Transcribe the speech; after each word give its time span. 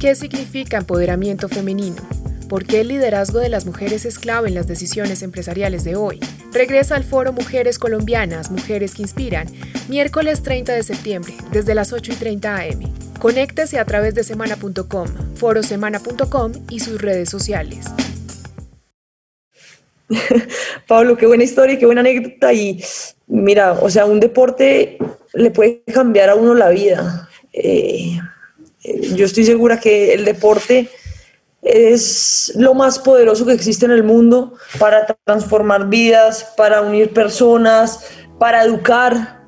¿Qué 0.00 0.14
significa 0.14 0.78
empoderamiento 0.78 1.48
femenino? 1.48 1.96
¿Por 2.48 2.64
qué 2.64 2.80
el 2.80 2.88
liderazgo 2.88 3.40
de 3.40 3.50
las 3.50 3.66
mujeres 3.66 4.06
es 4.06 4.18
clave 4.18 4.48
en 4.48 4.54
las 4.54 4.66
decisiones 4.66 5.22
empresariales 5.22 5.84
de 5.84 5.96
hoy? 5.96 6.18
Regresa 6.52 6.96
al 6.96 7.04
foro 7.04 7.32
Mujeres 7.32 7.78
Colombianas, 7.78 8.50
Mujeres 8.50 8.94
que 8.94 9.02
Inspiran, 9.02 9.48
miércoles 9.88 10.42
30 10.42 10.72
de 10.72 10.82
septiembre, 10.82 11.34
desde 11.52 11.74
las 11.74 11.92
8 11.92 12.12
y 12.12 12.16
30 12.16 12.56
am. 12.56 12.80
Conéctese 13.18 13.78
a 13.78 13.84
través 13.84 14.14
de 14.14 14.24
semana.com, 14.24 15.08
forosemana.com 15.34 16.52
y 16.70 16.80
sus 16.80 17.02
redes 17.02 17.28
sociales. 17.28 17.86
Pablo, 20.86 21.16
qué 21.16 21.26
buena 21.26 21.44
historia, 21.44 21.78
qué 21.78 21.86
buena 21.86 22.00
anécdota. 22.00 22.52
Y 22.52 22.82
mira, 23.26 23.72
o 23.72 23.90
sea, 23.90 24.06
un 24.06 24.20
deporte 24.20 24.98
le 25.34 25.50
puede 25.50 25.82
cambiar 25.92 26.30
a 26.30 26.34
uno 26.34 26.54
la 26.54 26.70
vida. 26.70 27.28
Eh, 27.52 28.18
yo 29.14 29.24
estoy 29.24 29.44
segura 29.44 29.80
que 29.80 30.14
el 30.14 30.24
deporte 30.24 30.88
es 31.62 32.52
lo 32.56 32.74
más 32.74 32.98
poderoso 32.98 33.44
que 33.44 33.52
existe 33.52 33.84
en 33.84 33.92
el 33.92 34.04
mundo 34.04 34.54
para 34.78 35.06
transformar 35.24 35.88
vidas, 35.88 36.52
para 36.56 36.82
unir 36.82 37.12
personas, 37.12 38.04
para 38.38 38.64
educar. 38.64 39.38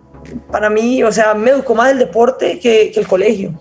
Para 0.50 0.68
mí, 0.68 1.02
o 1.02 1.10
sea, 1.10 1.34
me 1.34 1.50
educó 1.50 1.74
más 1.74 1.92
el 1.92 1.98
deporte 1.98 2.58
que, 2.58 2.90
que 2.92 3.00
el 3.00 3.06
colegio. 3.06 3.58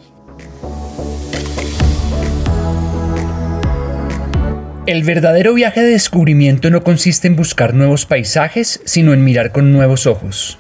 El 4.86 5.03
verdadero 5.03 5.53
viaje 5.53 5.81
de 5.81 5.91
descubrimiento 5.91 6.71
no 6.71 6.83
consiste 6.83 7.27
en 7.27 7.36
buscar 7.36 7.75
nuevos 7.75 8.05
paisajes, 8.08 8.81
sino 8.86 9.14
en 9.14 9.23
mirar 9.23 9.52
con 9.52 9.71
nuevos 9.71 10.08
ojos. 10.08 10.58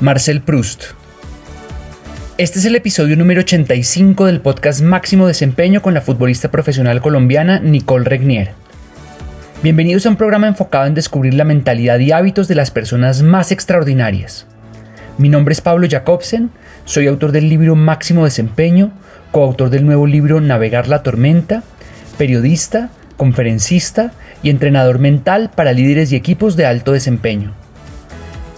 Marcel 0.00 0.42
Proust 0.42 0.97
este 2.38 2.60
es 2.60 2.64
el 2.66 2.76
episodio 2.76 3.16
número 3.16 3.40
85 3.40 4.26
del 4.26 4.40
podcast 4.40 4.80
Máximo 4.80 5.26
Desempeño 5.26 5.82
con 5.82 5.92
la 5.92 6.00
futbolista 6.00 6.52
profesional 6.52 7.00
colombiana 7.00 7.58
Nicole 7.58 8.04
Regnier. 8.04 8.52
Bienvenidos 9.60 10.06
a 10.06 10.10
un 10.10 10.14
programa 10.14 10.46
enfocado 10.46 10.86
en 10.86 10.94
descubrir 10.94 11.34
la 11.34 11.42
mentalidad 11.42 11.98
y 11.98 12.12
hábitos 12.12 12.46
de 12.46 12.54
las 12.54 12.70
personas 12.70 13.22
más 13.22 13.50
extraordinarias. 13.50 14.46
Mi 15.18 15.28
nombre 15.28 15.52
es 15.52 15.60
Pablo 15.60 15.88
Jacobsen, 15.90 16.50
soy 16.84 17.08
autor 17.08 17.32
del 17.32 17.48
libro 17.48 17.74
Máximo 17.74 18.24
Desempeño, 18.24 18.92
coautor 19.32 19.68
del 19.68 19.84
nuevo 19.84 20.06
libro 20.06 20.40
Navegar 20.40 20.86
la 20.86 21.02
Tormenta, 21.02 21.64
periodista, 22.18 22.90
conferencista 23.16 24.12
y 24.44 24.50
entrenador 24.50 25.00
mental 25.00 25.50
para 25.52 25.72
líderes 25.72 26.12
y 26.12 26.16
equipos 26.16 26.54
de 26.54 26.66
alto 26.66 26.92
desempeño. 26.92 27.57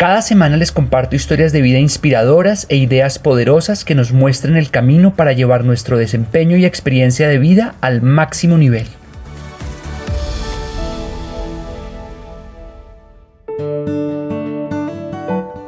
Cada 0.01 0.23
semana 0.23 0.57
les 0.57 0.73
comparto 0.73 1.15
historias 1.15 1.53
de 1.53 1.61
vida 1.61 1.79
inspiradoras 1.79 2.65
e 2.71 2.77
ideas 2.79 3.19
poderosas 3.19 3.85
que 3.85 3.95
nos 3.95 4.13
muestran 4.13 4.57
el 4.57 4.71
camino 4.71 5.15
para 5.15 5.35
llevar 5.35 5.63
nuestro 5.63 5.99
desempeño 5.99 6.57
y 6.57 6.65
experiencia 6.65 7.29
de 7.29 7.39
vida 7.39 7.75
al 7.83 8.01
máximo 8.01 8.57
nivel. 8.57 8.87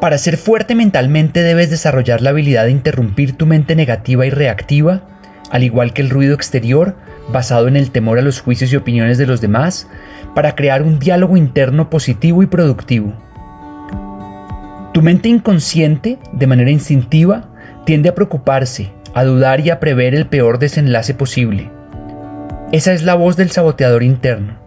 Para 0.00 0.16
ser 0.16 0.38
fuerte 0.38 0.74
mentalmente 0.74 1.42
debes 1.42 1.68
desarrollar 1.68 2.22
la 2.22 2.30
habilidad 2.30 2.64
de 2.64 2.70
interrumpir 2.70 3.36
tu 3.36 3.44
mente 3.44 3.76
negativa 3.76 4.24
y 4.24 4.30
reactiva, 4.30 5.02
al 5.50 5.62
igual 5.62 5.92
que 5.92 6.00
el 6.00 6.08
ruido 6.08 6.34
exterior, 6.34 6.96
basado 7.30 7.68
en 7.68 7.76
el 7.76 7.90
temor 7.90 8.18
a 8.18 8.22
los 8.22 8.40
juicios 8.40 8.72
y 8.72 8.76
opiniones 8.76 9.18
de 9.18 9.26
los 9.26 9.42
demás, 9.42 9.88
para 10.34 10.54
crear 10.54 10.80
un 10.82 10.98
diálogo 10.98 11.36
interno 11.36 11.90
positivo 11.90 12.42
y 12.42 12.46
productivo. 12.46 13.12
Tu 14.92 15.00
mente 15.00 15.30
inconsciente, 15.30 16.18
de 16.32 16.46
manera 16.46 16.70
instintiva, 16.70 17.48
tiende 17.86 18.10
a 18.10 18.14
preocuparse, 18.14 18.92
a 19.14 19.24
dudar 19.24 19.60
y 19.60 19.70
a 19.70 19.80
prever 19.80 20.14
el 20.14 20.26
peor 20.26 20.58
desenlace 20.58 21.14
posible. 21.14 21.70
Esa 22.72 22.92
es 22.92 23.02
la 23.02 23.14
voz 23.14 23.36
del 23.36 23.50
saboteador 23.50 24.02
interno. 24.02 24.58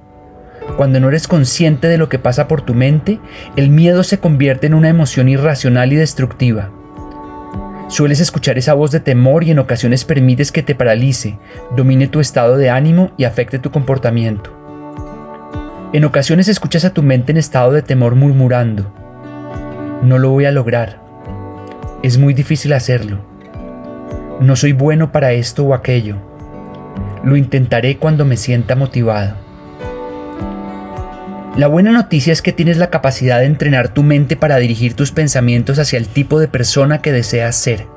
Cuando 0.78 1.00
no 1.00 1.10
eres 1.10 1.28
consciente 1.28 1.88
de 1.88 2.00
lo 2.00 2.10
que 2.10 2.18
pasa 2.18 2.48
por 2.48 2.64
tu 2.64 2.74
mente, 2.74 3.20
el 3.56 3.70
miedo 3.70 4.04
se 4.04 4.20
convierte 4.20 4.66
en 4.66 4.74
una 4.74 4.90
emoción 4.90 5.30
irracional 5.30 5.94
y 5.94 5.96
destructiva. 5.96 6.72
Sueles 7.88 8.20
escuchar 8.20 8.58
esa 8.58 8.74
voz 8.74 8.90
de 8.90 9.00
temor 9.02 9.44
y 9.44 9.52
en 9.52 9.60
ocasiones 9.60 10.06
permites 10.06 10.52
que 10.52 10.64
te 10.64 10.74
paralice, 10.74 11.38
domine 11.76 12.08
tu 12.08 12.20
estado 12.20 12.58
de 12.58 12.72
ánimo 12.72 13.12
y 13.16 13.26
afecte 13.26 13.60
tu 13.60 13.70
comportamiento. 13.70 14.52
En 15.94 16.04
ocasiones 16.04 16.48
escuchas 16.48 16.84
a 16.84 16.90
tu 16.90 17.04
mente 17.04 17.32
en 17.32 17.38
estado 17.38 17.72
de 17.72 17.84
temor 17.84 18.16
murmurando, 18.16 18.92
no 20.06 20.20
lo 20.20 20.30
voy 20.30 20.46
a 20.46 20.52
lograr. 20.52 21.00
Es 22.04 22.18
muy 22.18 22.34
difícil 22.34 22.74
hacerlo. 22.74 23.20
No 24.40 24.56
soy 24.56 24.74
bueno 24.74 25.12
para 25.12 25.32
esto 25.32 25.64
o 25.64 25.74
aquello. 25.74 26.18
Lo 27.24 27.36
intentaré 27.36 27.98
cuando 27.98 28.26
me 28.26 28.38
sienta 28.38 28.76
motivado. 28.76 29.36
La 31.58 31.68
buena 31.68 31.92
noticia 31.92 32.34
es 32.34 32.42
que 32.42 32.52
tienes 32.52 32.78
la 32.78 32.90
capacidad 32.90 33.40
de 33.40 33.46
entrenar 33.46 33.88
tu 33.88 34.04
mente 34.04 34.36
para 34.36 34.58
dirigir 34.58 34.94
tus 34.94 35.12
pensamientos 35.12 35.80
hacia 35.80 35.98
el 35.98 36.08
tipo 36.08 36.40
de 36.40 36.50
persona 36.50 37.02
que 37.02 37.12
deseas 37.12 37.56
ser. 37.56 37.88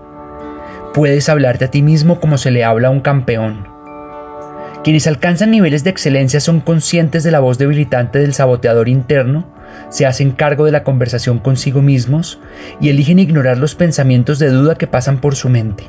Puedes 0.94 1.28
hablarte 1.28 1.66
a 1.66 1.70
ti 1.70 1.82
mismo 1.82 2.20
como 2.20 2.38
se 2.38 2.50
le 2.50 2.64
habla 2.64 2.88
a 2.88 2.92
un 2.92 3.00
campeón. 3.00 3.68
Quienes 4.84 5.06
alcanzan 5.06 5.50
niveles 5.50 5.84
de 5.84 5.90
excelencia 5.90 6.40
son 6.40 6.60
conscientes 6.60 7.24
de 7.24 7.32
la 7.32 7.40
voz 7.40 7.58
debilitante 7.58 8.20
del 8.20 8.32
saboteador 8.32 8.88
interno 8.88 9.57
se 9.90 10.06
hacen 10.06 10.32
cargo 10.32 10.64
de 10.64 10.72
la 10.72 10.84
conversación 10.84 11.38
consigo 11.38 11.82
mismos 11.82 12.38
y 12.80 12.88
eligen 12.88 13.18
ignorar 13.18 13.58
los 13.58 13.74
pensamientos 13.74 14.38
de 14.38 14.50
duda 14.50 14.76
que 14.76 14.86
pasan 14.86 15.20
por 15.20 15.34
su 15.34 15.48
mente. 15.48 15.84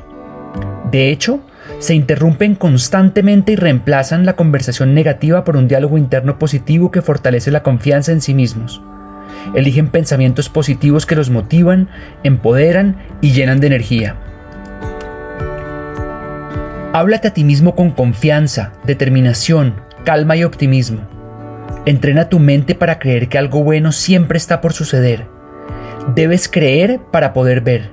De 0.90 1.10
hecho, 1.10 1.40
se 1.78 1.94
interrumpen 1.94 2.56
constantemente 2.56 3.52
y 3.52 3.56
reemplazan 3.56 4.26
la 4.26 4.34
conversación 4.34 4.94
negativa 4.94 5.44
por 5.44 5.56
un 5.56 5.68
diálogo 5.68 5.98
interno 5.98 6.38
positivo 6.38 6.90
que 6.90 7.02
fortalece 7.02 7.50
la 7.50 7.62
confianza 7.62 8.12
en 8.12 8.20
sí 8.20 8.34
mismos. 8.34 8.82
Eligen 9.54 9.88
pensamientos 9.88 10.48
positivos 10.48 11.06
que 11.06 11.16
los 11.16 11.30
motivan, 11.30 11.88
empoderan 12.22 12.96
y 13.20 13.32
llenan 13.32 13.60
de 13.60 13.68
energía. 13.68 14.16
Háblate 16.92 17.28
a 17.28 17.32
ti 17.32 17.44
mismo 17.44 17.76
con 17.76 17.92
confianza, 17.92 18.72
determinación, 18.84 19.76
calma 20.04 20.36
y 20.36 20.44
optimismo. 20.44 21.19
Entrena 21.86 22.28
tu 22.28 22.38
mente 22.38 22.74
para 22.74 22.98
creer 22.98 23.28
que 23.28 23.38
algo 23.38 23.64
bueno 23.64 23.92
siempre 23.92 24.36
está 24.36 24.60
por 24.60 24.74
suceder. 24.74 25.26
Debes 26.14 26.48
creer 26.48 27.00
para 27.10 27.32
poder 27.32 27.62
ver. 27.62 27.90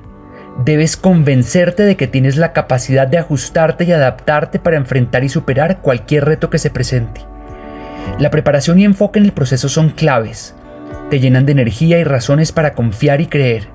Debes 0.66 0.98
convencerte 0.98 1.84
de 1.84 1.96
que 1.96 2.08
tienes 2.08 2.36
la 2.36 2.52
capacidad 2.52 3.08
de 3.08 3.18
ajustarte 3.18 3.86
y 3.86 3.94
adaptarte 3.94 4.60
para 4.60 4.76
enfrentar 4.76 5.24
y 5.24 5.30
superar 5.30 5.82
cualquier 5.82 6.26
reto 6.26 6.50
que 6.50 6.58
se 6.58 6.70
presente. 6.70 7.22
La 8.20 8.30
preparación 8.30 8.80
y 8.80 8.86
enfoque 8.86 9.20
en 9.20 9.26
el 9.26 9.32
proceso 9.32 9.70
son 9.70 9.90
claves. 9.90 10.56
Te 11.10 11.20
llenan 11.20 11.46
de 11.46 11.54
energía 11.54 12.00
y 12.00 12.04
razones 12.04 12.52
para 12.52 12.74
confiar 12.74 13.22
y 13.22 13.28
creer. 13.28 13.70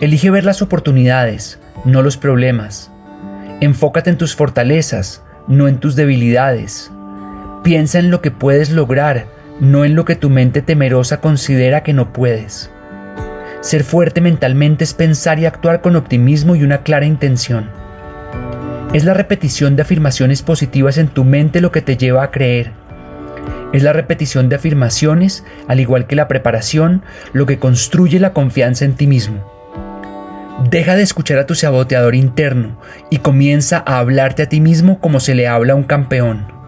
Elige 0.00 0.30
ver 0.30 0.44
las 0.44 0.60
oportunidades, 0.60 1.58
no 1.84 2.02
los 2.02 2.16
problemas. 2.16 2.90
Enfócate 3.60 4.10
en 4.10 4.18
tus 4.18 4.34
fortalezas, 4.34 5.22
no 5.46 5.68
en 5.68 5.78
tus 5.78 5.96
debilidades. 5.96 6.90
Piensa 7.62 7.98
en 7.98 8.10
lo 8.10 8.22
que 8.22 8.30
puedes 8.30 8.70
lograr, 8.70 9.26
no 9.60 9.84
en 9.84 9.94
lo 9.94 10.06
que 10.06 10.16
tu 10.16 10.30
mente 10.30 10.62
temerosa 10.62 11.20
considera 11.20 11.82
que 11.82 11.92
no 11.92 12.10
puedes. 12.12 12.70
Ser 13.60 13.84
fuerte 13.84 14.22
mentalmente 14.22 14.84
es 14.84 14.94
pensar 14.94 15.38
y 15.38 15.44
actuar 15.44 15.82
con 15.82 15.94
optimismo 15.94 16.56
y 16.56 16.62
una 16.62 16.82
clara 16.82 17.04
intención. 17.04 17.68
Es 18.94 19.04
la 19.04 19.12
repetición 19.12 19.76
de 19.76 19.82
afirmaciones 19.82 20.40
positivas 20.40 20.96
en 20.96 21.08
tu 21.08 21.24
mente 21.24 21.60
lo 21.60 21.70
que 21.70 21.82
te 21.82 21.98
lleva 21.98 22.22
a 22.22 22.30
creer. 22.30 22.72
Es 23.74 23.82
la 23.82 23.92
repetición 23.92 24.48
de 24.48 24.56
afirmaciones, 24.56 25.44
al 25.68 25.80
igual 25.80 26.06
que 26.06 26.16
la 26.16 26.28
preparación, 26.28 27.02
lo 27.34 27.44
que 27.44 27.58
construye 27.58 28.18
la 28.18 28.32
confianza 28.32 28.86
en 28.86 28.94
ti 28.94 29.06
mismo. 29.06 29.44
Deja 30.70 30.96
de 30.96 31.02
escuchar 31.02 31.38
a 31.38 31.46
tu 31.46 31.54
saboteador 31.54 32.14
interno 32.14 32.80
y 33.10 33.18
comienza 33.18 33.82
a 33.86 33.98
hablarte 33.98 34.44
a 34.44 34.48
ti 34.48 34.60
mismo 34.60 34.98
como 34.98 35.20
se 35.20 35.34
le 35.34 35.46
habla 35.46 35.74
a 35.74 35.76
un 35.76 35.84
campeón. 35.84 36.59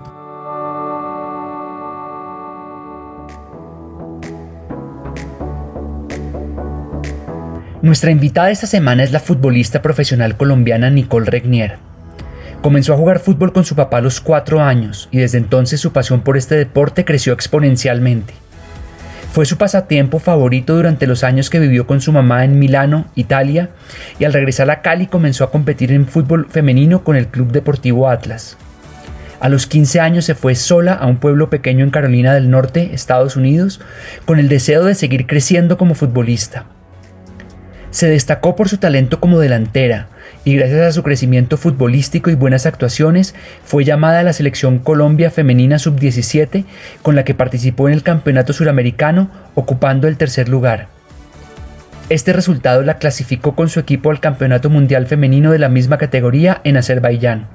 Nuestra 7.83 8.13
invitada 8.13 8.53
esta 8.53 8.69
semana 8.69 9.03
es 9.03 9.11
la 9.11 9.19
futbolista 9.19 9.83
profesional 9.83 10.37
colombiana 10.37 10.89
Nicole 10.89 11.29
Regnier. 11.29 11.79
Comenzó 12.63 12.95
a 12.95 12.97
jugar 12.97 13.19
fútbol 13.19 13.53
con 13.53 13.65
su 13.65 13.75
papá 13.75 13.97
a 13.97 14.01
los 14.01 14.21
cuatro 14.21 14.63
años 14.63 15.09
y 15.11 15.19
desde 15.19 15.39
entonces 15.39 15.81
su 15.81 15.93
pasión 15.93 16.21
por 16.21 16.37
este 16.37 16.55
deporte 16.55 17.05
creció 17.05 17.33
exponencialmente. 17.33 18.35
Fue 19.33 19.47
su 19.47 19.59
pasatiempo 19.59 20.21
favorito 20.21 20.77
durante 20.77 21.09
los 21.09 21.25
años 21.25 21.51
que 21.51 21.59
vivió 21.59 21.89
con 21.89 22.01
su 22.01 22.13
mamá 22.13 22.45
en 22.45 22.61
Milano, 22.61 23.07
Italia, 23.17 23.71
y 24.21 24.27
al 24.27 24.33
regresar 24.33 24.71
a 24.71 24.81
Cali 24.81 25.09
comenzó 25.09 25.43
a 25.43 25.51
competir 25.51 25.91
en 25.91 26.07
fútbol 26.07 26.47
femenino 26.49 27.03
con 27.03 27.17
el 27.17 27.27
Club 27.27 27.51
Deportivo 27.51 28.09
Atlas. 28.09 28.57
A 29.41 29.49
los 29.49 29.67
15 29.67 29.99
años 29.99 30.25
se 30.25 30.37
fue 30.37 30.55
sola 30.55 30.95
a 30.95 31.09
un 31.09 31.17
pueblo 31.17 31.51
pequeño 31.51 31.83
en 31.83 31.91
Carolina 31.91 32.33
del 32.33 32.49
Norte, 32.49 32.91
Estados 32.93 33.35
Unidos, 33.35 33.81
con 34.25 34.39
el 34.39 34.49
deseo 34.49 34.85
de 34.85 34.95
seguir 34.95 35.27
creciendo 35.27 35.77
como 35.77 35.97
futbolista. 35.97 36.67
Se 37.93 38.09
destacó 38.09 38.57
por 38.57 38.71
su 38.71 38.79
talento 38.79 39.21
como 39.21 39.39
delantera 39.39 40.09
y 40.47 40.57
gracias 40.57 40.81
a 40.81 40.93
su 40.93 41.03
crecimiento 41.03 41.59
futbolístico 41.59 42.31
y 42.31 42.35
buenas 42.35 42.65
actuaciones 42.65 43.35
fue 43.65 43.85
llamada 43.85 44.21
a 44.21 44.23
la 44.23 44.33
selección 44.33 44.79
Colombia 44.79 45.31
Femenina 45.31 45.79
Sub-17 45.79 46.65
con 47.03 47.17
la 47.17 47.25
que 47.25 47.35
participó 47.35 47.89
en 47.89 47.95
el 47.95 48.03
Campeonato 48.03 48.55
Suramericano 48.55 49.31
ocupando 49.55 50.09
el 50.09 50.17
tercer 50.17 50.49
lugar. 50.49 50.89
Este 52.09 52.33
resultado 52.33 52.83
la 52.83 52.97
clasificó 52.97 53.55
con 53.55 53.69
su 53.69 53.79
equipo 53.79 54.11
al 54.11 54.21
Campeonato 54.21 54.71
Mundial 54.71 55.07
Femenino 55.07 55.53
de 55.53 55.59
la 55.59 55.69
misma 55.69 55.99
categoría 55.99 56.63
en 56.65 56.79
Azerbaiyán. 56.79 57.47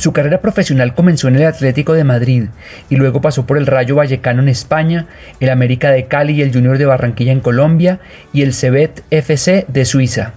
Su 0.00 0.14
carrera 0.14 0.40
profesional 0.40 0.94
comenzó 0.94 1.28
en 1.28 1.36
el 1.36 1.44
Atlético 1.44 1.92
de 1.92 2.04
Madrid 2.04 2.44
y 2.88 2.96
luego 2.96 3.20
pasó 3.20 3.44
por 3.44 3.58
el 3.58 3.66
Rayo 3.66 3.96
Vallecano 3.96 4.40
en 4.40 4.48
España, 4.48 5.08
el 5.40 5.50
América 5.50 5.90
de 5.90 6.06
Cali 6.06 6.32
y 6.32 6.40
el 6.40 6.54
Junior 6.54 6.78
de 6.78 6.86
Barranquilla 6.86 7.32
en 7.32 7.40
Colombia 7.40 8.00
y 8.32 8.40
el 8.40 8.54
Cebet 8.54 9.04
FC 9.10 9.66
de 9.68 9.84
Suiza. 9.84 10.32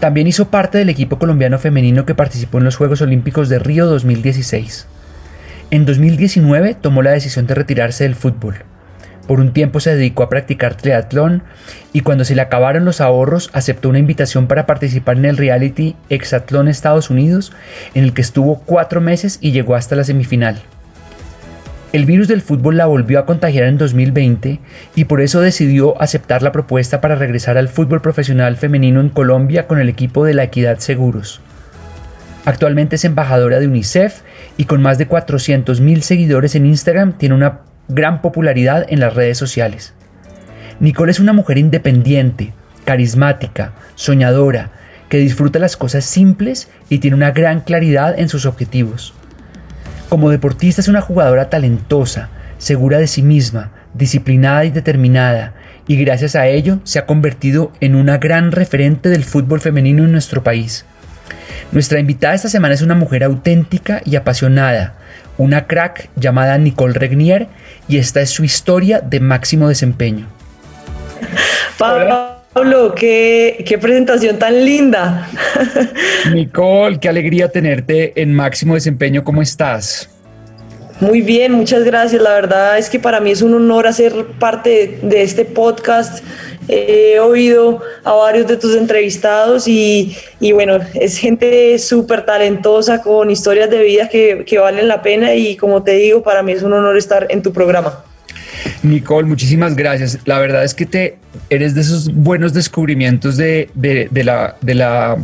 También 0.00 0.26
hizo 0.26 0.50
parte 0.50 0.78
del 0.78 0.88
equipo 0.88 1.20
colombiano 1.20 1.60
femenino 1.60 2.04
que 2.04 2.16
participó 2.16 2.58
en 2.58 2.64
los 2.64 2.74
Juegos 2.74 3.00
Olímpicos 3.00 3.48
de 3.48 3.60
Río 3.60 3.86
2016. 3.86 4.88
En 5.70 5.86
2019 5.86 6.74
tomó 6.74 7.02
la 7.02 7.12
decisión 7.12 7.46
de 7.46 7.54
retirarse 7.54 8.02
del 8.02 8.16
fútbol. 8.16 8.56
Por 9.26 9.40
un 9.40 9.52
tiempo 9.52 9.80
se 9.80 9.94
dedicó 9.94 10.24
a 10.24 10.28
practicar 10.28 10.74
triatlón 10.74 11.42
y 11.92 12.00
cuando 12.00 12.24
se 12.24 12.34
le 12.34 12.42
acabaron 12.42 12.84
los 12.84 13.00
ahorros 13.00 13.50
aceptó 13.52 13.88
una 13.88 13.98
invitación 13.98 14.46
para 14.46 14.66
participar 14.66 15.16
en 15.16 15.26
el 15.26 15.36
reality 15.36 15.94
Exatlón 16.08 16.68
Estados 16.68 17.08
Unidos, 17.10 17.52
en 17.94 18.04
el 18.04 18.14
que 18.14 18.22
estuvo 18.22 18.60
cuatro 18.60 19.00
meses 19.00 19.38
y 19.40 19.52
llegó 19.52 19.76
hasta 19.76 19.96
la 19.96 20.04
semifinal. 20.04 20.60
El 21.92 22.06
virus 22.06 22.26
del 22.26 22.40
fútbol 22.40 22.78
la 22.78 22.86
volvió 22.86 23.18
a 23.18 23.26
contagiar 23.26 23.66
en 23.66 23.76
2020 23.76 24.60
y 24.94 25.04
por 25.04 25.20
eso 25.20 25.42
decidió 25.42 26.00
aceptar 26.00 26.42
la 26.42 26.50
propuesta 26.50 27.02
para 27.02 27.16
regresar 27.16 27.58
al 27.58 27.68
fútbol 27.68 28.00
profesional 28.00 28.56
femenino 28.56 29.00
en 29.00 29.10
Colombia 29.10 29.66
con 29.66 29.78
el 29.78 29.90
equipo 29.90 30.24
de 30.24 30.32
la 30.32 30.44
Equidad 30.44 30.78
Seguros. 30.78 31.42
Actualmente 32.46 32.96
es 32.96 33.04
embajadora 33.04 33.60
de 33.60 33.68
UNICEF 33.68 34.22
y 34.56 34.64
con 34.64 34.80
más 34.80 34.96
de 34.96 35.08
400.000 35.08 36.00
seguidores 36.00 36.54
en 36.54 36.64
Instagram 36.66 37.12
tiene 37.18 37.34
una 37.34 37.60
gran 37.88 38.22
popularidad 38.22 38.86
en 38.88 39.00
las 39.00 39.14
redes 39.14 39.38
sociales. 39.38 39.94
Nicole 40.80 41.12
es 41.12 41.20
una 41.20 41.32
mujer 41.32 41.58
independiente, 41.58 42.52
carismática, 42.84 43.72
soñadora, 43.94 44.70
que 45.08 45.18
disfruta 45.18 45.58
las 45.58 45.76
cosas 45.76 46.04
simples 46.04 46.68
y 46.88 46.98
tiene 46.98 47.16
una 47.16 47.32
gran 47.32 47.60
claridad 47.60 48.18
en 48.18 48.28
sus 48.28 48.46
objetivos. 48.46 49.14
Como 50.08 50.30
deportista 50.30 50.80
es 50.80 50.88
una 50.88 51.00
jugadora 51.00 51.50
talentosa, 51.50 52.30
segura 52.58 52.98
de 52.98 53.06
sí 53.06 53.22
misma, 53.22 53.70
disciplinada 53.94 54.64
y 54.64 54.70
determinada, 54.70 55.54
y 55.86 55.96
gracias 55.96 56.36
a 56.36 56.46
ello 56.46 56.80
se 56.84 56.98
ha 56.98 57.06
convertido 57.06 57.72
en 57.80 57.94
una 57.94 58.18
gran 58.18 58.52
referente 58.52 59.08
del 59.08 59.24
fútbol 59.24 59.60
femenino 59.60 60.04
en 60.04 60.12
nuestro 60.12 60.42
país. 60.42 60.84
Nuestra 61.72 61.98
invitada 61.98 62.34
esta 62.34 62.48
semana 62.48 62.74
es 62.74 62.82
una 62.82 62.94
mujer 62.94 63.24
auténtica 63.24 64.00
y 64.04 64.16
apasionada, 64.16 64.94
una 65.38 65.66
crack 65.66 66.10
llamada 66.16 66.58
Nicole 66.58 66.94
Regnier 66.94 67.48
y 67.88 67.98
esta 67.98 68.20
es 68.20 68.30
su 68.30 68.44
historia 68.44 69.00
de 69.00 69.20
máximo 69.20 69.68
desempeño. 69.68 70.26
Pablo, 71.78 72.94
qué, 72.94 73.64
qué 73.66 73.78
presentación 73.78 74.38
tan 74.38 74.64
linda. 74.64 75.28
Nicole, 76.34 77.00
qué 77.00 77.08
alegría 77.08 77.48
tenerte 77.48 78.20
en 78.20 78.34
máximo 78.34 78.74
desempeño. 78.74 79.24
¿Cómo 79.24 79.40
estás? 79.40 80.11
Muy 81.00 81.20
bien, 81.20 81.52
muchas 81.52 81.84
gracias. 81.84 82.22
La 82.22 82.34
verdad 82.34 82.78
es 82.78 82.88
que 82.88 83.00
para 83.00 83.20
mí 83.20 83.30
es 83.30 83.42
un 83.42 83.54
honor 83.54 83.86
hacer 83.86 84.26
parte 84.38 84.98
de 85.02 85.22
este 85.22 85.44
podcast. 85.44 86.24
He 86.68 87.18
oído 87.18 87.80
a 88.04 88.12
varios 88.12 88.46
de 88.46 88.56
tus 88.56 88.76
entrevistados 88.76 89.66
y, 89.66 90.16
bueno, 90.52 90.78
es 90.94 91.18
gente 91.18 91.78
súper 91.78 92.24
talentosa 92.24 93.02
con 93.02 93.30
historias 93.30 93.68
de 93.68 93.82
vida 93.82 94.08
que, 94.08 94.44
que 94.46 94.58
valen 94.58 94.86
la 94.86 95.02
pena 95.02 95.34
y 95.34 95.56
como 95.56 95.82
te 95.82 95.92
digo, 95.92 96.22
para 96.22 96.42
mí 96.42 96.52
es 96.52 96.62
un 96.62 96.72
honor 96.72 96.96
estar 96.96 97.26
en 97.30 97.42
tu 97.42 97.52
programa. 97.52 98.04
Nicole, 98.82 99.26
muchísimas 99.26 99.74
gracias. 99.74 100.18
La 100.24 100.38
verdad 100.38 100.64
es 100.64 100.74
que 100.74 100.86
te 100.86 101.18
eres 101.50 101.74
de 101.74 101.80
esos 101.80 102.12
buenos 102.12 102.52
descubrimientos 102.52 103.36
de, 103.36 103.68
de, 103.74 104.08
de 104.10 104.24
la, 104.24 104.56
de 104.60 104.74
la 104.74 105.18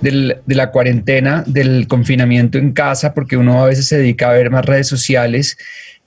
de 0.00 0.40
la 0.46 0.70
cuarentena, 0.70 1.44
del 1.46 1.86
confinamiento 1.86 2.58
en 2.58 2.72
casa, 2.72 3.14
porque 3.14 3.36
uno 3.36 3.62
a 3.62 3.66
veces 3.66 3.86
se 3.86 3.98
dedica 3.98 4.30
a 4.30 4.34
ver 4.34 4.50
más 4.50 4.64
redes 4.64 4.88
sociales. 4.88 5.56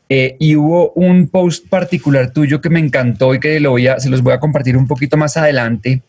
Eh, 0.10 0.36
y 0.40 0.56
hubo 0.56 0.92
un 0.92 1.28
post 1.28 1.68
particular 1.70 2.32
tuyo 2.32 2.62
que 2.62 2.70
me 2.70 2.80
encantó 2.80 3.34
y 3.34 3.40
que 3.40 3.60
lo 3.60 3.72
voy 3.72 3.88
a, 3.88 4.00
se 4.00 4.10
los 4.10 4.22
voy 4.22 4.34
a 4.34 4.40
compartir 4.40 4.78
un 4.78 4.88
poquito 4.88 5.18
más 5.18 5.38
adelante. 5.38 6.02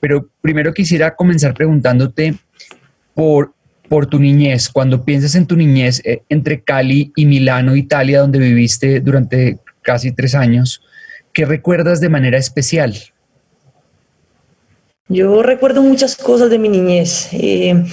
Pero 0.00 0.28
primero 0.40 0.72
quisiera 0.72 1.14
comenzar 1.14 1.54
preguntándote 1.54 2.34
por, 3.14 3.52
por 3.88 4.06
tu 4.06 4.18
niñez. 4.18 4.68
Cuando 4.68 5.04
piensas 5.04 5.34
en 5.34 5.46
tu 5.46 5.56
niñez 5.56 6.00
eh, 6.04 6.22
entre 6.28 6.62
Cali 6.62 7.12
y 7.14 7.26
Milano, 7.26 7.76
Italia, 7.76 8.20
donde 8.20 8.38
viviste 8.38 9.00
durante 9.00 9.58
casi 9.82 10.12
tres 10.12 10.34
años, 10.34 10.82
¿qué 11.32 11.44
recuerdas 11.44 12.00
de 12.00 12.08
manera 12.08 12.38
especial? 12.38 12.96
Yo 15.08 15.42
recuerdo 15.42 15.82
muchas 15.82 16.16
cosas 16.16 16.48
de 16.48 16.58
mi 16.58 16.70
niñez, 16.70 17.28
eh, 17.34 17.84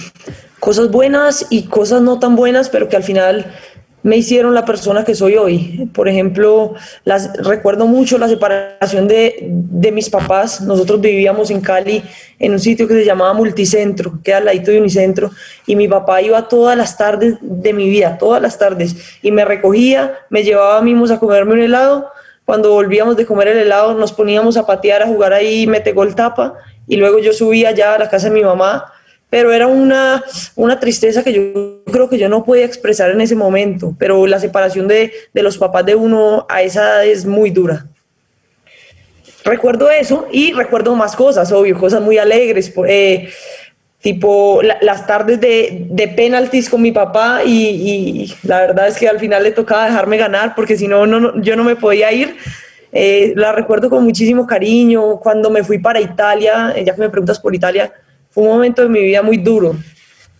cosas 0.62 0.90
buenas 0.90 1.46
y 1.50 1.64
cosas 1.64 2.02
no 2.02 2.20
tan 2.20 2.38
buenas, 2.38 2.70
pero 2.70 2.88
que 2.88 2.96
al 2.96 3.04
final 3.04 3.54
me 4.02 4.16
hicieron 4.16 4.54
la 4.54 4.64
persona 4.64 5.04
que 5.04 5.14
soy 5.14 5.36
hoy. 5.36 5.90
Por 5.94 6.08
ejemplo, 6.08 6.74
las, 7.04 7.34
recuerdo 7.34 7.86
mucho 7.86 8.18
la 8.18 8.30
separación 8.30 9.10
de, 9.10 9.46
de, 9.46 9.92
mis 9.92 10.10
papás. 10.10 10.62
Nosotros 10.62 11.02
vivíamos 11.02 11.52
en 11.52 11.60
Cali, 11.60 12.02
en 12.40 12.54
un 12.54 12.60
sitio 12.62 12.88
que 12.88 12.94
se 12.94 13.04
llamaba 13.04 13.34
Multicentro, 13.34 14.22
que 14.24 14.32
era 14.32 14.38
al 14.38 14.46
ladito 14.46 14.72
de 14.72 14.80
Unicentro, 14.80 15.32
y 15.68 15.76
mi 15.76 15.90
papá 15.90 16.22
iba 16.22 16.48
todas 16.48 16.78
las 16.78 16.98
tardes 16.98 17.36
de 17.42 17.74
mi 17.74 17.90
vida, 17.90 18.18
todas 18.18 18.42
las 18.42 18.58
tardes, 18.58 18.96
y 19.22 19.32
me 19.32 19.44
recogía, 19.44 20.14
me 20.30 20.44
llevaba 20.44 20.78
a 20.78 20.82
mimos 20.82 21.12
a 21.12 21.20
comerme 21.20 21.56
un 21.56 21.62
helado. 21.62 22.10
Cuando 22.46 22.72
volvíamos 22.72 23.18
de 23.18 23.26
comer 23.26 23.50
el 23.50 23.58
helado, 23.58 23.94
nos 23.96 24.14
poníamos 24.14 24.56
a 24.56 24.66
patear, 24.66 25.04
a 25.04 25.08
jugar 25.08 25.34
ahí, 25.34 25.68
mete 25.68 25.92
gol 25.92 26.16
tapa, 26.16 26.56
y 26.88 26.98
luego 26.98 27.20
yo 27.20 27.34
subía 27.34 27.72
ya 27.72 27.96
a 27.96 28.00
la 28.00 28.10
casa 28.10 28.30
de 28.30 28.36
mi 28.36 28.44
mamá, 28.44 28.92
pero 29.30 29.54
era 29.54 29.68
una, 29.68 30.24
una 30.56 30.80
tristeza 30.80 31.24
que 31.24 31.34
yo 31.34 31.84
creo 31.86 32.10
que 32.10 32.18
yo 32.18 32.28
no 32.28 32.44
podía 32.44 32.66
expresar 32.66 33.12
en 33.12 33.22
ese 33.22 33.36
momento, 33.36 33.96
pero 33.98 34.28
la 34.28 34.40
separación 34.40 34.88
de, 34.88 35.14
de 35.34 35.44
los 35.44 35.58
papás 35.58 35.86
de 35.86 35.96
uno 35.96 36.46
a 36.50 36.62
esa 36.62 37.06
es 37.06 37.26
muy 37.26 37.50
dura. 37.50 37.86
Recuerdo 39.44 39.90
eso 39.90 40.28
y 40.32 40.52
recuerdo 40.52 40.96
más 40.96 41.16
cosas, 41.16 41.52
obvio, 41.52 41.80
cosas 41.80 42.02
muy 42.02 42.18
alegres, 42.18 42.72
eh, 42.88 43.30
tipo 44.02 44.62
las 44.82 45.08
tardes 45.08 45.40
de, 45.40 45.86
de 45.90 46.08
penaltis 46.08 46.70
con 46.70 46.82
mi 46.82 46.92
papá 46.92 47.42
y, 47.46 47.52
y, 47.52 48.36
la 48.44 48.62
verdad 48.62 48.88
es 48.88 48.98
que 48.98 49.08
al 49.08 49.20
final 49.20 49.44
le 49.44 49.52
tocaba 49.52 49.86
dejarme 49.86 50.18
ganar 50.18 50.56
porque 50.56 50.76
si 50.76 50.88
no, 50.88 51.06
no, 51.06 51.40
yo 51.42 51.56
no 51.56 51.64
me 51.64 51.76
podía 51.76 52.12
ir 52.12 52.36
eh, 52.92 53.34
la 53.36 53.54
recuerdo 53.54 53.90
con 53.90 54.04
muchísimo 54.04 54.46
cariño. 54.46 55.20
Cuando 55.20 55.50
me 55.50 55.64
fui 55.64 55.80
para 55.80 56.02
Italia, 56.02 56.74
eh, 56.76 56.84
ya 56.84 56.94
que 56.94 57.02
me 57.02 57.10
preguntas 57.10 57.40
por 57.40 57.56
Italia, 57.56 57.92
fue 58.30 58.44
un 58.44 58.50
momento 58.50 58.82
de 58.82 58.90
mi 58.90 59.02
vida 59.02 59.22
muy 59.22 59.38
duro. 59.38 59.76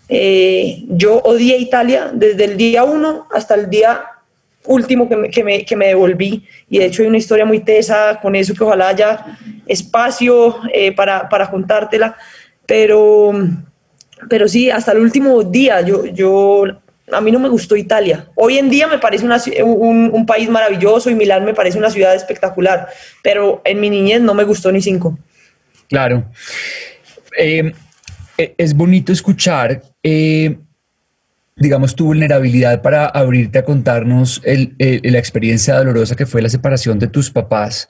Eh, 0.10 0.84
yo 0.90 1.20
odié 1.20 1.58
Italia 1.58 2.12
desde 2.14 2.44
el 2.44 2.58
día 2.58 2.84
uno 2.84 3.28
hasta 3.32 3.56
el 3.56 3.70
día 3.70 4.02
último 4.66 5.08
que 5.08 5.16
me, 5.16 5.30
que, 5.30 5.44
me, 5.44 5.66
que 5.66 5.76
me, 5.76 5.88
devolví. 5.88 6.46
Y 6.70 6.80
de 6.80 6.86
hecho 6.86 7.02
hay 7.02 7.08
una 7.08 7.18
historia 7.18 7.46
muy 7.46 7.62
tesa 7.62 8.20
con 8.22 8.36
eso 8.36 8.54
que 8.54 8.64
ojalá 8.64 8.90
haya 8.90 9.38
espacio 9.66 10.58
para, 10.96 11.30
para 11.30 11.50
contártela. 11.50 12.16
Pero, 12.66 13.32
pero 14.30 14.48
sí, 14.48 14.70
hasta 14.70 14.92
el 14.92 15.00
último 15.00 15.42
día 15.44 15.82
yo, 15.82 16.06
yo 16.06 16.81
a 17.12 17.22
mí 17.22 17.32
no 17.32 17.40
me 17.40 17.50
gustó 17.50 17.76
Italia. 17.76 18.28
Hoy 18.36 18.58
en 18.58 18.70
día 18.70 18.88
me 18.88 18.98
parece 19.00 19.26
un, 19.64 20.26
país 20.26 20.50
maravilloso 20.50 21.10
y 21.10 21.16
Milán 21.16 21.46
me 21.46 21.54
parece 21.54 21.78
una 21.78 21.90
ciudad 21.90 22.16
espectacular, 22.16 22.88
pero 23.24 23.62
en 23.66 23.80
mi 23.80 23.90
niñez 23.90 24.22
no 24.22 24.34
me 24.34 24.44
gustó 24.44 24.72
ni 24.72 24.82
cinco. 24.82 25.18
Claro. 25.90 26.26
Eh, 27.38 27.74
eh, 28.38 28.56
es 28.58 28.74
bonito 28.74 29.12
escuchar, 29.12 29.82
eh, 30.04 30.58
digamos, 31.56 31.96
tu 31.96 32.06
vulnerabilidad 32.06 32.82
para 32.82 33.08
abrirte 33.08 33.60
a 33.60 33.66
contarnos 33.66 34.42
la 34.46 35.18
experiencia 35.18 35.76
dolorosa 35.76 36.16
que 36.16 36.26
fue 36.26 36.42
la 36.42 36.50
separación 36.50 37.00
de 37.00 37.08
tus 37.08 37.30
papás. 37.30 37.90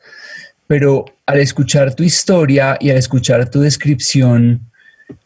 pero 0.67 1.03
al 1.25 1.39
escuchar 1.39 1.93
tu 1.93 2.03
historia 2.03 2.77
y 2.79 2.91
al 2.91 2.97
escuchar 2.97 3.49
tu 3.49 3.59
descripción, 3.59 4.70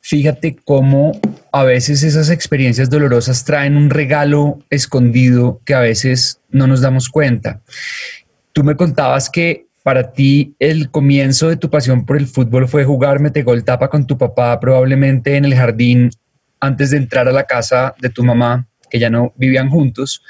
fíjate 0.01 0.55
cómo 0.63 1.19
a 1.51 1.63
veces 1.63 2.03
esas 2.03 2.29
experiencias 2.29 2.89
dolorosas 2.89 3.45
traen 3.45 3.77
un 3.77 3.89
regalo 3.89 4.59
escondido 4.69 5.61
que 5.65 5.73
a 5.73 5.79
veces 5.79 6.39
no 6.49 6.67
nos 6.67 6.81
damos 6.81 7.09
cuenta. 7.09 7.61
Tú 8.53 8.63
me 8.63 8.75
contabas 8.75 9.29
que 9.29 9.65
para 9.83 10.11
ti 10.13 10.55
el 10.59 10.89
comienzo 10.89 11.49
de 11.49 11.57
tu 11.57 11.69
pasión 11.69 12.05
por 12.05 12.17
el 12.17 12.27
fútbol 12.27 12.67
fue 12.67 12.83
jugar 12.83 13.19
mete 13.19 13.43
gol 13.43 13.63
tapa 13.63 13.87
con 13.87 14.07
tu 14.07 14.17
papá 14.17 14.59
probablemente 14.59 15.35
en 15.35 15.45
el 15.45 15.53
jardín 15.53 16.09
antes 16.59 16.89
de 16.89 16.97
entrar 16.97 17.27
a 17.27 17.31
la 17.31 17.43
casa 17.43 17.93
de 18.01 18.09
tu 18.09 18.23
mamá 18.23 18.67
que 18.89 18.99
ya 18.99 19.09
no 19.09 19.33
vivían 19.35 19.69
juntos 19.69 20.23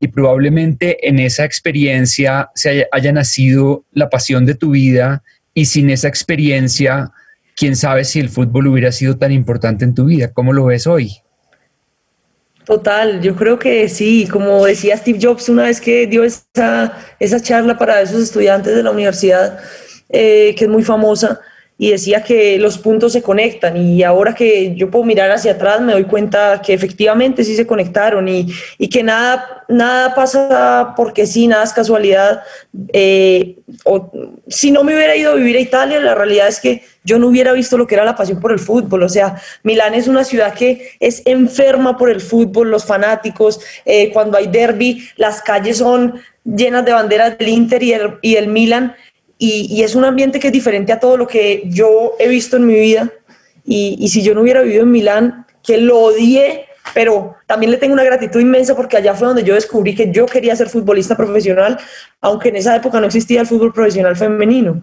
y 0.00 0.08
probablemente 0.08 1.08
en 1.08 1.18
esa 1.18 1.44
experiencia 1.44 2.50
se 2.54 2.86
haya, 2.90 3.12
nacido 3.12 3.84
la 3.92 4.08
pasión 4.08 4.46
de 4.46 4.54
tu 4.54 4.70
vida 4.70 5.22
y 5.52 5.66
sin 5.66 5.90
esa 5.90 6.08
experiencia, 6.08 7.12
quién 7.56 7.76
sabe 7.76 8.04
si 8.04 8.20
el 8.20 8.28
fútbol 8.28 8.68
hubiera 8.68 8.92
sido 8.92 9.16
tan 9.16 9.32
importante 9.32 9.84
en 9.84 9.94
tu 9.94 10.06
vida. 10.06 10.32
¿Cómo 10.32 10.52
lo 10.52 10.66
ves 10.66 10.86
hoy? 10.86 11.12
Total, 12.64 13.20
yo 13.20 13.36
creo 13.36 13.58
que 13.58 13.88
sí, 13.90 14.26
como 14.30 14.64
decía 14.64 14.96
Steve 14.96 15.18
Jobs 15.20 15.50
una 15.50 15.64
vez 15.64 15.80
que 15.80 16.06
dio 16.06 16.24
esa, 16.24 16.98
esa 17.20 17.40
charla 17.40 17.76
para 17.76 18.00
esos 18.00 18.22
estudiantes 18.22 18.74
de 18.74 18.82
la 18.82 18.90
universidad, 18.90 19.58
eh, 20.08 20.54
que 20.56 20.64
es 20.64 20.70
muy 20.70 20.82
famosa, 20.82 21.40
y 21.76 21.90
decía 21.90 22.22
que 22.22 22.58
los 22.58 22.78
puntos 22.78 23.12
se 23.12 23.22
conectan 23.22 23.76
y 23.76 24.02
ahora 24.04 24.34
que 24.34 24.74
yo 24.76 24.90
puedo 24.90 25.04
mirar 25.04 25.30
hacia 25.32 25.52
atrás 25.52 25.80
me 25.80 25.92
doy 25.92 26.04
cuenta 26.04 26.62
que 26.64 26.72
efectivamente 26.72 27.42
sí 27.42 27.56
se 27.56 27.66
conectaron 27.66 28.28
y, 28.28 28.46
y 28.78 28.88
que 28.88 29.02
nada, 29.02 29.64
nada 29.68 30.14
pasa 30.14 30.94
porque 30.96 31.26
sí, 31.26 31.48
nada 31.48 31.64
es 31.64 31.72
casualidad. 31.72 32.42
Eh, 32.92 33.58
o, 33.84 34.10
si 34.46 34.70
no 34.70 34.84
me 34.84 34.94
hubiera 34.94 35.16
ido 35.16 35.32
a 35.32 35.34
vivir 35.34 35.56
a 35.56 35.60
Italia, 35.60 36.00
la 36.00 36.14
realidad 36.14 36.46
es 36.46 36.60
que 36.60 36.84
yo 37.04 37.18
no 37.18 37.28
hubiera 37.28 37.52
visto 37.52 37.78
lo 37.78 37.86
que 37.86 37.94
era 37.94 38.04
la 38.04 38.16
pasión 38.16 38.40
por 38.40 38.50
el 38.50 38.58
fútbol. 38.58 39.02
O 39.02 39.08
sea, 39.08 39.40
Milán 39.62 39.94
es 39.94 40.08
una 40.08 40.24
ciudad 40.24 40.54
que 40.54 40.96
es 41.00 41.22
enferma 41.26 41.96
por 41.96 42.10
el 42.10 42.20
fútbol, 42.20 42.70
los 42.70 42.84
fanáticos, 42.84 43.60
eh, 43.84 44.10
cuando 44.12 44.38
hay 44.38 44.48
derby, 44.48 45.06
las 45.16 45.42
calles 45.42 45.78
son 45.78 46.20
llenas 46.44 46.84
de 46.84 46.92
banderas 46.92 47.38
del 47.38 47.48
Inter 47.48 47.82
y 47.82 47.92
el, 47.92 48.14
y 48.22 48.36
el 48.36 48.48
Milan 48.48 48.94
y, 49.38 49.82
es 49.82 49.94
un 49.94 50.04
ambiente 50.04 50.38
que 50.38 50.48
es 50.48 50.52
diferente 50.52 50.92
a 50.92 51.00
todo 51.00 51.16
lo 51.16 51.26
que 51.26 51.64
yo 51.66 52.14
he 52.18 52.28
visto 52.28 52.56
en 52.56 52.66
mi 52.66 52.74
vida. 52.74 53.10
Y, 53.64 54.08
si 54.08 54.22
yo 54.22 54.34
no 54.34 54.42
hubiera 54.42 54.62
vivido 54.62 54.82
en 54.82 54.90
Milán, 54.90 55.46
que 55.62 55.78
lo 55.78 55.98
odié, 55.98 56.66
pero 56.92 57.36
también 57.46 57.72
le 57.72 57.78
tengo 57.78 57.94
una 57.94 58.04
gratitud 58.04 58.40
inmensa 58.40 58.76
porque 58.76 58.96
allá 58.96 59.14
fue 59.14 59.26
donde 59.26 59.42
yo 59.42 59.54
descubrí 59.54 59.94
que 59.94 60.10
yo 60.12 60.26
quería 60.26 60.54
ser 60.54 60.68
futbolista 60.68 61.16
profesional, 61.16 61.78
aunque 62.20 62.50
en 62.50 62.56
esa 62.56 62.76
época 62.76 63.00
no 63.00 63.06
existía 63.06 63.40
el 63.40 63.46
fútbol 63.46 63.72
profesional 63.72 64.16
femenino. 64.16 64.82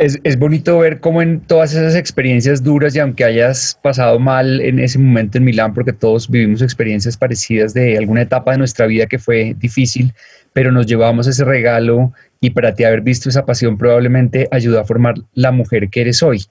Es, 0.00 0.38
bonito 0.38 0.78
ver 0.78 0.98
cómo 1.00 1.20
en 1.20 1.40
todas 1.40 1.74
esas 1.74 1.94
experiencias 1.94 2.62
duras 2.62 2.96
y 2.96 3.00
aunque 3.00 3.22
hayas 3.22 3.78
pasado 3.82 4.18
mal 4.18 4.62
en 4.62 4.78
ese 4.78 4.98
momento 4.98 5.36
en 5.36 5.44
Milán, 5.44 5.74
porque 5.74 5.92
todos 5.92 6.30
vivimos 6.30 6.62
experiencias 6.62 7.18
parecidas 7.18 7.74
de 7.74 7.98
alguna 7.98 8.22
etapa 8.22 8.52
de 8.52 8.56
nuestra 8.56 8.86
vida 8.86 9.04
que 9.04 9.18
fue 9.18 9.54
difícil, 9.58 10.14
pero 10.54 10.72
nos 10.72 10.86
llevamos 10.86 11.26
ese 11.26 11.44
regalo 11.44 12.14
y 12.40 12.48
para 12.48 12.74
ti 12.74 12.84
haber 12.84 13.02
visto 13.02 13.28
esa 13.28 13.44
pasión 13.44 13.76
probablemente 13.76 14.48
ayudó 14.50 14.80
a 14.80 14.84
formar 14.84 15.16
la 15.34 15.52
mujer 15.52 15.90
que 15.90 16.00
eres 16.00 16.22
hoy. 16.22 16.46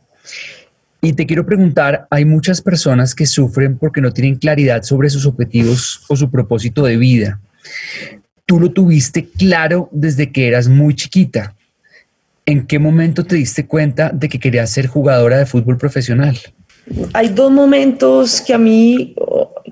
Y 1.01 1.13
te 1.13 1.25
quiero 1.25 1.43
preguntar, 1.43 2.05
hay 2.11 2.25
muchas 2.25 2.61
personas 2.61 3.15
que 3.15 3.25
sufren 3.25 3.79
porque 3.79 3.99
no 3.99 4.11
tienen 4.11 4.35
claridad 4.35 4.83
sobre 4.83 5.09
sus 5.09 5.25
objetivos 5.25 6.05
o 6.07 6.15
su 6.15 6.29
propósito 6.29 6.83
de 6.83 6.97
vida. 6.97 7.39
Tú 8.45 8.59
lo 8.59 8.71
tuviste 8.71 9.27
claro 9.27 9.89
desde 9.91 10.31
que 10.31 10.47
eras 10.47 10.67
muy 10.67 10.93
chiquita. 10.93 11.55
¿En 12.49 12.65
qué 12.65 12.79
momento 12.79 13.23
te 13.23 13.35
diste 13.35 13.67
cuenta 13.67 14.09
de 14.11 14.27
que 14.27 14.39
querías 14.39 14.71
ser 14.71 14.87
jugadora 14.87 15.37
de 15.37 15.45
fútbol 15.45 15.77
profesional? 15.77 16.35
Hay 17.13 17.27
dos 17.27 17.51
momentos 17.51 18.41
que 18.41 18.55
a 18.55 18.57
mí 18.57 19.13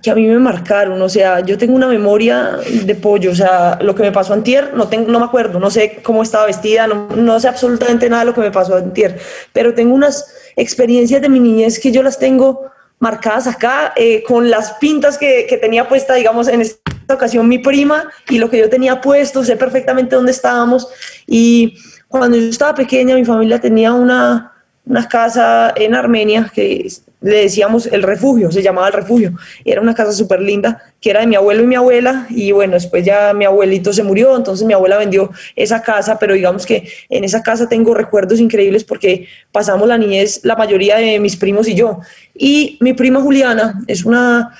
que 0.03 0.11
a 0.11 0.15
mí 0.15 0.27
me 0.27 0.37
marcaron, 0.37 1.01
o 1.01 1.09
sea, 1.09 1.39
yo 1.39 1.57
tengo 1.57 1.75
una 1.75 1.87
memoria 1.87 2.59
de 2.85 2.93
pollo, 2.93 3.31
o 3.31 3.35
sea, 3.35 3.79
lo 3.81 3.95
que 3.95 4.03
me 4.03 4.11
pasó 4.11 4.33
antier, 4.33 4.75
no, 4.75 4.87
tengo, 4.89 5.11
no 5.11 5.17
me 5.17 5.25
acuerdo, 5.25 5.59
no 5.59 5.71
sé 5.71 6.01
cómo 6.03 6.21
estaba 6.21 6.45
vestida, 6.45 6.85
no, 6.85 7.07
no 7.15 7.39
sé 7.39 7.47
absolutamente 7.47 8.07
nada 8.11 8.21
de 8.21 8.27
lo 8.27 8.35
que 8.35 8.41
me 8.41 8.51
pasó 8.51 8.75
antier, 8.75 9.19
pero 9.53 9.73
tengo 9.73 9.95
unas 9.95 10.31
experiencias 10.55 11.19
de 11.19 11.29
mi 11.29 11.39
niñez 11.39 11.79
que 11.79 11.91
yo 11.91 12.03
las 12.03 12.19
tengo 12.19 12.69
marcadas 12.99 13.47
acá, 13.47 13.93
eh, 13.95 14.21
con 14.21 14.51
las 14.51 14.73
pintas 14.73 15.17
que, 15.17 15.47
que, 15.49 15.57
tenía 15.57 15.89
puesta, 15.89 16.13
digamos, 16.13 16.47
en 16.47 16.61
esta 16.61 17.15
ocasión 17.15 17.47
mi 17.47 17.57
prima 17.57 18.11
y 18.29 18.37
lo 18.37 18.51
que 18.51 18.59
yo 18.59 18.69
tenía 18.69 19.01
puesto, 19.01 19.43
sé 19.43 19.55
perfectamente 19.55 20.15
dónde 20.15 20.31
estábamos. 20.31 20.87
Y 21.25 21.75
cuando 22.07 22.37
yo 22.37 22.49
estaba 22.49 22.75
pequeña, 22.75 23.15
mi 23.15 23.25
familia 23.25 23.59
tenía 23.59 23.93
una, 23.93 24.53
una 24.85 25.07
casa 25.07 25.73
en 25.75 25.95
Armenia 25.95 26.51
que 26.53 26.87
le 27.19 27.41
decíamos 27.41 27.87
el 27.87 28.03
refugio, 28.03 28.51
se 28.51 28.61
llamaba 28.61 28.87
el 28.87 28.93
refugio. 28.93 29.33
Era 29.65 29.81
una 29.81 29.95
casa 29.95 30.11
súper 30.11 30.39
linda 30.39 30.81
que 31.01 31.09
era 31.09 31.21
de 31.21 31.27
mi 31.27 31.35
abuelo 31.35 31.63
y 31.63 31.67
mi 31.67 31.75
abuela 31.75 32.27
y 32.29 32.51
bueno, 32.51 32.73
después 32.73 33.03
ya 33.03 33.33
mi 33.33 33.45
abuelito 33.45 33.91
se 33.91 34.03
murió, 34.03 34.35
entonces 34.35 34.65
mi 34.67 34.73
abuela 34.73 34.97
vendió 34.97 35.31
esa 35.55 35.81
casa, 35.81 36.19
pero 36.19 36.35
digamos 36.35 36.65
que 36.65 36.87
en 37.09 37.23
esa 37.23 37.41
casa 37.41 37.67
tengo 37.67 37.93
recuerdos 37.93 38.39
increíbles 38.39 38.83
porque 38.83 39.27
pasamos 39.51 39.87
la 39.87 39.97
niñez 39.97 40.41
la 40.43 40.55
mayoría 40.55 40.97
de 40.97 41.19
mis 41.19 41.35
primos 41.35 41.67
y 41.67 41.75
yo. 41.75 41.99
Y 42.35 42.77
mi 42.81 42.93
prima 42.93 43.19
Juliana 43.19 43.81
es 43.87 44.05
una 44.05 44.53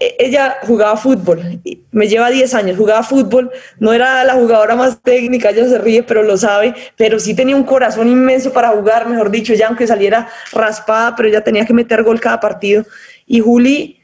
ella 0.00 0.58
jugaba 0.62 0.96
fútbol, 0.96 1.60
me 1.92 2.08
lleva 2.08 2.30
10 2.30 2.54
años, 2.54 2.76
jugaba 2.76 3.02
fútbol, 3.02 3.50
no 3.78 3.92
era 3.92 4.24
la 4.24 4.34
jugadora 4.34 4.74
más 4.76 5.00
técnica, 5.02 5.50
ella 5.50 5.68
se 5.68 5.78
ríe, 5.78 6.02
pero 6.02 6.22
lo 6.22 6.36
sabe, 6.36 6.74
pero 6.96 7.18
sí 7.18 7.34
tenía 7.34 7.56
un 7.56 7.64
corazón 7.64 8.08
inmenso 8.08 8.52
para 8.52 8.70
jugar, 8.70 9.08
mejor 9.08 9.30
dicho, 9.30 9.54
ya 9.54 9.68
aunque 9.68 9.86
saliera 9.86 10.28
raspada, 10.52 11.14
pero 11.16 11.28
ya 11.28 11.42
tenía 11.42 11.64
que 11.64 11.72
meter 11.72 12.02
gol 12.02 12.20
cada 12.20 12.40
partido. 12.40 12.84
Y 13.26 13.40
Juli, 13.40 14.00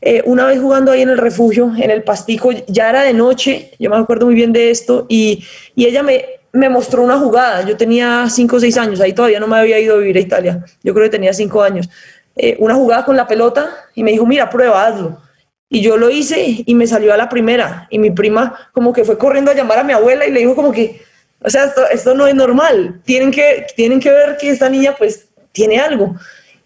eh, 0.00 0.22
una 0.26 0.46
vez 0.46 0.60
jugando 0.60 0.92
ahí 0.92 1.02
en 1.02 1.10
el 1.10 1.18
refugio, 1.18 1.72
en 1.76 1.90
el 1.90 2.02
pastico, 2.02 2.50
ya 2.66 2.90
era 2.90 3.02
de 3.02 3.14
noche, 3.14 3.72
yo 3.78 3.90
me 3.90 3.96
acuerdo 3.96 4.26
muy 4.26 4.34
bien 4.34 4.52
de 4.52 4.70
esto, 4.70 5.06
y, 5.08 5.44
y 5.74 5.86
ella 5.86 6.02
me, 6.02 6.24
me 6.52 6.68
mostró 6.68 7.02
una 7.02 7.18
jugada, 7.18 7.66
yo 7.66 7.76
tenía 7.76 8.26
5 8.28 8.56
o 8.56 8.60
6 8.60 8.76
años, 8.76 9.00
ahí 9.00 9.12
todavía 9.12 9.40
no 9.40 9.46
me 9.46 9.56
había 9.56 9.78
ido 9.78 9.96
a 9.96 9.98
vivir 9.98 10.16
a 10.18 10.20
Italia, 10.20 10.64
yo 10.82 10.92
creo 10.92 11.04
que 11.04 11.10
tenía 11.10 11.32
5 11.32 11.62
años 11.62 11.88
eh, 12.36 12.56
una 12.58 12.74
jugada 12.74 13.04
con 13.04 13.16
la 13.16 13.26
pelota 13.26 13.70
y 13.94 14.04
me 14.04 14.12
dijo, 14.12 14.26
mira, 14.26 14.50
prueba, 14.50 14.86
hazlo. 14.86 15.18
Y 15.68 15.80
yo 15.80 15.96
lo 15.96 16.10
hice 16.10 16.62
y 16.64 16.74
me 16.74 16.86
salió 16.86 17.12
a 17.12 17.16
la 17.16 17.28
primera. 17.28 17.88
Y 17.90 17.98
mi 17.98 18.10
prima 18.10 18.70
como 18.72 18.92
que 18.92 19.04
fue 19.04 19.18
corriendo 19.18 19.50
a 19.50 19.54
llamar 19.54 19.78
a 19.78 19.84
mi 19.84 19.92
abuela 19.92 20.26
y 20.26 20.30
le 20.30 20.40
dijo 20.40 20.54
como 20.54 20.70
que, 20.70 21.02
o 21.40 21.50
sea, 21.50 21.64
esto, 21.64 21.88
esto 21.90 22.14
no 22.14 22.26
es 22.26 22.34
normal. 22.34 23.00
Tienen 23.04 23.30
que, 23.30 23.66
tienen 23.74 23.98
que 23.98 24.10
ver 24.10 24.36
que 24.36 24.50
esta 24.50 24.68
niña 24.68 24.94
pues 24.96 25.28
tiene 25.52 25.78
algo. 25.78 26.14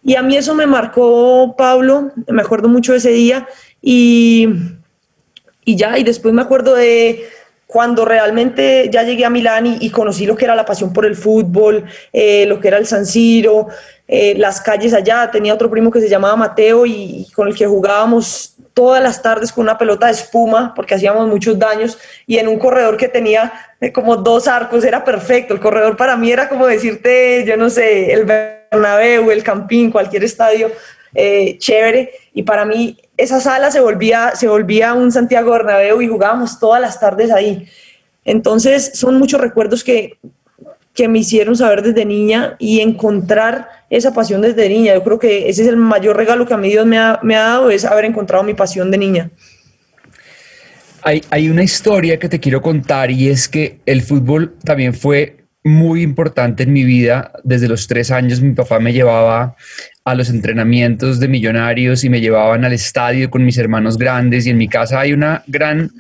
Y 0.03 0.17
a 0.17 0.23
mí 0.23 0.37
eso 0.37 0.55
me 0.55 0.67
marcó 0.67 1.55
Pablo, 1.57 2.12
me 2.27 2.43
acuerdo 2.43 2.69
mucho 2.69 2.93
de 2.93 2.99
ese 2.99 3.11
día. 3.11 3.47
Y, 3.81 4.49
y 5.65 5.77
ya, 5.77 5.99
y 5.99 6.05
después 6.05 6.35
me 6.35 6.43
acuerdo 6.43 6.75
de 6.75 7.29
cuando 7.71 8.05
realmente 8.05 8.91
ya 8.93 9.05
llegué 9.05 9.25
a 9.25 9.31
Milán 9.31 9.79
y, 9.81 9.91
conocí 9.91 10.27
lo 10.27 10.35
que 10.35 10.45
era 10.45 10.57
la 10.57 10.65
pasión 10.65 10.93
por 10.93 11.07
el 11.07 11.15
fútbol, 11.15 11.85
eh, 12.12 12.45
lo 12.47 12.59
que 12.59 12.67
era 12.67 12.79
el 12.79 12.87
San 12.87 13.07
Siro, 13.07 13.69
eh, 14.12 14.35
las 14.37 14.61
calles 14.61 14.93
allá. 14.93 15.31
Tenía 15.31 15.55
otro 15.55 15.71
primo 15.71 15.88
que 15.88 16.00
se 16.00 16.09
llamaba 16.09 16.35
Mateo 16.35 16.85
y, 16.85 17.29
con 17.33 17.47
el 17.47 17.55
que 17.55 17.69
jugábamos 17.69 18.57
todas 18.75 19.00
las 19.00 19.23
tardes 19.23 19.52
con 19.52 19.62
una 19.62 19.79
pelota 19.79 20.07
de 20.07 20.12
espuma 20.12 20.73
porque 20.75 20.97
hacíamos 20.97 21.29
muchos 21.29 21.57
daños 21.57 21.97
y 22.26 22.38
en 22.38 22.49
un 22.49 22.59
corredor 22.59 22.97
que 22.97 23.09
tenía 23.09 23.52
eh, 23.81 23.93
como 23.93 24.17
dos 24.17 24.49
arcos 24.49 24.83
era 24.83 25.05
perfecto. 25.05 25.55
El 25.55 25.61
corredor 25.61 25.97
para 25.97 26.17
mí 26.17 26.33
era 26.33 26.49
como 26.49 26.67
decirte, 26.67 27.45
yo 27.47 27.57
no 27.57 27.71
sé, 27.71 28.12
el 28.12 28.25
Bernabéu, 28.25 29.31
el 29.31 29.45
Campín, 29.45 29.93
cualquier 29.93 30.25
estadio 30.25 30.73
eh, 31.14 31.57
chévere. 31.59 32.11
Y 32.35 32.43
para 32.43 32.64
mí 32.64 32.99
esa 33.17 33.40
sala 33.40 33.71
se 33.71 33.79
volvía, 33.79 34.33
se 34.35 34.49
volvía 34.49 34.93
un 34.93 35.12
Santiago 35.12 35.52
Bernabéu 35.52 36.02
y 36.02 36.09
jugábamos 36.09 36.59
todas 36.59 36.81
las 36.81 36.99
tardes 36.99 37.31
ahí. 37.31 37.69
Entonces 38.25 38.90
son 38.95 39.21
muchos 39.21 39.40
recuerdos 39.40 39.85
que, 39.85 40.19
que 40.94 41.09
me 41.09 41.20
hicieron 41.20 41.56
saber 41.56 41.82
desde 41.82 42.04
niña 42.04 42.56
y 42.59 42.80
encontrar 42.80 43.68
esa 43.90 44.12
pasión 44.12 44.42
desde 44.42 44.68
niña. 44.68 44.94
Yo 44.94 45.04
creo 45.04 45.18
que 45.18 45.49
ese 45.49 45.62
es 45.62 45.68
el 45.68 45.76
mayor 45.76 46.16
regalo 46.16 46.47
que 46.47 46.54
a 46.54 46.59
mí 46.59 46.68
Dios 46.68 46.87
me 46.87 46.99
ha, 46.99 47.20
dado, 47.23 47.70
es 47.70 47.85
haber 47.85 48.04
encontrado 48.04 48.42
mi 48.42 48.54
pasión 48.54 48.90
de 48.90 48.99
niña. 48.99 49.30
Hay, 51.02 51.23
hay 51.30 51.49
una 51.49 51.62
historia 51.62 52.18
que 52.18 52.28
te 52.28 52.40
quiero 52.40 52.61
contar 52.61 53.11
y 53.11 53.28
es 53.28 53.49
que 53.49 53.80
el 53.87 54.02
fútbol 54.02 54.56
también 54.64 54.92
fue 54.92 55.40
muy 55.62 56.02
importante 56.02 56.64
en 56.64 56.73
mi 56.73 56.85
vida. 56.85 57.32
Desde 57.44 57.68
los 57.68 57.87
tres 57.87 58.11
años 58.11 58.40
mi 58.40 58.52
papá 58.52 58.80
me 58.80 58.92
llevaba 58.92 59.56
a 60.04 60.14
los 60.14 60.30
entrenamientos 60.30 61.20
de 61.20 61.28
millonarios 61.28 62.04
y 62.04 62.11
me 62.11 62.20
llevaban 62.20 62.64
al 62.64 62.73
estadio 62.73 63.30
con 63.30 63.44
mis 63.44 63.59
hermanos 63.59 63.97
grandes 63.97 64.47
y 64.47 64.50
en 64.50 64.59
mi 64.59 64.68
casa 64.68 65.00
hay 65.00 65.12
una 65.12 65.44
gran 65.47 65.90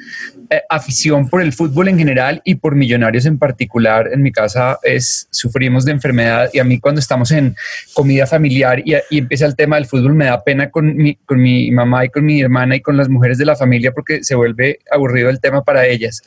eh, 0.52 0.62
afición 0.68 1.28
por 1.28 1.42
el 1.42 1.52
fútbol 1.52 1.86
en 1.86 1.96
general 1.96 2.42
y 2.44 2.56
por 2.56 2.74
millonarios 2.74 3.24
en 3.24 3.38
particular. 3.38 4.10
En 4.12 4.20
mi 4.20 4.32
casa 4.32 4.80
es 4.82 5.28
sufrimos 5.30 5.84
de 5.84 5.92
enfermedad 5.92 6.50
y 6.52 6.58
a 6.58 6.64
mí 6.64 6.80
cuando 6.80 6.98
estamos 6.98 7.30
en 7.30 7.54
comida 7.94 8.26
familiar 8.26 8.82
y, 8.84 8.94
y 9.10 9.18
empieza 9.18 9.46
el 9.46 9.54
tema 9.54 9.76
del 9.76 9.86
fútbol 9.86 10.14
me 10.14 10.24
da 10.24 10.42
pena 10.42 10.68
con 10.68 10.96
mi, 10.96 11.14
con 11.14 11.40
mi 11.40 11.70
mamá 11.70 12.04
y 12.04 12.08
con 12.08 12.24
mi 12.24 12.40
hermana 12.40 12.74
y 12.74 12.80
con 12.80 12.96
las 12.96 13.08
mujeres 13.08 13.38
de 13.38 13.44
la 13.44 13.54
familia 13.54 13.92
porque 13.92 14.24
se 14.24 14.34
vuelve 14.34 14.80
aburrido 14.90 15.30
el 15.30 15.38
tema 15.38 15.62
para 15.62 15.86
ellas. 15.86 16.20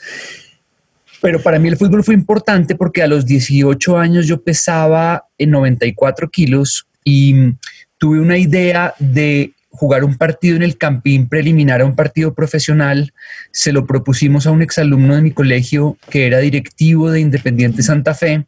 Pero 1.21 1.41
para 1.41 1.59
mí 1.59 1.67
el 1.67 1.75
fútbol 1.75 2.03
fue 2.03 2.13
importante 2.13 2.75
porque 2.75 3.03
a 3.03 3.07
los 3.07 3.25
18 3.25 3.97
años 3.97 4.25
yo 4.25 4.41
pesaba 4.41 5.25
en 5.37 5.51
94 5.51 6.29
kilos 6.29 6.87
y 7.03 7.55
tuve 7.97 8.21
una 8.21 8.37
idea 8.37 8.93
de 8.99 9.51
jugar 9.73 10.03
un 10.03 10.17
partido 10.17 10.55
en 10.55 10.63
el 10.63 10.77
Campín 10.77 11.27
preliminar 11.27 11.81
a 11.81 11.85
un 11.85 11.95
partido 11.95 12.33
profesional. 12.33 13.11
Se 13.51 13.73
lo 13.73 13.85
propusimos 13.85 14.45
a 14.45 14.51
un 14.51 14.61
exalumno 14.61 15.15
de 15.15 15.23
mi 15.23 15.31
colegio 15.31 15.97
que 16.09 16.27
era 16.27 16.39
directivo 16.39 17.11
de 17.11 17.19
Independiente 17.19 17.81
Santa 17.83 18.13
Fe 18.13 18.45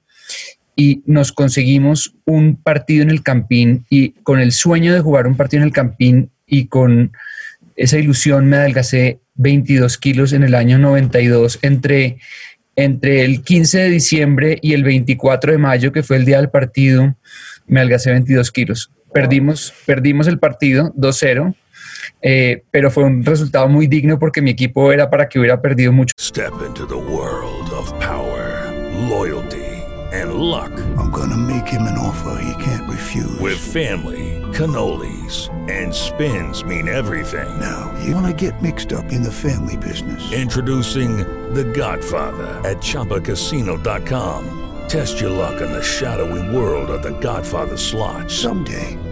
y 0.75 1.01
nos 1.05 1.31
conseguimos 1.31 2.15
un 2.25 2.55
partido 2.55 3.01
en 3.01 3.09
el 3.09 3.23
Campín 3.23 3.85
y 3.89 4.11
con 4.23 4.39
el 4.39 4.51
sueño 4.51 4.93
de 4.93 5.01
jugar 5.01 5.27
un 5.27 5.35
partido 5.35 5.63
en 5.63 5.67
el 5.67 5.73
Campín 5.73 6.29
y 6.45 6.67
con 6.67 7.11
esa 7.75 7.97
ilusión 7.97 8.45
me 8.47 8.57
adelgacé 8.57 9.19
22 9.35 9.97
kilos 9.97 10.31
en 10.31 10.43
el 10.43 10.53
año 10.53 10.77
92 10.77 11.59
entre, 11.61 12.17
entre 12.75 13.25
el 13.25 13.41
15 13.41 13.79
de 13.79 13.89
diciembre 13.89 14.59
y 14.61 14.73
el 14.73 14.83
24 14.83 15.53
de 15.53 15.57
mayo, 15.57 15.91
que 15.91 16.03
fue 16.03 16.17
el 16.17 16.25
día 16.25 16.37
del 16.37 16.49
partido, 16.49 17.15
me 17.67 17.79
adelgacé 17.79 18.11
22 18.11 18.51
kilos. 18.51 18.91
Perdimos, 19.15 19.73
perdimos 19.85 20.27
el 20.27 20.39
partido 20.39 20.93
2-0. 20.93 21.55
Eh, 22.21 22.63
pero 22.69 22.91
fue 22.91 23.05
un 23.05 23.23
resultado 23.23 23.69
muy 23.69 23.87
digno 23.87 24.19
porque 24.19 24.41
mi 24.41 24.51
equipo 24.51 24.91
era 24.91 25.09
para 25.09 25.29
que 25.29 25.39
hubiera 25.39 25.61
perdido 25.61 25.93
mucho. 25.93 26.13
Step 26.19 26.51
into 26.67 26.85
the 26.85 26.95
world 26.95 27.71
of 27.71 27.89
power, 27.99 28.73
loyalty 29.09 29.81
and 30.11 30.33
luck. 30.33 30.71
I'm 30.97 31.11
gonna 31.11 31.37
make 31.37 31.65
him 31.65 31.83
an 31.83 31.97
offer 31.97 32.37
he 32.41 32.53
can't 32.61 32.89
refuse. 32.89 33.39
With 33.39 33.57
family, 33.57 34.41
cannolis 34.51 35.49
and 35.69 35.93
spins 35.93 36.65
mean 36.65 36.89
everything. 36.89 37.47
Now, 37.57 37.93
you 38.03 38.13
wanna 38.13 38.33
get 38.33 38.61
mixed 38.61 38.91
up 38.91 39.13
in 39.13 39.23
the 39.23 39.31
family 39.31 39.77
business. 39.77 40.21
Introducing 40.33 41.19
The 41.53 41.63
Godfather 41.63 42.61
at 42.65 42.81
chapacasino.com. 42.81 44.65
Test 44.87 45.19
your 45.19 45.31
luck 45.31 45.61
in 45.61 45.71
the 45.71 45.81
shadowy 45.81 46.55
world 46.55 46.89
of 46.91 47.01
the 47.01 47.17
Godfather 47.19 47.75
slot. 47.75 48.29
Someday, 48.29 48.97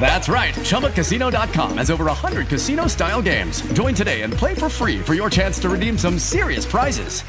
That's 0.00 0.28
right. 0.28 0.54
ChumbaCasino.com 0.54 1.76
has 1.76 1.90
over 1.90 2.04
100 2.06 2.48
casino 2.48 2.86
style 2.86 3.20
games. 3.20 3.60
Join 3.74 3.94
today 3.94 4.22
and 4.22 4.32
play 4.32 4.54
for 4.54 4.70
free 4.70 4.98
for 5.00 5.14
your 5.14 5.28
chance 5.28 5.58
to 5.60 5.68
redeem 5.68 5.98
some 5.98 6.18
serious 6.18 6.64
prizes. 6.64 7.22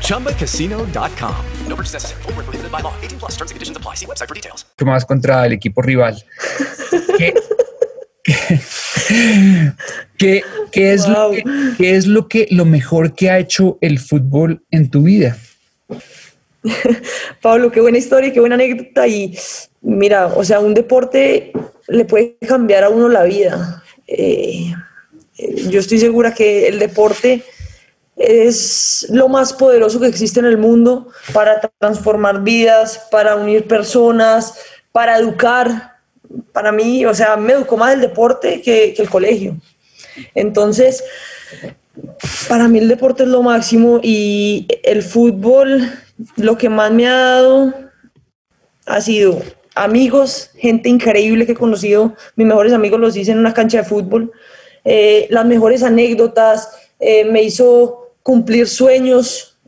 ChumbaCasino.com. 0.00 1.44
No 1.66 1.76
purchase 1.76 1.94
necessary. 1.94 2.22
Full 2.22 2.32
prohibited 2.32 2.72
by 2.72 2.80
law. 2.80 2.94
18 3.02 3.18
plus 3.18 3.32
terms 3.32 3.50
and 3.50 3.56
conditions 3.56 3.76
apply. 3.76 3.96
See 3.96 4.06
website 4.06 4.28
for 4.28 4.34
details. 4.34 4.64
Más 4.80 5.04
contra 5.04 5.44
el 5.46 5.52
equipo 5.52 5.82
rival. 5.82 6.16
¿Qué, 7.18 7.34
qué, 10.16 10.42
qué, 10.72 10.92
es 10.92 11.06
wow. 11.06 11.14
lo 11.14 11.30
que, 11.32 11.44
¿Qué 11.76 11.96
es 11.96 12.06
lo 12.06 12.28
que 12.28 12.46
lo 12.50 12.64
mejor 12.64 13.14
que 13.14 13.30
ha 13.30 13.38
hecho 13.38 13.78
el 13.80 13.98
fútbol 13.98 14.62
en 14.70 14.90
tu 14.90 15.02
vida? 15.02 15.36
Pablo, 17.42 17.70
qué 17.70 17.80
buena 17.80 17.98
historia, 17.98 18.32
qué 18.32 18.40
buena 18.40 18.54
anécdota 18.54 19.06
y 19.06 19.36
mira, 19.84 20.26
o 20.26 20.42
sea, 20.42 20.60
un 20.60 20.74
deporte 20.74 21.52
le 21.86 22.04
puede 22.04 22.36
cambiar 22.46 22.84
a 22.84 22.88
uno 22.88 23.08
la 23.08 23.22
vida. 23.22 23.82
Eh, 24.06 24.72
yo 25.68 25.80
estoy 25.80 25.98
segura 25.98 26.34
que 26.34 26.66
el 26.68 26.78
deporte 26.78 27.44
es 28.16 29.06
lo 29.10 29.28
más 29.28 29.52
poderoso 29.52 30.00
que 30.00 30.06
existe 30.06 30.40
en 30.40 30.46
el 30.46 30.58
mundo 30.58 31.08
para 31.32 31.60
transformar 31.78 32.42
vidas, 32.42 33.06
para 33.10 33.36
unir 33.36 33.66
personas, 33.66 34.54
para 34.92 35.18
educar. 35.18 35.94
Para 36.52 36.72
mí, 36.72 37.04
o 37.04 37.14
sea, 37.14 37.36
me 37.36 37.52
educó 37.52 37.76
más 37.76 37.94
el 37.94 38.00
deporte 38.00 38.62
que, 38.62 38.94
que 38.94 39.02
el 39.02 39.10
colegio. 39.10 39.56
Entonces, 40.34 41.04
para 42.48 42.68
mí 42.68 42.78
el 42.78 42.88
deporte 42.88 43.24
es 43.24 43.28
lo 43.28 43.42
máximo 43.42 44.00
y 44.02 44.66
el 44.82 45.02
fútbol 45.02 45.92
lo 46.36 46.56
que 46.56 46.68
más 46.68 46.90
me 46.92 47.06
ha 47.08 47.14
dado 47.14 47.74
ha 48.86 49.00
sido 49.00 49.42
amigos, 49.74 50.50
gente 50.56 50.88
increíble 50.88 51.46
que 51.46 51.52
he 51.52 51.56
conocido, 51.56 52.14
mis 52.36 52.46
mejores 52.46 52.72
amigos 52.72 53.00
los 53.00 53.16
hice 53.16 53.32
en 53.32 53.38
una 53.38 53.54
cancha 53.54 53.78
de 53.78 53.84
fútbol, 53.84 54.32
eh, 54.84 55.26
las 55.30 55.44
mejores 55.44 55.82
anécdotas, 55.82 56.70
eh, 57.00 57.24
me 57.24 57.42
hizo 57.42 58.12
cumplir 58.22 58.68
sueños, 58.68 59.58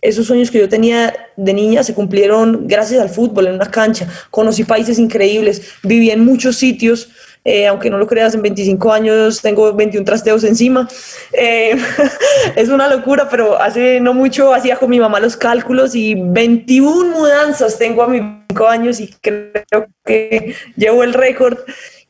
esos 0.00 0.26
sueños 0.26 0.50
que 0.50 0.58
yo 0.58 0.68
tenía 0.68 1.14
de 1.36 1.52
niña 1.52 1.82
se 1.82 1.94
cumplieron 1.94 2.66
gracias 2.66 3.02
al 3.02 3.10
fútbol 3.10 3.48
en 3.48 3.54
una 3.54 3.70
cancha, 3.70 4.08
conocí 4.30 4.64
países 4.64 4.98
increíbles, 4.98 5.62
viví 5.82 6.10
en 6.10 6.24
muchos 6.24 6.56
sitios, 6.56 7.10
eh, 7.44 7.66
aunque 7.66 7.90
no 7.90 7.98
lo 7.98 8.06
creas, 8.06 8.34
en 8.34 8.42
25 8.42 8.92
años 8.92 9.40
tengo 9.40 9.72
21 9.72 10.04
trasteos 10.04 10.44
encima. 10.44 10.88
Es 12.56 12.68
una 12.68 12.88
locura, 12.88 13.28
pero 13.30 13.60
hace 13.60 14.00
no 14.00 14.12
mucho 14.12 14.52
hacía 14.52 14.76
con 14.76 14.90
mi 14.90 15.00
mamá 15.00 15.20
los 15.20 15.36
cálculos 15.36 15.94
y 15.94 16.14
21 16.14 17.16
mudanzas 17.16 17.78
tengo 17.78 18.02
a 18.02 18.08
mis 18.08 18.39
5 18.50 18.66
años 18.68 19.00
y 19.00 19.08
creo 19.20 19.86
que 20.04 20.54
llevo 20.76 21.02
el 21.02 21.14
récord. 21.14 21.58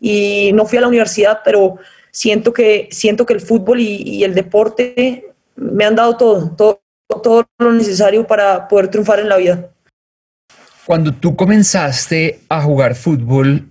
Y 0.01 0.53
no 0.55 0.67
fui 0.67 0.79
a 0.79 0.83
la 0.83 0.89
universidad, 0.89 1.41
pero 1.45 1.77
siento 2.11 2.53
que, 2.53 2.89
siento 2.91 3.27
que 3.27 3.35
el 3.35 3.41
fútbol 3.41 3.81
y, 3.81 4.03
y 4.03 4.25
el 4.25 4.35
deporte 4.35 5.27
me 5.57 5.85
han 5.85 5.95
dado 5.95 6.17
todo, 6.17 6.51
todo, 6.57 6.83
todo 7.23 7.47
lo 7.59 7.73
necesario 7.73 8.27
para 8.27 8.67
poder 8.67 8.89
triunfar 8.89 9.21
en 9.21 9.29
la 9.29 9.37
vida. 9.37 9.71
Cuando 10.87 11.13
tú 11.13 11.37
comenzaste 11.37 12.41
a 12.49 12.63
jugar 12.63 12.95
fútbol, 12.95 13.70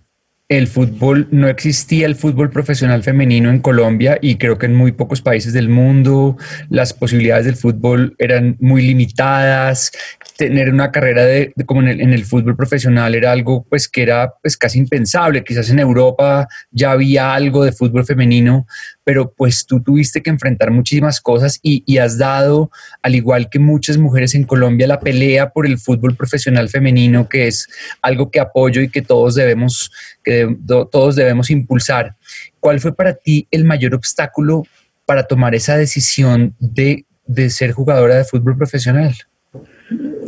el 0.50 0.68
fútbol, 0.68 1.28
no 1.30 1.48
existía 1.48 2.08
el 2.08 2.16
fútbol 2.16 2.50
profesional 2.50 3.04
femenino 3.04 3.52
en 3.52 3.60
Colombia 3.60 4.18
y 4.20 4.38
creo 4.38 4.58
que 4.58 4.66
en 4.66 4.76
muy 4.76 4.92
pocos 4.92 5.22
países 5.22 5.54
del 5.54 5.70
mundo 5.70 6.38
las 6.70 6.92
posibilidades 6.92 7.46
del 7.46 7.56
fútbol 7.56 8.16
eran 8.18 8.58
muy 8.60 8.82
limitadas. 8.82 9.92
Tener 10.38 10.74
una 10.74 10.92
carrera 10.92 11.24
de, 11.24 11.54
como 11.68 11.82
en 11.82 11.90
el, 11.90 12.02
en 12.02 12.14
el, 12.14 12.26
fútbol 12.26 12.56
profesional 12.56 13.14
era 13.14 13.32
algo 13.32 13.64
pues 13.70 13.88
que 13.88 14.02
era 14.02 14.34
pues 14.42 14.58
casi 14.58 14.80
impensable. 14.80 15.44
Quizás 15.44 15.70
en 15.70 15.78
Europa 15.78 16.48
ya 16.72 16.92
había 16.92 17.36
algo 17.36 17.64
de 17.64 17.72
fútbol 17.72 18.04
femenino, 18.04 18.66
pero 19.10 19.32
pues 19.32 19.66
tú 19.66 19.82
tuviste 19.82 20.22
que 20.22 20.30
enfrentar 20.30 20.70
muchísimas 20.70 21.20
cosas 21.20 21.60
y, 21.64 21.98
has 21.98 22.20
dado, 22.20 22.70
al 23.02 23.16
igual 23.16 23.50
que 23.50 23.58
muchas 23.58 23.98
mujeres 23.98 24.36
en 24.36 24.44
Colombia, 24.44 24.86
la 24.86 25.00
pelea 25.00 25.50
por 25.50 25.66
el 25.66 25.80
fútbol 25.80 26.16
profesional 26.16 26.70
femenino, 26.70 27.28
que 27.28 27.48
es 27.48 27.68
algo 28.04 28.30
que 28.30 28.40
apoyo 28.40 28.84
y 28.84 28.90
que 28.90 29.02
todos 29.02 29.34
debemos, 29.34 29.92
que 30.24 30.56
todos 30.92 31.16
debemos 31.16 31.50
impulsar. 31.50 32.18
¿Cuál 32.60 32.80
fue 32.80 32.96
para 32.96 33.16
ti 33.16 33.48
el 33.50 33.66
mayor 33.66 33.96
obstáculo 33.96 34.62
para 35.08 35.24
tomar 35.24 35.56
esa 35.56 35.76
decisión 35.76 36.54
de, 36.60 37.08
de 37.26 37.50
ser 37.50 37.72
jugadora 37.72 38.14
de 38.14 38.26
fútbol 38.26 38.58
profesional? 38.58 39.16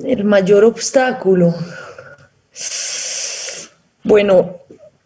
El 0.04 0.24
mayor 0.24 0.64
obstáculo. 0.64 1.54
Bueno, 4.04 4.61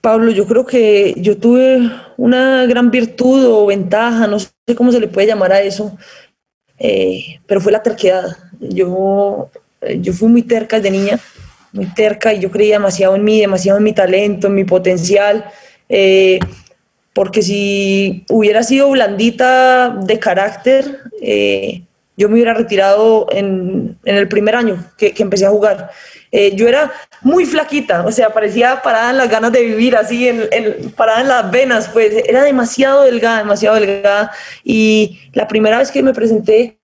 Pablo, 0.05 0.29
yo 0.29 0.45
creo 0.45 0.67
que 0.67 1.15
yo 1.17 1.35
tuve 1.35 1.89
una 2.15 2.67
gran 2.67 2.91
virtud 2.91 3.43
o 3.47 3.65
ventaja, 3.65 4.27
no 4.27 4.37
sé 4.37 4.51
cómo 4.75 4.91
se 4.91 4.99
le 4.99 5.07
puede 5.07 5.25
llamar 5.25 5.51
a 5.51 5.63
eso, 5.63 5.97
eh, 6.77 7.39
pero 7.47 7.59
fue 7.59 7.71
la 7.71 7.81
terquedad. 7.81 8.37
Yo, 8.59 9.49
yo 9.99 10.13
fui 10.13 10.27
muy 10.27 10.43
terca 10.43 10.79
de 10.79 10.91
niña, 10.91 11.19
muy 11.71 11.87
terca 11.87 12.31
y 12.35 12.39
yo 12.39 12.51
creía 12.51 12.75
demasiado 12.75 13.15
en 13.15 13.23
mí, 13.23 13.39
demasiado 13.41 13.79
en 13.79 13.83
mi 13.83 13.93
talento, 13.93 14.45
en 14.45 14.53
mi 14.53 14.63
potencial, 14.63 15.43
eh, 15.89 16.37
porque 17.11 17.41
si 17.41 18.25
hubiera 18.29 18.61
sido 18.61 18.91
blandita 18.91 19.89
de 19.89 20.19
carácter, 20.19 20.99
eh, 21.19 21.81
yo 22.17 22.27
me 22.29 22.35
hubiera 22.35 22.53
retirado 22.53 23.27
en, 23.31 23.97
en 24.05 24.15
el 24.15 24.27
primer 24.27 24.55
año 24.55 24.83
que, 24.97 25.13
que 25.13 25.23
empecé 25.23 25.45
a 25.45 25.49
jugar. 25.49 25.91
Eh, 26.31 26.55
yo 26.55 26.67
era 26.67 26.91
muy 27.21 27.45
flaquita, 27.45 28.05
o 28.05 28.11
sea, 28.11 28.33
parecía 28.33 28.81
parada 28.81 29.11
en 29.11 29.17
las 29.17 29.29
ganas 29.29 29.51
de 29.51 29.63
vivir, 29.63 29.95
así, 29.95 30.27
en, 30.27 30.47
en, 30.51 30.91
parada 30.91 31.21
en 31.21 31.27
las 31.29 31.49
venas, 31.49 31.89
pues 31.89 32.13
era 32.27 32.43
demasiado 32.43 33.03
delgada, 33.03 33.37
demasiado 33.39 33.75
delgada. 33.79 34.31
Y 34.63 35.19
la 35.33 35.47
primera 35.47 35.77
vez 35.77 35.91
que 35.91 36.03
me 36.03 36.13
presenté 36.13 36.77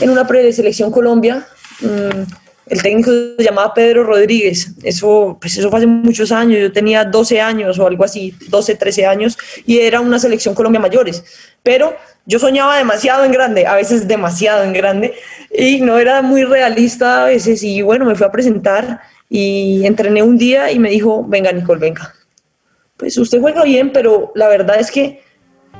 en 0.00 0.10
una 0.10 0.26
preselección 0.26 0.90
Colombia, 0.90 1.46
mmm, 1.80 2.24
El 2.68 2.82
técnico 2.82 3.10
se 3.38 3.44
llamaba 3.44 3.72
Pedro 3.74 4.02
Rodríguez. 4.02 4.74
Eso, 4.82 5.38
pues 5.40 5.56
eso 5.56 5.70
fue 5.70 5.78
hace 5.78 5.86
muchos 5.86 6.32
años. 6.32 6.58
Yo 6.60 6.72
tenía 6.72 7.04
12 7.04 7.40
años 7.40 7.78
o 7.78 7.86
algo 7.86 8.04
así, 8.04 8.34
12, 8.48 8.74
13 8.74 9.06
años, 9.06 9.38
y 9.64 9.78
era 9.78 10.00
una 10.00 10.18
selección 10.18 10.54
Colombia 10.54 10.80
mayores. 10.80 11.24
Pero 11.62 11.96
yo 12.26 12.38
soñaba 12.38 12.76
demasiado 12.76 13.24
en 13.24 13.32
grande, 13.32 13.66
a 13.66 13.76
veces 13.76 14.06
demasiado 14.06 14.64
en 14.64 14.72
grande, 14.72 15.14
y 15.56 15.80
no 15.80 15.98
era 15.98 16.22
muy 16.22 16.44
realista 16.44 17.22
a 17.22 17.26
veces. 17.26 17.62
Y 17.62 17.82
bueno, 17.82 18.04
me 18.04 18.16
fui 18.16 18.26
a 18.26 18.32
presentar 18.32 19.00
y 19.28 19.86
entrené 19.86 20.22
un 20.22 20.36
día 20.36 20.70
y 20.72 20.78
me 20.78 20.90
dijo, 20.90 21.24
venga 21.26 21.52
Nicole, 21.52 21.80
venga. 21.80 22.12
Pues 22.96 23.16
usted 23.16 23.40
juega 23.40 23.62
bien, 23.62 23.92
pero 23.92 24.32
la 24.34 24.48
verdad 24.48 24.80
es 24.80 24.90
que 24.90 25.22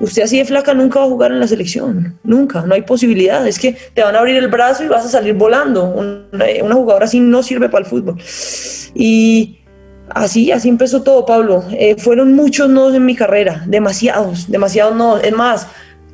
usted 0.00 0.22
así 0.22 0.38
de 0.38 0.44
flaca 0.44 0.74
nunca 0.74 1.00
va 1.00 1.06
a 1.06 1.09
jugar 1.09 1.32
en 1.32 1.40
la 1.40 1.48
selección, 1.48 2.18
nunca, 2.22 2.62
no 2.62 2.74
hay 2.74 2.82
posibilidad, 2.82 3.46
es 3.46 3.59
que 3.59 3.76
te 3.94 4.02
van 4.02 4.14
a 4.14 4.18
abrir 4.18 4.37
el 4.37 4.48
brazo 4.48 4.85
y 4.85 4.88
vas 4.88 5.06
a 5.06 5.09
salir 5.09 5.35
volando, 5.35 5.85
una, 5.85 6.74
jugadora 6.74 7.06
así 7.06 7.18
no 7.18 7.42
sirve 7.42 7.68
para 7.68 7.85
el 7.85 7.90
fútbol. 7.90 8.16
Y 8.94 9.59
así, 10.11 10.52
así 10.52 10.68
empezó 10.68 11.02
todo, 11.02 11.24
Pablo. 11.26 11.64
Eh, 11.72 11.96
fueron 11.98 12.35
muchos 12.35 12.68
nodos 12.68 12.94
en 12.94 13.06
mi 13.06 13.16
carrera, 13.16 13.64
demasiados, 13.66 14.50
demasiados 14.50 14.94
nodos. 14.94 15.24
Es 15.24 15.32
más, 15.32 15.66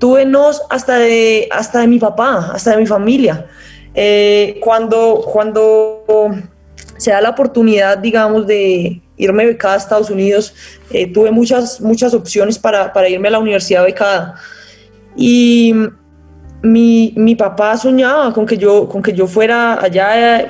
tuve 0.03 0.27
nos 0.27 0.61
hasta 0.69 0.99
de, 0.99 1.47
hasta 1.53 1.79
de 1.79 1.87
mi 1.87 2.01
papá, 2.01 2.51
hasta 2.53 2.73
de 2.73 2.79
mi 2.79 2.87
familia. 2.87 3.47
Eh, 3.95 4.59
cuando, 4.61 5.25
cuando 5.33 6.03
se 6.97 7.13
da 7.13 7.21
la 7.21 7.31
oportunidad, 7.31 7.99
digamos, 7.99 8.49
de 8.49 9.01
irme 9.17 9.47
becada 9.47 9.75
a 9.75 9.77
Estados 9.77 10.11
Unidos, 10.11 10.55
eh, 10.91 11.07
tuve 11.07 11.31
muchas, 11.31 11.81
muchas 11.81 12.15
opciones 12.15 12.59
para, 12.59 12.93
para, 12.93 13.09
irme 13.09 13.29
a 13.29 13.31
la 13.31 13.39
universidad 13.39 13.85
becada. 13.85 14.35
Y 15.15 15.73
mi, 16.63 17.15
mi, 17.17 17.37
papá 17.37 17.77
soñaba 17.77 18.33
con 18.33 18.45
que, 18.45 18.59
yo, 18.59 18.89
con 18.89 19.03
que 19.05 19.13
yo 19.13 19.29
fuera 19.29 19.81
allá 19.81 20.41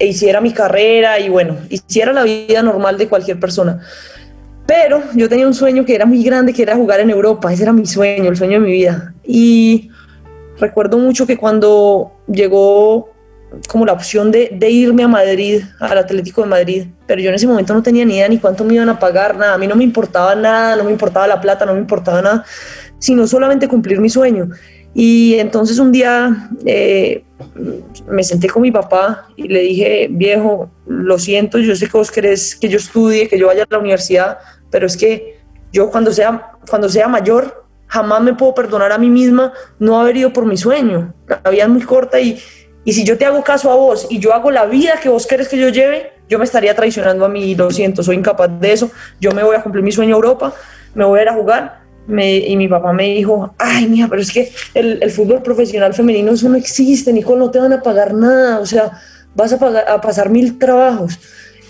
e 0.00 0.06
hiciera 0.08 0.40
mi 0.40 0.50
carrera 0.50 1.20
y 1.20 1.28
bueno, 1.28 1.58
hiciera 1.68 2.12
la 2.12 2.24
vida 2.24 2.60
normal 2.60 2.98
de 2.98 3.06
cualquier 3.06 3.38
persona. 3.38 3.80
Pero 4.66 5.02
yo 5.14 5.28
tenía 5.28 5.46
un 5.46 5.54
sueño 5.54 5.84
que 5.84 5.94
era 5.94 6.06
muy 6.06 6.22
grande, 6.22 6.52
que 6.52 6.62
era 6.62 6.74
jugar 6.74 7.00
en 7.00 7.10
Europa. 7.10 7.52
Ese 7.52 7.62
era 7.62 7.72
mi 7.72 7.86
sueño, 7.86 8.30
el 8.30 8.36
sueño 8.36 8.60
de 8.60 8.66
mi 8.66 8.72
vida. 8.72 9.14
Y 9.24 9.90
recuerdo 10.58 10.98
mucho 10.98 11.26
que 11.26 11.36
cuando 11.36 12.12
llegó 12.26 13.10
como 13.68 13.86
la 13.86 13.92
opción 13.92 14.32
de, 14.32 14.50
de, 14.52 14.70
irme 14.70 15.04
a 15.04 15.08
Madrid, 15.08 15.62
al 15.78 15.98
Atlético 15.98 16.42
de 16.42 16.48
Madrid, 16.48 16.86
pero 17.06 17.20
yo 17.20 17.28
en 17.28 17.36
ese 17.36 17.46
momento 17.46 17.72
no 17.74 17.82
tenía 17.82 18.04
ni 18.04 18.16
idea 18.16 18.28
ni 18.28 18.38
cuánto 18.38 18.64
me 18.64 18.74
iban 18.74 18.88
a 18.88 18.98
pagar, 18.98 19.36
nada, 19.36 19.54
a 19.54 19.58
mí 19.58 19.66
no 19.66 19.76
me 19.76 19.84
importaba 19.84 20.34
nada, 20.34 20.76
no 20.76 20.84
me 20.84 20.90
importaba 20.90 21.26
la 21.28 21.40
plata, 21.40 21.64
no 21.64 21.74
me 21.74 21.80
importaba 21.80 22.20
nada, 22.20 22.44
sino 22.98 23.26
solamente 23.26 23.68
cumplir 23.68 24.00
mi 24.00 24.10
sueño. 24.10 24.48
Y 24.94 25.34
entonces 25.34 25.78
un 25.78 25.92
día 25.92 26.48
eh, 26.64 27.22
me 28.08 28.24
senté 28.24 28.48
con 28.48 28.62
mi 28.62 28.72
papá 28.72 29.28
y 29.36 29.46
le 29.46 29.60
dije, 29.60 30.08
viejo, 30.10 30.70
lo 30.86 31.18
siento, 31.18 31.58
yo 31.58 31.76
sé 31.76 31.86
que 31.86 31.98
vos 31.98 32.10
querés 32.10 32.56
que 32.56 32.68
yo 32.68 32.78
estudie, 32.78 33.28
que 33.28 33.38
yo 33.38 33.46
vaya 33.46 33.64
a 33.64 33.66
la 33.68 33.78
universidad, 33.78 34.38
pero 34.70 34.86
es 34.86 34.96
que 34.96 35.40
yo 35.72 35.90
cuando 35.90 36.12
sea, 36.12 36.52
cuando 36.68 36.88
sea 36.88 37.08
mayor 37.08 37.66
jamás 37.86 38.22
me 38.22 38.34
puedo 38.34 38.54
perdonar 38.54 38.92
a 38.92 38.98
mí 38.98 39.08
misma 39.08 39.52
no 39.78 40.00
haber 40.00 40.16
ido 40.16 40.32
por 40.32 40.46
mi 40.46 40.56
sueño. 40.56 41.14
La 41.28 41.50
vida 41.50 41.64
es 41.64 41.68
muy 41.68 41.82
corta 41.82 42.20
y, 42.20 42.38
y 42.84 42.92
si 42.92 43.04
yo 43.04 43.16
te 43.18 43.24
hago 43.24 43.42
caso 43.42 43.70
a 43.70 43.76
vos 43.76 44.06
y 44.10 44.18
yo 44.18 44.32
hago 44.32 44.50
la 44.50 44.66
vida 44.66 44.98
que 45.02 45.08
vos 45.08 45.26
querés 45.26 45.48
que 45.48 45.58
yo 45.58 45.68
lleve, 45.68 46.12
yo 46.28 46.38
me 46.38 46.44
estaría 46.44 46.74
traicionando 46.74 47.24
a 47.24 47.28
mí, 47.28 47.54
lo 47.54 47.70
siento, 47.70 48.02
soy 48.02 48.16
incapaz 48.16 48.50
de 48.60 48.72
eso, 48.72 48.90
yo 49.20 49.32
me 49.32 49.42
voy 49.42 49.56
a 49.56 49.62
cumplir 49.62 49.84
mi 49.84 49.92
sueño 49.92 50.14
a 50.14 50.16
Europa, 50.16 50.54
me 50.94 51.04
voy 51.04 51.20
a 51.20 51.22
ir 51.22 51.28
a 51.28 51.34
jugar. 51.34 51.80
y 52.08 52.56
mi 52.56 52.68
papá 52.68 52.92
me 52.92 53.04
dijo, 53.04 53.54
ay, 53.58 53.88
mija, 53.88 54.08
pero 54.08 54.22
es 54.22 54.32
que 54.32 54.52
el, 54.74 55.02
el, 55.02 55.10
fútbol 55.10 55.42
profesional 55.42 55.94
femenino, 55.94 56.32
eso 56.32 56.48
no 56.48 56.56
existe, 56.56 57.12
Nicole, 57.12 57.38
no 57.38 57.50
te 57.50 57.58
van 57.58 57.72
a 57.72 57.82
pagar 57.82 58.14
nada, 58.14 58.60
o 58.60 58.66
sea, 58.66 58.92
vas 59.34 59.52
a, 59.52 59.58
pagar, 59.58 59.88
a 59.88 60.00
pasar 60.00 60.30
mil 60.30 60.58
trabajos. 60.58 61.18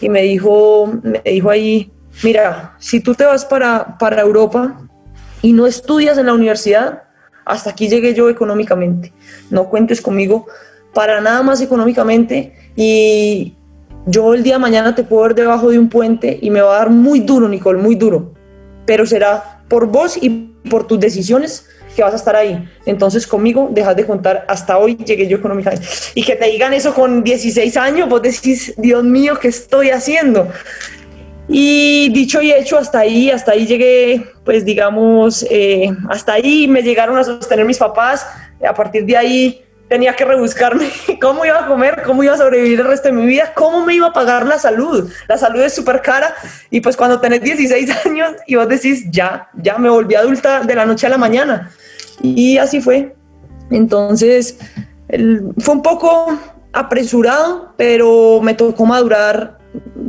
Y 0.01 0.11
me 0.11 0.23
dijo, 0.23 0.93
me 1.03 1.23
dijo 1.25 1.49
ahí, 1.49 1.91
mira, 2.23 2.77
si 2.79 3.01
tú 3.01 3.15
te 3.15 3.25
vas 3.25 3.45
para, 3.45 3.99
para 3.99 4.23
Europa 4.23 4.81
y 5.43 5.53
no 5.53 5.67
estudias 5.67 6.19
en 6.19 6.27
la 6.27 6.35
universidad, 6.35 7.05
hasta 7.45 7.71
aquí 7.71 7.89
llegué 7.89 8.15
yo 8.15 8.29
económicamente, 8.29 9.13
no 9.51 9.69
cuentes 9.69 10.01
conmigo 10.01 10.47
para 10.93 11.21
nada 11.21 11.43
más 11.43 11.61
económicamente 11.61 12.55
y 12.75 13.55
yo 14.07 14.35
el 14.35 14.43
día 14.43 14.55
de 14.55 14.61
mañana 14.61 14.95
te 14.95 15.03
puedo 15.03 15.23
ver 15.23 15.35
debajo 15.35 15.71
de 15.71 15.79
un 15.79 15.89
puente 15.89 16.39
y 16.41 16.51
me 16.51 16.61
va 16.61 16.77
a 16.77 16.79
dar 16.79 16.91
muy 16.91 17.21
duro, 17.21 17.49
Nicole, 17.49 17.79
muy 17.81 17.95
duro, 17.95 18.33
pero 18.87 19.07
será 19.07 19.63
por 19.69 19.87
vos 19.87 20.17
y 20.21 20.55
por 20.71 20.87
tus 20.87 20.99
decisiones 20.99 21.67
que 21.95 22.03
vas 22.03 22.13
a 22.13 22.17
estar 22.17 22.37
ahí. 22.37 22.69
Entonces 22.85 23.27
conmigo 23.27 23.69
dejas 23.73 23.97
de 23.97 24.07
contar, 24.07 24.45
hasta 24.49 24.79
hoy 24.79 24.97
llegué 24.97 25.27
yo 25.27 25.39
económicamente. 25.39 25.87
Y 26.15 26.23
que 26.23 26.37
te 26.37 26.47
digan 26.47 26.75
eso 26.75 26.95
con 26.95 27.25
16 27.25 27.77
años, 27.77 28.09
vos 28.09 28.23
decís, 28.23 28.75
Dios 28.77 29.03
mío, 29.03 29.39
¿qué 29.41 29.49
estoy 29.49 29.91
haciendo? 29.91 30.49
Y 31.49 32.09
dicho 32.11 32.43
y 32.43 32.53
hecho, 32.53 32.77
hasta 32.79 33.01
ahí, 33.01 33.31
hasta 33.31 33.53
ahí 33.53 33.67
llegué, 33.67 34.27
pues 34.45 34.65
digamos, 34.65 35.47
eh, 35.49 35.91
hasta 36.09 36.35
ahí 36.35 36.67
me 36.67 36.83
llegaron 36.83 37.17
a 37.19 37.25
sostener 37.25 37.65
mis 37.65 37.79
papás. 37.79 38.27
A 38.67 38.75
partir 38.75 39.05
de 39.05 39.17
ahí 39.17 39.65
tenía 39.89 40.15
que 40.17 40.25
rebuscarme 40.25 40.89
cómo 41.21 41.45
iba 41.45 41.65
a 41.65 41.67
comer, 41.67 42.03
cómo 42.05 42.23
iba 42.25 42.35
a 42.35 42.39
sobrevivir 42.39 42.81
el 42.81 42.87
resto 42.87 43.09
de 43.09 43.15
mi 43.15 43.27
vida, 43.27 43.53
cómo 43.55 43.85
me 43.85 43.95
iba 43.95 44.09
a 44.09 44.13
pagar 44.13 44.47
la 44.47 44.59
salud. 44.59 45.11
La 45.29 45.39
salud 45.39 45.61
es 45.61 45.75
súper 45.75 46.03
cara 46.03 46.35
y 46.71 46.81
pues 46.81 46.97
cuando 46.97 47.21
tenés 47.21 47.43
16 47.43 47.91
años 48.07 48.33
y 48.47 48.57
vos 48.57 48.69
decís, 48.69 49.07
ya, 49.11 49.49
ya 49.55 49.79
me 49.79 49.89
volví 49.89 50.15
adulta 50.15 50.61
de 50.61 50.75
la 50.75 50.87
noche 50.87 51.07
a 51.07 51.11
la 51.11 51.19
mañana. 51.19 51.71
Y 52.23 52.59
así 52.59 52.81
fue. 52.81 53.15
Entonces, 53.71 54.59
fue 55.59 55.75
un 55.75 55.83
poco 55.83 56.39
apresurado, 56.73 57.73
pero 57.77 58.41
me 58.43 58.55
tocó 58.55 58.87
madurar 58.87 59.59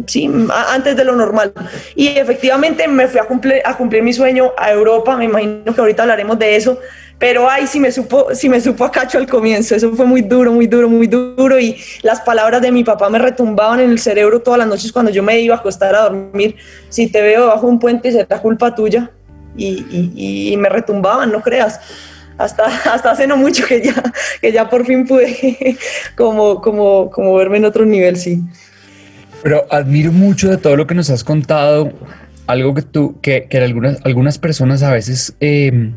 sí, 0.06 0.30
antes 0.70 0.96
de 0.96 1.04
lo 1.04 1.16
normal. 1.16 1.54
Y 1.96 2.08
efectivamente 2.08 2.88
me 2.88 3.08
fui 3.08 3.20
a 3.20 3.26
cumplir, 3.26 3.62
a 3.66 3.76
cumplir 3.76 4.04
mi 4.04 4.14
sueño 4.14 4.52
a 4.58 4.72
Europa, 4.72 5.16
me 5.18 5.26
imagino 5.26 5.74
que 5.74 5.82
ahorita 5.82 6.04
hablaremos 6.04 6.40
de 6.40 6.56
eso, 6.56 6.80
pero 7.20 7.50
ay, 7.50 7.66
si 7.66 7.80
me 7.80 7.92
supo, 7.92 8.36
si 8.36 8.48
me 8.48 8.62
supo 8.62 8.86
a 8.86 8.92
cacho 8.92 9.18
al 9.18 9.28
comienzo, 9.28 9.76
eso 9.76 9.92
fue 9.94 10.06
muy 10.06 10.22
duro, 10.22 10.52
muy 10.52 10.68
duro, 10.68 10.88
muy 10.88 11.08
duro 11.08 11.60
y 11.60 11.76
las 12.04 12.22
palabras 12.22 12.62
de 12.62 12.72
mi 12.72 12.84
papá 12.84 13.10
me 13.10 13.18
retumbaban 13.18 13.80
en 13.80 13.90
el 13.90 14.00
cerebro 14.00 14.42
todas 14.42 14.60
las 14.60 14.68
noches 14.68 14.92
cuando 14.92 15.12
yo 15.12 15.24
me 15.24 15.40
iba 15.40 15.56
a 15.56 15.58
acostar 15.58 15.96
a 15.96 16.04
dormir, 16.04 16.56
si 16.90 17.08
te 17.08 17.22
veo 17.22 17.48
bajo 17.48 17.66
un 17.66 17.80
puente 17.80 18.12
será 18.12 18.40
culpa 18.40 18.76
tuya 18.76 19.12
y, 19.56 20.52
y, 20.52 20.58
me 20.58 20.70
retumbaban, 20.70 21.32
no 21.32 21.42
creas. 21.42 21.80
Hasta, 22.38 22.66
hasta 22.94 23.10
hace 23.10 23.26
no 23.26 23.36
mucho 23.36 23.66
que 23.66 23.82
ya, 23.82 24.04
que 24.40 24.52
ya 24.52 24.70
por 24.70 24.86
fin 24.86 25.08
pude 25.08 25.76
como, 26.16 26.62
como, 26.62 27.10
como 27.10 27.34
verme 27.34 27.58
en 27.58 27.66
otro 27.66 27.84
nivel, 27.84 28.18
sí. 28.18 28.44
Pero 29.48 29.66
admiro 29.72 30.12
mucho 30.12 30.50
de 30.50 30.58
todo 30.58 30.76
lo 30.76 30.88
que 30.88 30.94
nos 30.94 31.10
has 31.10 31.24
contado, 31.24 31.94
algo 32.48 32.74
que 32.74 32.82
tú, 32.82 33.18
que, 33.22 33.48
que 33.50 33.58
algunas, 33.60 33.98
algunas 34.04 34.38
personas 34.38 34.84
a 34.84 34.92
veces 34.92 35.38
eh, 35.40 35.94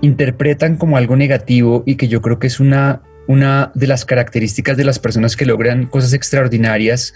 interpretan 0.00 0.78
como 0.78 0.96
algo 0.96 1.14
negativo 1.14 1.82
y 1.84 1.96
que 1.96 2.08
yo 2.08 2.22
creo 2.22 2.38
que 2.38 2.46
es 2.46 2.58
una, 2.58 3.02
una 3.26 3.70
de 3.74 3.86
las 3.86 4.06
características 4.06 4.78
de 4.78 4.84
las 4.84 4.98
personas 4.98 5.36
que 5.36 5.44
logran 5.44 5.84
cosas 5.84 6.14
extraordinarias, 6.14 7.12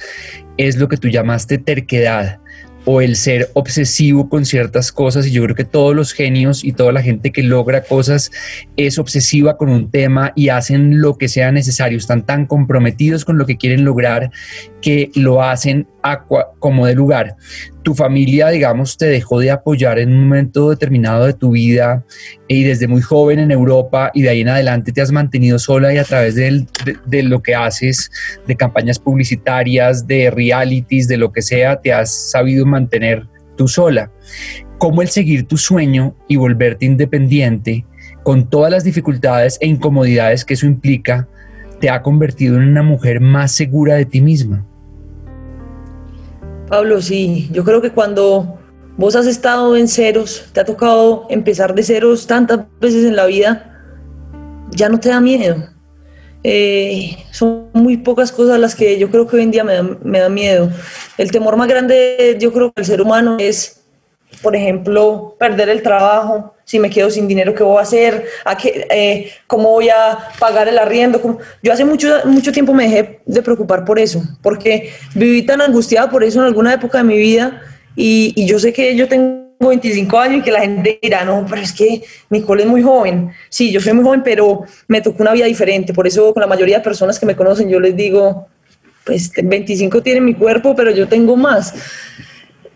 es 0.58 0.76
lo 0.76 0.88
que 0.88 0.98
tú 0.98 1.08
llamaste 1.08 1.56
terquedad 1.56 2.40
o 2.84 3.00
el 3.00 3.16
ser 3.16 3.50
obsesivo 3.54 4.28
con 4.28 4.44
ciertas 4.44 4.92
cosas 4.92 5.26
y 5.26 5.30
yo 5.30 5.42
creo 5.44 5.56
que 5.56 5.64
todos 5.64 5.94
los 5.94 6.12
genios 6.12 6.64
y 6.64 6.72
toda 6.72 6.92
la 6.92 7.02
gente 7.02 7.32
que 7.32 7.42
logra 7.42 7.82
cosas 7.82 8.30
es 8.76 8.98
obsesiva 8.98 9.56
con 9.56 9.68
un 9.68 9.90
tema 9.90 10.32
y 10.34 10.50
hacen 10.50 11.00
lo 11.00 11.16
que 11.16 11.28
sea 11.28 11.52
necesario, 11.52 11.98
están 11.98 12.26
tan 12.26 12.46
comprometidos 12.46 13.24
con 13.24 13.38
lo 13.38 13.46
que 13.46 13.56
quieren 13.56 13.84
lograr 13.84 14.30
que 14.84 15.10
lo 15.14 15.42
hacen 15.42 15.88
como 16.58 16.84
de 16.84 16.94
lugar. 16.94 17.36
Tu 17.82 17.94
familia, 17.94 18.48
digamos, 18.48 18.98
te 18.98 19.06
dejó 19.06 19.40
de 19.40 19.50
apoyar 19.50 19.98
en 19.98 20.12
un 20.12 20.24
momento 20.24 20.68
determinado 20.68 21.24
de 21.24 21.32
tu 21.32 21.52
vida 21.52 22.04
y 22.48 22.64
desde 22.64 22.86
muy 22.86 23.00
joven 23.00 23.38
en 23.38 23.50
Europa 23.50 24.10
y 24.12 24.22
de 24.22 24.28
ahí 24.28 24.42
en 24.42 24.50
adelante 24.50 24.92
te 24.92 25.00
has 25.00 25.10
mantenido 25.10 25.58
sola 25.58 25.94
y 25.94 25.96
a 25.96 26.04
través 26.04 26.34
de, 26.34 26.66
de 27.06 27.22
lo 27.22 27.42
que 27.42 27.54
haces, 27.54 28.10
de 28.46 28.56
campañas 28.56 28.98
publicitarias, 28.98 30.06
de 30.06 30.30
realities, 30.30 31.08
de 31.08 31.16
lo 31.16 31.32
que 31.32 31.40
sea, 31.40 31.80
te 31.80 31.92
has 31.92 32.30
sabido 32.30 32.66
mantener 32.74 33.26
tú 33.56 33.68
sola. 33.68 34.10
¿Cómo 34.78 35.02
el 35.02 35.08
seguir 35.08 35.46
tu 35.46 35.56
sueño 35.56 36.14
y 36.28 36.36
volverte 36.36 36.84
independiente 36.86 37.86
con 38.22 38.50
todas 38.50 38.70
las 38.70 38.84
dificultades 38.84 39.58
e 39.60 39.66
incomodidades 39.66 40.44
que 40.44 40.54
eso 40.54 40.66
implica, 40.66 41.28
te 41.80 41.90
ha 41.90 42.02
convertido 42.02 42.56
en 42.56 42.68
una 42.68 42.82
mujer 42.82 43.20
más 43.20 43.52
segura 43.52 43.94
de 43.94 44.06
ti 44.06 44.20
misma? 44.20 44.64
Pablo, 46.68 47.00
sí, 47.00 47.48
yo 47.52 47.62
creo 47.62 47.80
que 47.80 47.90
cuando 47.90 48.58
vos 48.96 49.14
has 49.14 49.26
estado 49.26 49.76
en 49.76 49.86
ceros, 49.86 50.48
te 50.52 50.60
ha 50.60 50.64
tocado 50.64 51.26
empezar 51.30 51.74
de 51.74 51.82
ceros 51.82 52.26
tantas 52.26 52.60
veces 52.80 53.04
en 53.04 53.16
la 53.16 53.26
vida, 53.26 53.70
ya 54.70 54.88
no 54.88 54.98
te 54.98 55.10
da 55.10 55.20
miedo. 55.20 55.73
Eh, 56.44 57.16
son 57.30 57.70
muy 57.72 57.96
pocas 57.96 58.30
cosas 58.30 58.60
las 58.60 58.74
que 58.74 58.98
yo 58.98 59.10
creo 59.10 59.26
que 59.26 59.36
hoy 59.36 59.42
en 59.42 59.50
día 59.50 59.64
me 59.64 59.74
da, 59.74 59.82
me 59.82 60.20
da 60.20 60.28
miedo. 60.28 60.70
El 61.18 61.30
temor 61.30 61.56
más 61.56 61.68
grande, 61.68 62.36
yo 62.38 62.52
creo 62.52 62.72
que 62.72 62.82
el 62.82 62.86
ser 62.86 63.00
humano 63.00 63.38
es 63.40 63.84
por 64.42 64.54
ejemplo, 64.54 65.36
perder 65.38 65.68
el 65.68 65.82
trabajo, 65.82 66.54
si 66.64 66.78
me 66.78 66.90
quedo 66.90 67.10
sin 67.10 67.28
dinero, 67.28 67.54
¿qué 67.54 67.62
voy 67.62 67.78
a 67.78 67.82
hacer? 67.82 68.26
¿A 68.44 68.56
qué, 68.56 68.86
eh, 68.90 69.30
¿Cómo 69.46 69.70
voy 69.70 69.88
a 69.88 70.18
pagar 70.38 70.68
el 70.68 70.78
arriendo? 70.78 71.38
Yo 71.62 71.72
hace 71.72 71.84
mucho, 71.84 72.08
mucho 72.26 72.52
tiempo 72.52 72.72
me 72.72 72.84
dejé 72.84 73.20
de 73.24 73.42
preocupar 73.42 73.84
por 73.84 73.98
eso, 73.98 74.22
porque 74.42 74.92
viví 75.14 75.42
tan 75.42 75.60
angustiada 75.60 76.10
por 76.10 76.24
eso 76.24 76.40
en 76.40 76.46
alguna 76.46 76.74
época 76.74 76.98
de 76.98 77.04
mi 77.04 77.18
vida 77.18 77.62
y, 77.96 78.32
y 78.36 78.46
yo 78.46 78.58
sé 78.58 78.72
que 78.72 78.94
yo 78.96 79.08
tengo 79.08 79.43
25 79.60 80.18
años 80.18 80.38
y 80.38 80.42
que 80.42 80.52
la 80.52 80.60
gente 80.60 80.98
dirá, 81.00 81.24
no, 81.24 81.46
pero 81.48 81.62
es 81.62 81.72
que 81.72 82.02
Nicole 82.30 82.64
es 82.64 82.68
muy 82.68 82.82
joven. 82.82 83.30
Sí, 83.48 83.72
yo 83.72 83.80
soy 83.80 83.92
muy 83.92 84.04
joven, 84.04 84.22
pero 84.24 84.64
me 84.88 85.00
tocó 85.00 85.22
una 85.22 85.32
vida 85.32 85.46
diferente. 85.46 85.92
Por 85.92 86.06
eso 86.06 86.32
con 86.32 86.40
la 86.40 86.46
mayoría 86.46 86.78
de 86.78 86.84
personas 86.84 87.18
que 87.18 87.26
me 87.26 87.36
conocen 87.36 87.68
yo 87.68 87.80
les 87.80 87.96
digo, 87.96 88.48
pues 89.04 89.30
25 89.42 90.02
tiene 90.02 90.20
mi 90.20 90.34
cuerpo, 90.34 90.74
pero 90.74 90.90
yo 90.90 91.08
tengo 91.08 91.36
más. 91.36 91.74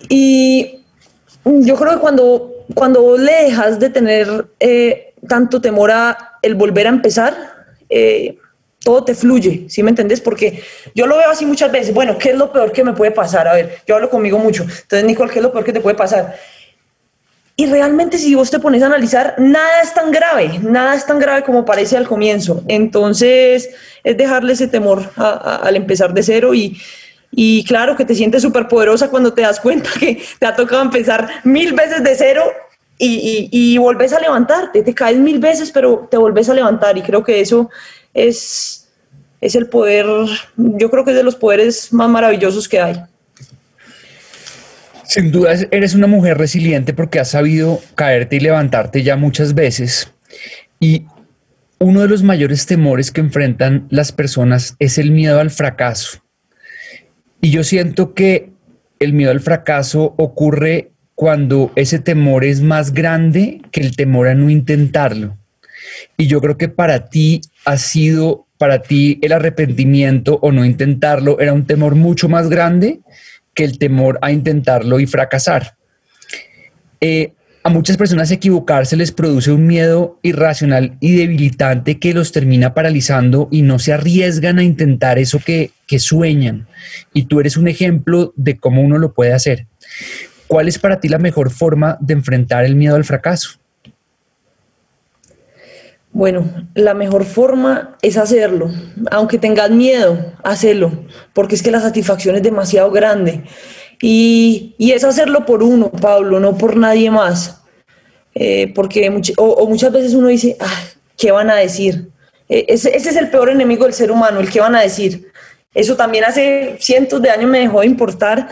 Y 0.08 0.84
yo 1.44 1.76
creo 1.76 1.94
que 1.94 1.98
cuando, 1.98 2.64
cuando 2.74 3.02
vos 3.02 3.20
le 3.20 3.44
dejas 3.44 3.78
de 3.78 3.90
tener 3.90 4.46
eh, 4.60 5.14
tanto 5.26 5.60
temor 5.60 5.90
a 5.90 6.38
el 6.42 6.54
volver 6.54 6.86
a 6.86 6.90
empezar, 6.90 7.34
eh, 7.88 8.38
todo 8.80 9.04
te 9.04 9.14
fluye, 9.14 9.66
¿sí 9.68 9.82
me 9.82 9.90
entendés? 9.90 10.20
Porque 10.20 10.62
yo 10.94 11.06
lo 11.06 11.16
veo 11.16 11.30
así 11.30 11.44
muchas 11.44 11.72
veces, 11.72 11.92
bueno, 11.92 12.16
¿qué 12.16 12.30
es 12.30 12.36
lo 12.36 12.52
peor 12.52 12.72
que 12.72 12.84
me 12.84 12.92
puede 12.92 13.10
pasar? 13.10 13.48
A 13.48 13.54
ver, 13.54 13.78
yo 13.86 13.96
hablo 13.96 14.08
conmigo 14.08 14.38
mucho, 14.38 14.62
entonces 14.62 15.04
Nicole, 15.04 15.32
¿qué 15.32 15.40
es 15.40 15.42
lo 15.42 15.52
peor 15.52 15.64
que 15.64 15.72
te 15.72 15.80
puede 15.80 15.96
pasar? 15.96 16.36
Y 17.60 17.66
realmente 17.66 18.18
si 18.18 18.36
vos 18.36 18.52
te 18.52 18.60
pones 18.60 18.84
a 18.84 18.86
analizar, 18.86 19.34
nada 19.36 19.82
es 19.82 19.92
tan 19.92 20.12
grave, 20.12 20.60
nada 20.62 20.94
es 20.94 21.04
tan 21.04 21.18
grave 21.18 21.42
como 21.42 21.64
parece 21.64 21.96
al 21.96 22.06
comienzo. 22.06 22.62
Entonces 22.68 23.70
es 24.04 24.16
dejarle 24.16 24.52
ese 24.52 24.68
temor 24.68 25.10
al 25.16 25.74
empezar 25.74 26.14
de 26.14 26.22
cero 26.22 26.54
y, 26.54 26.80
y 27.32 27.64
claro 27.64 27.96
que 27.96 28.04
te 28.04 28.14
sientes 28.14 28.42
súper 28.42 28.68
poderosa 28.68 29.10
cuando 29.10 29.32
te 29.34 29.42
das 29.42 29.58
cuenta 29.58 29.90
que 29.98 30.22
te 30.38 30.46
ha 30.46 30.54
tocado 30.54 30.82
empezar 30.82 31.28
mil 31.42 31.72
veces 31.72 32.04
de 32.04 32.14
cero 32.14 32.44
y, 32.96 33.48
y, 33.50 33.76
volvés 33.78 34.12
a 34.12 34.20
levantarte. 34.20 34.84
Te 34.84 34.94
caes 34.94 35.18
mil 35.18 35.40
veces, 35.40 35.72
pero 35.72 36.06
te 36.08 36.16
volvés 36.16 36.48
a 36.48 36.54
levantar. 36.54 36.96
Y 36.96 37.02
creo 37.02 37.24
que 37.24 37.40
eso 37.40 37.70
es, 38.14 38.88
es 39.40 39.56
el 39.56 39.68
poder, 39.68 40.06
yo 40.56 40.90
creo 40.92 41.04
que 41.04 41.10
es 41.10 41.16
de 41.16 41.24
los 41.24 41.34
poderes 41.34 41.92
más 41.92 42.08
maravillosos 42.08 42.68
que 42.68 42.80
hay. 42.80 43.02
Sin 45.08 45.32
duda 45.32 45.54
eres 45.70 45.94
una 45.94 46.06
mujer 46.06 46.36
resiliente 46.36 46.92
porque 46.92 47.18
has 47.18 47.30
sabido 47.30 47.80
caerte 47.94 48.36
y 48.36 48.40
levantarte 48.40 49.02
ya 49.02 49.16
muchas 49.16 49.54
veces. 49.54 50.12
Y 50.80 51.06
uno 51.78 52.02
de 52.02 52.08
los 52.08 52.22
mayores 52.22 52.66
temores 52.66 53.10
que 53.10 53.22
enfrentan 53.22 53.86
las 53.88 54.12
personas 54.12 54.76
es 54.78 54.98
el 54.98 55.10
miedo 55.10 55.40
al 55.40 55.48
fracaso. 55.48 56.22
Y 57.40 57.48
yo 57.48 57.64
siento 57.64 58.12
que 58.12 58.50
el 58.98 59.14
miedo 59.14 59.30
al 59.30 59.40
fracaso 59.40 60.14
ocurre 60.18 60.90
cuando 61.14 61.72
ese 61.74 62.00
temor 62.00 62.44
es 62.44 62.60
más 62.60 62.92
grande 62.92 63.62
que 63.70 63.80
el 63.80 63.96
temor 63.96 64.28
a 64.28 64.34
no 64.34 64.50
intentarlo. 64.50 65.38
Y 66.18 66.26
yo 66.26 66.42
creo 66.42 66.58
que 66.58 66.68
para 66.68 67.08
ti 67.08 67.40
ha 67.64 67.78
sido, 67.78 68.46
para 68.58 68.82
ti 68.82 69.18
el 69.22 69.32
arrepentimiento 69.32 70.38
o 70.42 70.52
no 70.52 70.66
intentarlo 70.66 71.40
era 71.40 71.54
un 71.54 71.64
temor 71.64 71.94
mucho 71.94 72.28
más 72.28 72.50
grande 72.50 73.00
que 73.58 73.64
el 73.64 73.76
temor 73.76 74.20
a 74.22 74.30
intentarlo 74.30 75.00
y 75.00 75.08
fracasar. 75.08 75.74
Eh, 77.00 77.32
a 77.64 77.70
muchas 77.70 77.96
personas 77.96 78.30
equivocarse 78.30 78.96
les 78.96 79.10
produce 79.10 79.50
un 79.50 79.66
miedo 79.66 80.20
irracional 80.22 80.96
y 81.00 81.16
debilitante 81.16 81.98
que 81.98 82.14
los 82.14 82.30
termina 82.30 82.72
paralizando 82.72 83.48
y 83.50 83.62
no 83.62 83.80
se 83.80 83.92
arriesgan 83.92 84.60
a 84.60 84.62
intentar 84.62 85.18
eso 85.18 85.40
que, 85.44 85.72
que 85.88 85.98
sueñan. 85.98 86.68
Y 87.12 87.24
tú 87.24 87.40
eres 87.40 87.56
un 87.56 87.66
ejemplo 87.66 88.32
de 88.36 88.58
cómo 88.58 88.80
uno 88.80 88.96
lo 88.96 89.12
puede 89.12 89.32
hacer. 89.32 89.66
¿Cuál 90.46 90.68
es 90.68 90.78
para 90.78 91.00
ti 91.00 91.08
la 91.08 91.18
mejor 91.18 91.50
forma 91.50 91.98
de 92.00 92.14
enfrentar 92.14 92.64
el 92.64 92.76
miedo 92.76 92.94
al 92.94 93.04
fracaso? 93.04 93.58
Bueno, 96.18 96.50
la 96.74 96.94
mejor 96.94 97.24
forma 97.24 97.96
es 98.02 98.16
hacerlo, 98.16 98.72
aunque 99.12 99.38
tengas 99.38 99.70
miedo, 99.70 100.32
hacerlo, 100.42 100.90
porque 101.32 101.54
es 101.54 101.62
que 101.62 101.70
la 101.70 101.80
satisfacción 101.80 102.34
es 102.34 102.42
demasiado 102.42 102.90
grande. 102.90 103.44
Y, 104.02 104.74
es 104.80 105.04
hacerlo 105.04 105.46
por 105.46 105.62
uno, 105.62 105.92
Pablo, 105.92 106.40
no 106.40 106.58
por 106.58 106.76
nadie 106.76 107.08
más. 107.08 107.62
Eh, 108.34 108.72
porque 108.74 109.08
o, 109.36 109.68
muchas 109.68 109.92
veces 109.92 110.12
uno 110.14 110.26
dice, 110.26 110.56
ah, 110.58 110.82
¿qué 111.16 111.30
van 111.30 111.50
a 111.50 111.54
decir? 111.54 112.10
E, 112.48 112.66
ese, 112.66 112.96
ese, 112.96 113.10
es 113.10 113.16
el 113.16 113.30
peor 113.30 113.50
enemigo 113.50 113.84
del 113.84 113.94
ser 113.94 114.10
humano, 114.10 114.40
el 114.40 114.50
qué 114.50 114.58
van 114.58 114.74
a 114.74 114.82
decir. 114.82 115.30
Eso 115.72 115.94
también 115.94 116.24
hace 116.24 116.78
cientos 116.80 117.22
de 117.22 117.30
años 117.30 117.48
me 117.48 117.60
dejó 117.60 117.82
de 117.82 117.86
importar 117.86 118.48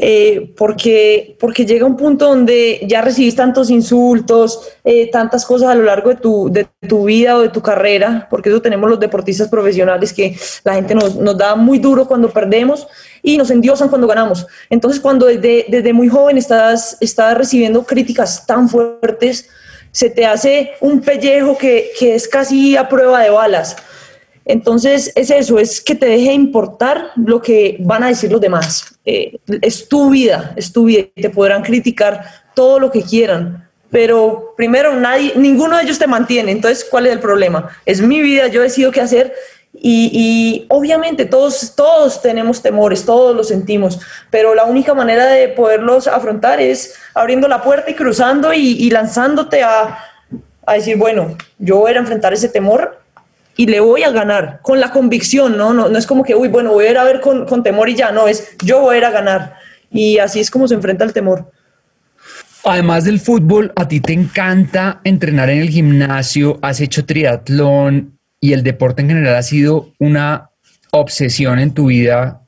eh, 0.00 0.54
porque, 0.56 1.36
porque 1.40 1.66
llega 1.66 1.84
un 1.84 1.96
punto 1.96 2.28
donde 2.28 2.80
ya 2.86 3.02
recibís 3.02 3.34
tantos 3.34 3.68
insultos, 3.68 4.60
eh, 4.84 5.10
tantas 5.10 5.44
cosas 5.44 5.70
a 5.70 5.74
lo 5.74 5.82
largo 5.82 6.10
de 6.10 6.14
tu, 6.14 6.48
de 6.52 6.68
tu 6.88 7.06
vida 7.06 7.36
o 7.36 7.40
de 7.40 7.48
tu 7.48 7.60
carrera, 7.60 8.28
porque 8.30 8.48
eso 8.48 8.62
tenemos 8.62 8.88
los 8.88 9.00
deportistas 9.00 9.48
profesionales 9.48 10.12
que 10.12 10.36
la 10.62 10.74
gente 10.74 10.94
nos, 10.94 11.16
nos 11.16 11.36
da 11.36 11.56
muy 11.56 11.80
duro 11.80 12.06
cuando 12.06 12.30
perdemos 12.30 12.86
y 13.24 13.36
nos 13.36 13.50
endiosan 13.50 13.88
cuando 13.88 14.06
ganamos. 14.06 14.46
Entonces, 14.70 15.00
cuando 15.00 15.26
desde, 15.26 15.66
desde 15.68 15.92
muy 15.92 16.08
joven 16.08 16.38
estás, 16.38 16.96
estás 17.00 17.36
recibiendo 17.36 17.82
críticas 17.82 18.46
tan 18.46 18.68
fuertes, 18.68 19.48
se 19.90 20.10
te 20.10 20.24
hace 20.24 20.74
un 20.80 21.00
pellejo 21.00 21.58
que, 21.58 21.90
que 21.98 22.14
es 22.14 22.28
casi 22.28 22.76
a 22.76 22.88
prueba 22.88 23.20
de 23.20 23.30
balas. 23.30 23.74
Entonces, 24.48 25.12
es 25.14 25.30
eso, 25.30 25.58
es 25.58 25.78
que 25.78 25.94
te 25.94 26.06
deje 26.06 26.32
importar 26.32 27.10
lo 27.16 27.42
que 27.42 27.76
van 27.80 28.02
a 28.02 28.08
decir 28.08 28.32
los 28.32 28.40
demás. 28.40 28.98
Eh, 29.04 29.38
es 29.60 29.86
tu 29.88 30.08
vida, 30.08 30.54
es 30.56 30.72
tu 30.72 30.84
vida 30.84 31.04
y 31.14 31.22
te 31.22 31.28
podrán 31.28 31.62
criticar 31.62 32.24
todo 32.54 32.80
lo 32.80 32.90
que 32.90 33.02
quieran. 33.02 33.68
Pero 33.90 34.54
primero, 34.56 34.94
nadie, 34.94 35.34
ninguno 35.36 35.76
de 35.76 35.82
ellos 35.82 35.98
te 35.98 36.06
mantiene. 36.06 36.50
Entonces, 36.50 36.86
¿cuál 36.90 37.06
es 37.06 37.12
el 37.12 37.20
problema? 37.20 37.68
Es 37.84 38.00
mi 38.00 38.22
vida, 38.22 38.46
yo 38.46 38.62
decido 38.62 38.90
qué 38.90 39.02
hacer. 39.02 39.34
Y, 39.74 40.64
obviamente 40.70 41.26
todos, 41.26 41.74
todos 41.76 42.22
tenemos 42.22 42.62
temores, 42.62 43.04
todos 43.04 43.36
los 43.36 43.48
sentimos, 43.48 44.00
pero 44.30 44.54
la 44.54 44.64
única 44.64 44.94
manera 44.94 45.26
de 45.26 45.48
poderlos 45.48 46.08
afrontar 46.08 46.58
es 46.60 46.94
abriendo 47.14 47.46
la 47.48 47.62
puerta 47.62 47.90
y 47.90 47.94
cruzando 47.94 48.52
y, 48.52 48.90
lanzándote 48.90 49.62
a, 49.62 49.98
a 50.66 50.72
decir, 50.72 50.96
bueno, 50.96 51.36
yo 51.58 51.76
voy 51.76 51.92
a 51.92 51.98
enfrentar 51.98 52.32
ese 52.32 52.48
temor 52.48 52.97
y 53.58 53.66
le 53.66 53.80
voy 53.80 54.04
a 54.04 54.12
ganar 54.12 54.60
con 54.62 54.78
la 54.78 54.92
convicción, 54.92 55.56
¿no? 55.56 55.74
No, 55.74 55.88
no 55.88 55.98
es 55.98 56.06
como 56.06 56.22
que, 56.22 56.36
uy, 56.36 56.46
bueno, 56.46 56.72
voy 56.72 56.86
a 56.86 56.90
ir 56.92 56.96
a 56.96 57.02
ver 57.02 57.20
con, 57.20 57.44
con 57.44 57.64
temor 57.64 57.88
y 57.88 57.96
ya, 57.96 58.12
no, 58.12 58.28
es 58.28 58.56
yo 58.64 58.80
voy 58.82 58.94
a 58.94 58.98
ir 58.98 59.04
a 59.04 59.10
ganar. 59.10 59.56
Y 59.90 60.18
así 60.18 60.38
es 60.38 60.48
como 60.48 60.68
se 60.68 60.74
enfrenta 60.74 61.04
el 61.04 61.12
temor. 61.12 61.50
Además 62.64 63.02
del 63.02 63.18
fútbol, 63.18 63.72
a 63.74 63.88
ti 63.88 63.98
te 63.98 64.12
encanta 64.12 65.00
entrenar 65.02 65.50
en 65.50 65.58
el 65.58 65.70
gimnasio, 65.70 66.60
has 66.62 66.80
hecho 66.80 67.04
triatlón 67.04 68.16
y 68.40 68.52
el 68.52 68.62
deporte 68.62 69.02
en 69.02 69.08
general 69.08 69.34
ha 69.34 69.42
sido 69.42 69.92
una 69.98 70.50
obsesión 70.92 71.58
en 71.58 71.74
tu 71.74 71.86
vida 71.86 72.42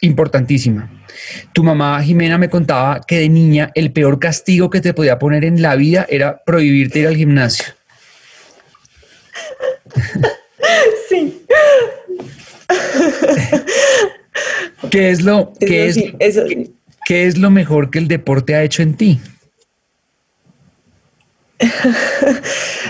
importantísima. 0.00 1.04
Tu 1.52 1.64
mamá 1.64 2.00
Jimena 2.04 2.38
me 2.38 2.48
contaba 2.48 3.00
que 3.00 3.18
de 3.18 3.28
niña 3.28 3.72
el 3.74 3.90
peor 3.90 4.20
castigo 4.20 4.70
que 4.70 4.80
te 4.80 4.94
podía 4.94 5.18
poner 5.18 5.44
en 5.44 5.60
la 5.60 5.74
vida 5.74 6.06
era 6.08 6.40
prohibirte 6.46 7.00
ir 7.00 7.08
al 7.08 7.16
gimnasio. 7.16 7.64
sí. 11.08 11.42
¿Qué 14.90 15.10
es 15.10 15.22
lo, 15.22 15.52
qué 15.58 15.88
es, 15.88 15.98
¿qué 17.04 17.26
es 17.26 17.38
lo 17.38 17.50
mejor 17.50 17.90
que 17.90 17.98
el 17.98 18.08
deporte 18.08 18.54
ha 18.54 18.62
hecho 18.62 18.82
en 18.82 18.94
ti? 18.94 19.20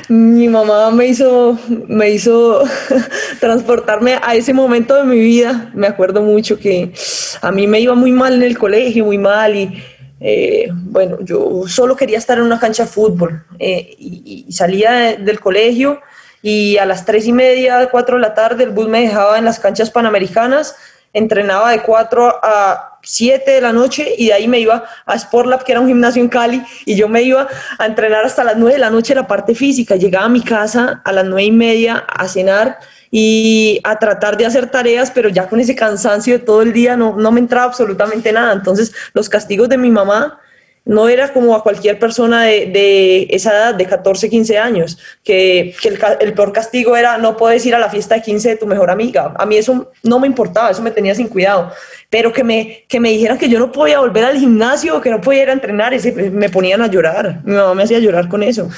mi 0.09 0.49
mamá 0.49 0.91
me 0.91 1.07
hizo, 1.07 1.59
me 1.89 2.11
hizo 2.11 2.63
transportarme 3.41 4.19
a 4.23 4.35
ese 4.35 4.53
momento 4.53 4.95
de 4.97 5.05
mi 5.05 5.19
vida. 5.19 5.71
Me 5.75 5.87
acuerdo 5.87 6.23
mucho 6.23 6.59
que 6.59 6.93
a 7.41 7.51
mí 7.53 7.67
me 7.67 7.81
iba 7.81 7.95
muy 7.95 8.13
mal 8.13 8.35
en 8.35 8.43
el 8.43 8.59
colegio, 8.59 9.05
muy 9.05 9.19
mal 9.19 9.57
y 9.57 9.83
eh, 10.21 10.69
bueno, 10.73 11.19
yo 11.23 11.63
solo 11.67 11.97
quería 11.97 12.19
estar 12.19 12.39
en 12.39 12.45
una 12.45 12.61
cancha 12.61 12.85
de 12.85 12.91
fútbol 12.91 13.43
eh, 13.59 13.95
y, 13.99 14.47
salía 14.51 15.17
del 15.17 15.41
colegio 15.41 16.01
y 16.42 16.79
a 16.79 16.87
las 16.87 17.05
tres 17.05 17.26
y 17.26 17.33
media, 17.33 17.88
cuatro 17.90 18.16
de 18.16 18.22
la 18.22 18.35
tarde, 18.35 18.64
el 18.64 18.70
bus 18.70 18.88
me 18.88 19.03
dejaba 19.03 19.38
en 19.38 19.44
las 19.44 19.59
canchas 19.59 19.90
panamericanas, 19.90 20.76
entrenaba 21.12 21.70
de 21.70 21.83
cuatro 21.83 22.38
a 22.42 22.98
siete 23.03 23.53
de 23.53 23.61
la 23.61 23.72
noche 23.72 24.14
y 24.16 24.26
de 24.26 24.35
ahí 24.35 24.46
me 24.46 24.61
iba 24.61 24.85
a 25.07 25.18
Sportlab, 25.18 25.64
que 25.64 25.72
era 25.72 25.81
un 25.81 25.88
gimnasio 25.88 26.22
en 26.22 26.29
Cali, 26.29 26.62
y 26.85 26.96
yo 26.96 27.09
me 27.09 27.22
iba 27.22 27.48
a 27.79 27.87
entrenar 27.87 28.24
hasta 28.24 28.44
las 28.44 28.57
nueve 28.57 28.74
de 28.74 28.81
la 28.81 28.90
noche 28.90 29.14
la 29.14 29.26
parte 29.26 29.55
física. 29.55 29.96
Llegaba 29.96 30.26
a 30.26 30.29
mi 30.29 30.42
casa 30.42 31.00
a 31.05 31.12
las 31.12 31.24
nueve 31.24 31.44
y 31.44 31.53
media 31.53 32.05
a 32.09 32.29
cenar 32.29 32.79
y 33.11 33.81
a 33.85 33.98
tratar 33.98 34.37
de 34.37 34.46
hacer 34.46 34.70
tareas, 34.70 35.11
pero 35.11 35.29
ya 35.29 35.48
con 35.48 35.61
ese 35.61 35.74
cansancio 35.74 36.35
de 36.35 36.44
todo 36.44 36.62
el 36.62 36.72
día 36.72 36.96
no, 36.96 37.16
no 37.16 37.33
me 37.33 37.40
entraba 37.40 37.66
absolutamente 37.66 38.33
nada. 38.33 38.53
Entonces, 38.53 38.92
los 39.14 39.29
castigos 39.29 39.68
de 39.68 39.79
mi 39.79 39.90
mamá 39.90 40.38
no 40.85 41.09
era 41.09 41.33
como 41.33 41.55
a 41.55 41.62
cualquier 41.62 41.99
persona 41.99 42.45
de, 42.45 43.27
esa 43.31 43.51
edad, 43.51 43.75
de 43.75 43.87
14, 43.87 44.29
15 44.29 44.59
años, 44.59 44.99
que, 45.23 45.75
el, 46.21 46.33
peor 46.33 46.53
castigo 46.53 46.97
era 46.97 47.19
no 47.19 47.37
puedes 47.37 47.64
ir 47.66 47.75
a 47.75 47.79
la 47.79 47.90
fiesta 47.90 48.16
de 48.16 48.23
15 48.23 48.49
de 48.49 48.57
tu 48.57 48.66
mejor 48.66 48.90
amiga. 48.90 49.35
A 49.38 49.47
mí 49.47 49.57
eso 49.57 49.93
no 50.03 50.19
me 50.19 50.27
importaba, 50.27 50.71
eso 50.71 50.83
me 50.83 50.90
tenía 50.90 51.14
sin 51.14 51.29
cuidado. 51.29 51.71
Pero 52.09 52.33
que 52.33 52.43
me, 52.43 52.85
que 52.88 52.99
me 52.99 53.11
dijeran 53.11 53.38
que 53.38 53.49
yo 53.49 53.59
no 53.59 53.71
podía 53.71 54.01
volver 54.01 54.25
al 54.25 54.38
gimnasio, 54.38 55.01
que 55.01 55.11
no 55.11 55.21
podía 55.21 55.53
entrenar, 55.53 55.95
ese, 55.95 56.12
me 56.12 56.49
ponían 56.49 56.83
a 56.83 56.88
llorar. 56.88 57.40
Mi 57.45 57.55
mamá 57.55 57.75
me 57.75 57.83
hacía 57.85 57.99
llorar 57.99 58.29
con 58.29 58.43
eso. 58.43 58.69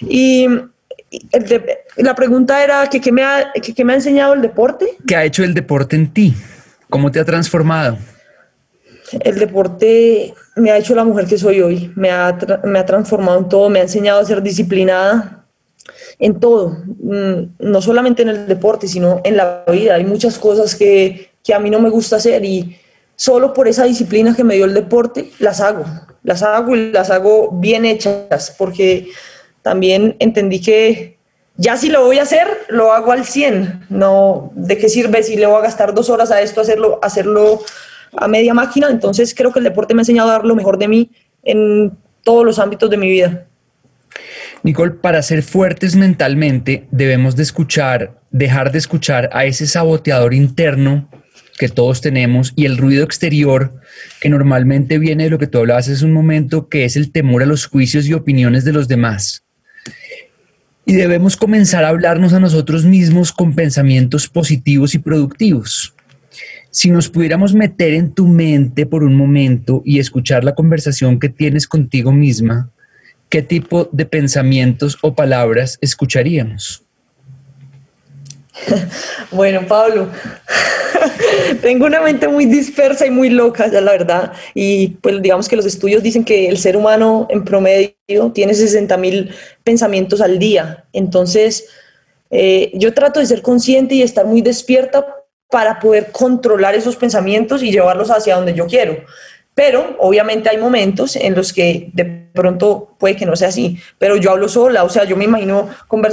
Y 0.00 0.46
la 1.96 2.14
pregunta 2.14 2.62
era 2.62 2.86
que 2.88 3.00
qué 3.00 3.10
me, 3.10 3.22
ha, 3.22 3.52
que, 3.52 3.84
me 3.84 3.92
ha 3.92 3.96
enseñado 3.96 4.34
el 4.34 4.42
deporte. 4.42 4.96
¿Qué 5.06 5.16
ha 5.16 5.24
hecho 5.24 5.42
el 5.42 5.54
deporte 5.54 5.96
en 5.96 6.12
ti? 6.12 6.34
¿Cómo 6.88 7.10
te 7.10 7.20
ha 7.20 7.24
transformado? 7.24 7.98
El 9.18 9.38
deporte 9.38 10.34
me 10.56 10.70
ha 10.70 10.78
hecho 10.78 10.94
la 10.94 11.04
mujer 11.04 11.26
que 11.26 11.38
soy 11.38 11.60
hoy, 11.60 11.92
me 11.96 12.10
ha, 12.10 12.38
me 12.64 12.78
ha 12.78 12.86
transformado 12.86 13.38
en 13.38 13.48
todo, 13.48 13.68
me 13.68 13.80
ha 13.80 13.82
enseñado 13.82 14.20
a 14.20 14.24
ser 14.24 14.42
disciplinada 14.42 15.44
en 16.18 16.38
todo, 16.38 16.76
mm, 16.86 17.56
no 17.58 17.82
solamente 17.82 18.22
en 18.22 18.28
el 18.28 18.46
deporte, 18.46 18.86
sino 18.86 19.20
en 19.24 19.36
la 19.36 19.64
vida. 19.70 19.94
Hay 19.94 20.04
muchas 20.04 20.38
cosas 20.38 20.76
que, 20.76 21.30
que 21.42 21.54
a 21.54 21.58
mí 21.58 21.70
no 21.70 21.80
me 21.80 21.90
gusta 21.90 22.16
hacer 22.16 22.44
y 22.44 22.76
solo 23.16 23.52
por 23.52 23.68
esa 23.68 23.84
disciplina 23.84 24.36
que 24.36 24.44
me 24.44 24.54
dio 24.54 24.64
el 24.64 24.74
deporte, 24.74 25.30
las 25.38 25.60
hago, 25.60 25.84
las 26.22 26.42
hago 26.42 26.76
y 26.76 26.92
las 26.92 27.10
hago 27.10 27.50
bien 27.52 27.84
hechas, 27.84 28.54
porque 28.56 29.08
también 29.62 30.16
entendí 30.18 30.60
que 30.60 31.18
ya 31.56 31.76
si 31.76 31.90
lo 31.90 32.04
voy 32.04 32.18
a 32.18 32.22
hacer, 32.22 32.46
lo 32.68 32.92
hago 32.92 33.12
al 33.12 33.26
100. 33.26 33.86
No, 33.90 34.50
¿de 34.54 34.78
qué 34.78 34.88
sirve 34.88 35.22
si 35.22 35.36
le 35.36 35.44
voy 35.44 35.58
a 35.58 35.62
gastar 35.64 35.92
dos 35.92 36.08
horas 36.08 36.30
a 36.30 36.40
esto, 36.40 36.62
hacerlo, 36.62 36.98
hacerlo 37.02 37.60
a 38.16 38.28
media 38.28 38.54
máquina? 38.54 38.88
Entonces 38.90 39.34
creo 39.34 39.52
que 39.52 39.60
el 39.60 39.64
deporte 39.64 39.94
me 39.94 40.00
ha 40.00 40.02
enseñado 40.02 40.30
a 40.30 40.32
dar 40.32 40.44
lo 40.44 40.54
mejor 40.54 40.78
de 40.78 40.88
mí 40.88 41.10
en 41.42 41.92
todos 42.22 42.44
los 42.44 42.58
ámbitos 42.58 42.90
de 42.90 42.96
mi 42.96 43.08
vida. 43.08 43.46
Nicole, 44.62 44.92
para 44.92 45.22
ser 45.22 45.42
fuertes 45.42 45.96
mentalmente 45.96 46.86
debemos 46.90 47.36
de 47.36 47.42
escuchar, 47.42 48.20
dejar 48.30 48.72
de 48.72 48.78
escuchar 48.78 49.30
a 49.32 49.46
ese 49.46 49.66
saboteador 49.66 50.34
interno 50.34 51.08
que 51.58 51.68
todos 51.68 52.00
tenemos 52.00 52.52
y 52.56 52.64
el 52.64 52.78
ruido 52.78 53.04
exterior 53.04 53.74
que 54.20 54.30
normalmente 54.30 54.98
viene 54.98 55.24
de 55.24 55.30
lo 55.30 55.38
que 55.38 55.46
tú 55.46 55.58
hablabas 55.58 55.88
hace 55.88 56.04
un 56.04 56.12
momento, 56.12 56.68
que 56.68 56.84
es 56.84 56.96
el 56.96 57.12
temor 57.12 57.42
a 57.42 57.46
los 57.46 57.66
juicios 57.66 58.06
y 58.06 58.14
opiniones 58.14 58.64
de 58.64 58.72
los 58.72 58.88
demás. 58.88 59.44
Y 60.86 60.94
debemos 60.94 61.36
comenzar 61.36 61.84
a 61.84 61.88
hablarnos 61.88 62.32
a 62.32 62.40
nosotros 62.40 62.84
mismos 62.84 63.32
con 63.32 63.54
pensamientos 63.54 64.26
positivos 64.26 64.94
y 64.94 64.98
productivos. 64.98 65.94
Si 66.70 66.90
nos 66.90 67.08
pudiéramos 67.08 67.52
meter 67.52 67.94
en 67.94 68.12
tu 68.12 68.28
mente 68.28 68.86
por 68.86 69.02
un 69.02 69.16
momento 69.16 69.82
y 69.84 69.98
escuchar 69.98 70.44
la 70.44 70.54
conversación 70.54 71.18
que 71.18 71.28
tienes 71.28 71.66
contigo 71.66 72.12
misma, 72.12 72.70
¿qué 73.28 73.42
tipo 73.42 73.88
de 73.90 74.06
pensamientos 74.06 74.96
o 75.02 75.14
palabras 75.14 75.78
escucharíamos? 75.80 76.84
Bueno, 79.32 79.64
Pablo, 79.68 80.08
tengo 81.62 81.86
una 81.86 82.00
mente 82.00 82.26
muy 82.26 82.46
dispersa 82.46 83.06
y 83.06 83.10
muy 83.10 83.30
loca, 83.30 83.68
ya 83.70 83.80
la 83.80 83.92
verdad. 83.92 84.32
Y 84.54 84.88
pues 85.00 85.22
digamos 85.22 85.48
que 85.48 85.54
los 85.54 85.66
estudios 85.66 86.02
dicen 86.02 86.24
que 86.24 86.48
el 86.48 86.58
ser 86.58 86.76
humano 86.76 87.28
en 87.30 87.44
promedio 87.44 87.94
tiene 88.34 88.54
60 88.54 88.96
mil 88.96 89.30
pensamientos 89.62 90.20
al 90.20 90.40
día. 90.40 90.84
Entonces, 90.92 91.68
eh, 92.30 92.72
yo 92.74 92.92
trato 92.92 93.20
de 93.20 93.26
ser 93.26 93.40
consciente 93.40 93.94
y 93.94 94.02
estar 94.02 94.26
muy 94.26 94.42
despierta 94.42 95.19
para 95.50 95.78
poder 95.78 96.12
controlar 96.12 96.74
esos 96.74 96.96
pensamientos 96.96 97.62
y 97.62 97.72
llevarlos 97.72 98.10
hacia 98.10 98.36
donde 98.36 98.54
yo 98.54 98.66
quiero. 98.66 99.04
Pero 99.54 99.96
obviamente 99.98 100.48
hay 100.48 100.58
momentos 100.58 101.16
en 101.16 101.34
los 101.34 101.52
que 101.52 101.90
de 101.92 102.04
pronto 102.32 102.94
puede 102.98 103.16
que 103.16 103.26
no 103.26 103.34
sea 103.34 103.48
así, 103.48 103.78
pero 103.98 104.16
yo 104.16 104.30
hablo 104.30 104.48
sola, 104.48 104.84
o 104.84 104.88
sea, 104.88 105.04
yo 105.04 105.16
me 105.16 105.24
imagino, 105.24 105.68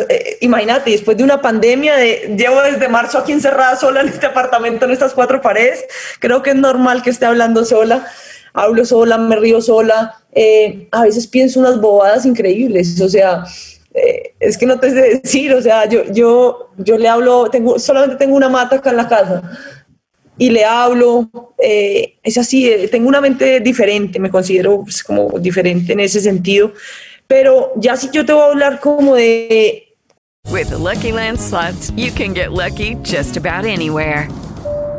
eh, 0.10 0.38
imagínate, 0.42 0.92
después 0.92 1.16
de 1.18 1.24
una 1.24 1.42
pandemia, 1.42 1.96
de, 1.96 2.36
llevo 2.38 2.62
desde 2.64 2.90
marzo 2.90 3.20
aquí 3.20 3.32
encerrada 3.32 3.76
sola 3.76 4.02
en 4.02 4.10
este 4.10 4.26
apartamento, 4.26 4.86
en 4.86 4.92
estas 4.92 5.14
cuatro 5.14 5.42
paredes, 5.42 5.86
creo 6.20 6.42
que 6.42 6.50
es 6.50 6.56
normal 6.56 7.04
que 7.04 7.12
esté 7.12 7.28
hablando 7.28 7.64
sola, 7.64 8.08
hablo 8.54 8.84
sola, 8.86 9.20
me 9.20 9.36
río 9.36 9.62
sola, 9.62 10.16
eh, 10.34 10.88
a 10.92 11.04
veces 11.04 11.28
pienso 11.28 11.60
unas 11.60 11.80
bobadas 11.80 12.26
increíbles, 12.26 13.00
o 13.00 13.08
sea, 13.08 13.44
eh, 13.94 14.27
es 14.40 14.58
que 14.58 14.66
no 14.66 14.80
te 14.80 14.90
sé 14.90 15.20
decir, 15.22 15.54
o 15.54 15.62
sea, 15.62 15.88
yo, 15.88 16.04
yo, 16.12 16.70
yo 16.78 16.98
le 16.98 17.08
hablo, 17.08 17.50
tengo, 17.50 17.80
solamente 17.80 18.18
tengo 18.18 18.36
una 18.36 18.50
mata 18.50 18.78
acá 18.78 18.92
en 18.92 18.98
la 18.98 19.08
casa, 19.08 19.44
y 20.38 20.50
le 20.50 20.64
hablo. 20.64 21.30
Eh, 21.58 22.18
es 22.24 22.38
así, 22.38 22.70
eh, 22.70 22.88
tengo 22.88 23.08
una 23.08 23.22
mente 23.22 23.60
diferente, 23.60 24.20
me 24.20 24.30
considero 24.30 24.84
pues, 24.84 25.04
como 25.04 25.40
diferente 25.40 25.94
en 25.94 26.00
ese 26.00 26.20
sentido. 26.20 26.74
Pero 27.26 27.74
ya 27.76 27.98
si 27.98 28.10
yo 28.12 28.26
te 28.26 28.34
voy 28.34 28.44
a 28.44 28.46
hablar 28.46 28.80
como 28.80 29.16
de... 29.16 29.84
With 30.50 30.72
Lucky 30.72 31.12
Land 31.12 31.40
slots, 31.40 31.92
you 31.98 32.12
can 32.12 32.34
get 32.34 32.52
lucky 32.52 32.96
just 33.04 33.36
about 33.36 33.66
anywhere. 33.66 34.30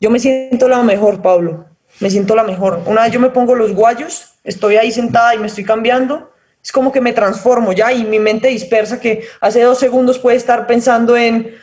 yo 0.00 0.10
me 0.10 0.18
siento 0.18 0.68
la 0.68 0.82
mejor, 0.82 1.22
Pablo. 1.22 1.66
Me 2.00 2.10
siento 2.10 2.36
la 2.36 2.44
mejor. 2.44 2.82
Una 2.86 3.02
vez 3.02 3.12
yo 3.12 3.20
me 3.20 3.30
pongo 3.30 3.54
los 3.54 3.74
guayos, 3.74 4.34
estoy 4.44 4.76
ahí 4.76 4.92
sentada 4.92 5.34
y 5.34 5.38
me 5.38 5.46
estoy 5.46 5.64
cambiando 5.64 6.30
es 6.62 6.72
como 6.72 6.92
que 6.92 7.00
me 7.00 7.12
transformo 7.12 7.72
ya 7.72 7.92
y 7.92 8.04
mi 8.04 8.18
mente 8.18 8.48
dispersa 8.48 9.00
que 9.00 9.26
hace 9.40 9.62
dos 9.62 9.78
segundos 9.78 10.18
puede 10.18 10.36
estar 10.36 10.66
pensando 10.66 11.16
en 11.16 11.54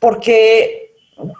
por 0.00 0.20
qué, 0.20 0.94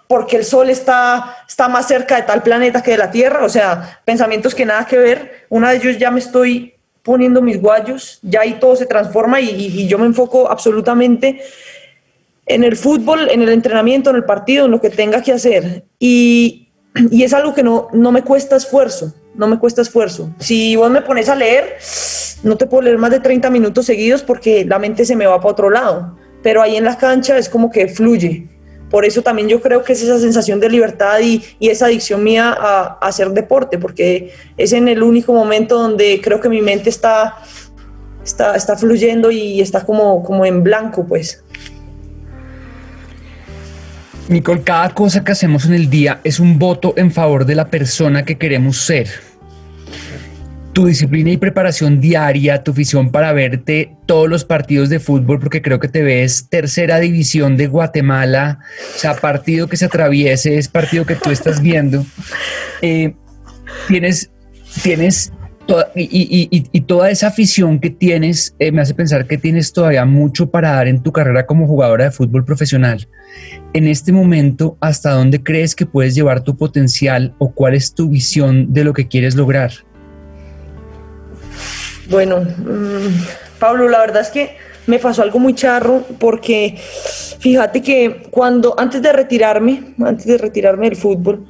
porque 0.07 0.37
el 0.37 0.45
Sol 0.45 0.71
está, 0.71 1.39
está 1.49 1.69
más 1.69 1.89
cerca 1.89 2.17
de 2.17 2.23
tal 2.23 2.43
planeta 2.43 2.83
que 2.83 2.93
de 2.93 2.99
la 2.99 3.11
Tierra, 3.11 3.45
o 3.45 3.49
sea, 3.49 4.01
pensamientos 4.05 4.55
que 4.55 4.67
nada 4.67 4.87
que 4.87 4.99
ver. 4.99 5.47
Una 5.49 5.71
de 5.71 5.77
ellos 5.79 5.99
ya 5.99 6.11
me 6.11 6.21
estoy 6.21 6.75
poniendo 7.03 7.41
mis 7.41 7.61
guayos, 7.61 8.19
ya 8.23 8.43
ahí 8.43 8.59
todo 8.61 8.77
se 8.77 8.87
transforma 8.87 9.41
y 9.41 9.87
yo 9.89 9.99
me 9.99 10.07
enfoco 10.07 10.51
absolutamente 10.51 11.41
en 12.49 12.65
el 12.65 12.77
fútbol, 12.77 13.29
en 13.31 13.43
el 13.43 13.51
entrenamiento, 13.51 14.11
en 14.11 14.17
el 14.17 14.25
partido, 14.25 14.65
en 14.65 14.71
lo 14.71 14.81
que 14.81 14.91
tenga 14.91 15.23
que 15.23 15.33
hacer. 15.33 15.85
Y, 15.99 16.71
y 17.11 17.23
es 17.23 17.33
algo 17.35 17.55
que 17.55 17.63
no, 17.63 17.89
no 17.93 18.13
me 18.13 18.23
cuesta 18.23 18.57
esfuerzo 18.57 19.15
no 19.39 19.47
me 19.47 19.59
cuesta 19.59 19.83
esfuerzo. 19.83 20.35
Si 20.39 20.75
vos 20.75 20.91
me 20.91 21.01
pones 21.01 21.29
a 21.29 21.37
leer, 21.37 21.77
no 22.43 22.57
te 22.57 22.67
puedo 22.67 22.83
leer 22.83 22.99
más 22.99 23.13
de 23.13 23.21
30 23.21 23.49
minutos 23.51 23.87
seguidos 23.87 24.23
porque 24.23 24.65
la 24.65 24.81
mente 24.81 25.05
se 25.05 25.15
me 25.15 25.27
va 25.27 25.37
para 25.37 25.53
otro 25.53 25.71
lado, 25.71 26.19
pero 26.43 26.61
ahí 26.61 26.77
en 26.77 26.85
la 26.85 26.99
cancha 26.99 27.39
es 27.39 27.49
como 27.49 27.71
que 27.71 27.87
fluye. 27.87 28.49
Por 28.91 29.05
eso 29.05 29.23
también 29.23 29.49
yo 29.49 29.61
creo 29.61 29.85
que 29.85 29.93
es 29.93 30.03
esa 30.03 30.19
sensación 30.19 30.59
de 30.59 30.69
libertad 30.69 31.21
y, 31.21 31.45
esa 31.61 31.87
adicción 31.87 32.25
mía 32.25 32.57
a, 32.59 32.99
hacer 33.01 33.31
deporte, 33.31 33.79
porque 33.79 34.33
es 34.57 34.73
en 34.73 34.89
el 34.89 35.05
único 35.05 35.33
momento 35.33 35.79
donde 35.79 36.21
creo 36.21 36.41
que 36.41 36.49
mi 36.49 36.61
mente 36.61 36.91
está, 36.91 37.37
está, 38.25 38.57
está 38.57 38.77
fluyendo 38.77 39.31
y 39.31 39.61
está 39.61 39.85
como, 39.87 40.25
como 40.25 40.45
en 40.47 40.65
blanco, 40.65 41.07
pues. 41.07 41.45
Nicole, 44.29 44.63
cada 44.63 44.91
cosa 44.91 45.25
que 45.25 45.33
hacemos 45.33 45.65
en 45.65 45.73
el 45.73 45.89
día 45.89 46.21
es 46.23 46.39
un 46.39 46.59
voto 46.59 46.93
en 46.99 47.11
favor 47.11 47.47
de 47.47 47.55
la 47.55 47.69
persona 47.69 48.25
que 48.25 48.37
queremos 48.37 48.77
ser. 48.77 49.09
Tu 50.75 50.87
disciplina 50.87 51.31
y 51.31 51.39
preparación 51.39 51.99
diaria, 51.99 52.63
tu 52.63 52.73
afición 52.73 53.11
para 53.11 53.33
verte 53.33 53.97
todos 54.05 54.29
los 54.29 54.45
partidos 54.45 54.91
de 54.91 55.01
fútbol, 55.01 55.41
porque 55.41 55.63
creo 55.63 55.81
que 55.81 55.89
te 55.89 56.03
ves 56.03 56.49
tercera 56.51 57.01
división 57.01 57.57
de 57.57 57.69
Guatemala, 57.69 58.59
o 58.95 58.99
sea, 58.99 59.15
partido 59.17 59.67
que 59.67 59.79
se 59.79 59.87
atraviese, 59.87 60.59
es 60.59 60.69
partido 60.69 61.07
que 61.07 61.17
tú 61.17 61.31
estás 61.31 61.63
viendo. 61.63 62.05
Eh, 62.83 63.15
tienes, 63.89 64.31
tienes 64.83 65.33
y, 65.95 66.81
toda 66.83 67.11
esa 67.11 67.29
afición 67.29 67.79
que 67.79 67.91
tienes 67.91 68.55
eh, 68.59 68.73
me 68.73 68.81
hace 68.81 68.95
pensar 68.95 69.27
que 69.27 69.37
tienes 69.37 69.73
todavía 69.73 70.05
mucho 70.07 70.51
para 70.51 70.73
dar 70.73 70.89
en 70.89 71.03
tu 71.03 71.13
carrera 71.13 71.45
como 71.45 71.67
jugadora 71.67 72.05
de 72.05 72.11
fútbol 72.11 72.45
profesional. 72.45 73.07
En 73.75 73.87
este 73.87 74.11
momento, 74.11 74.79
¿hasta 74.81 75.13
dónde 75.13 75.43
crees 75.43 75.75
que 75.75 75.85
puedes 75.85 76.15
llevar 76.15 76.43
tu 76.43 76.57
potencial 76.57 77.35
o 77.39 77.51
cuál 77.53 77.75
es 77.75 77.95
tu 77.95 78.09
visión 78.09 78.73
de 78.73 78.85
lo 78.85 78.95
que 78.95 79.09
quieres 79.09 79.35
lograr? 79.35 79.73
Bueno, 82.09 82.41
mm, 82.41 83.59
Pablo, 83.59 83.89
la 83.89 83.99
verdad 83.99 84.23
es 84.23 84.31
que 84.31 84.57
me 84.87 84.99
pasó 84.99 85.23
algo 85.23 85.39
muy 85.39 85.55
charro 85.55 86.03
porque 86.19 86.79
fíjate 87.39 87.83
que 87.83 88.27
cuando 88.31 88.75
antes 88.79 89.03
de 89.03 89.13
retirarme, 89.13 89.95
antes 90.03 90.25
de 90.25 90.39
retirarme 90.39 90.89
del 90.89 90.97
fútbol, 90.97 91.47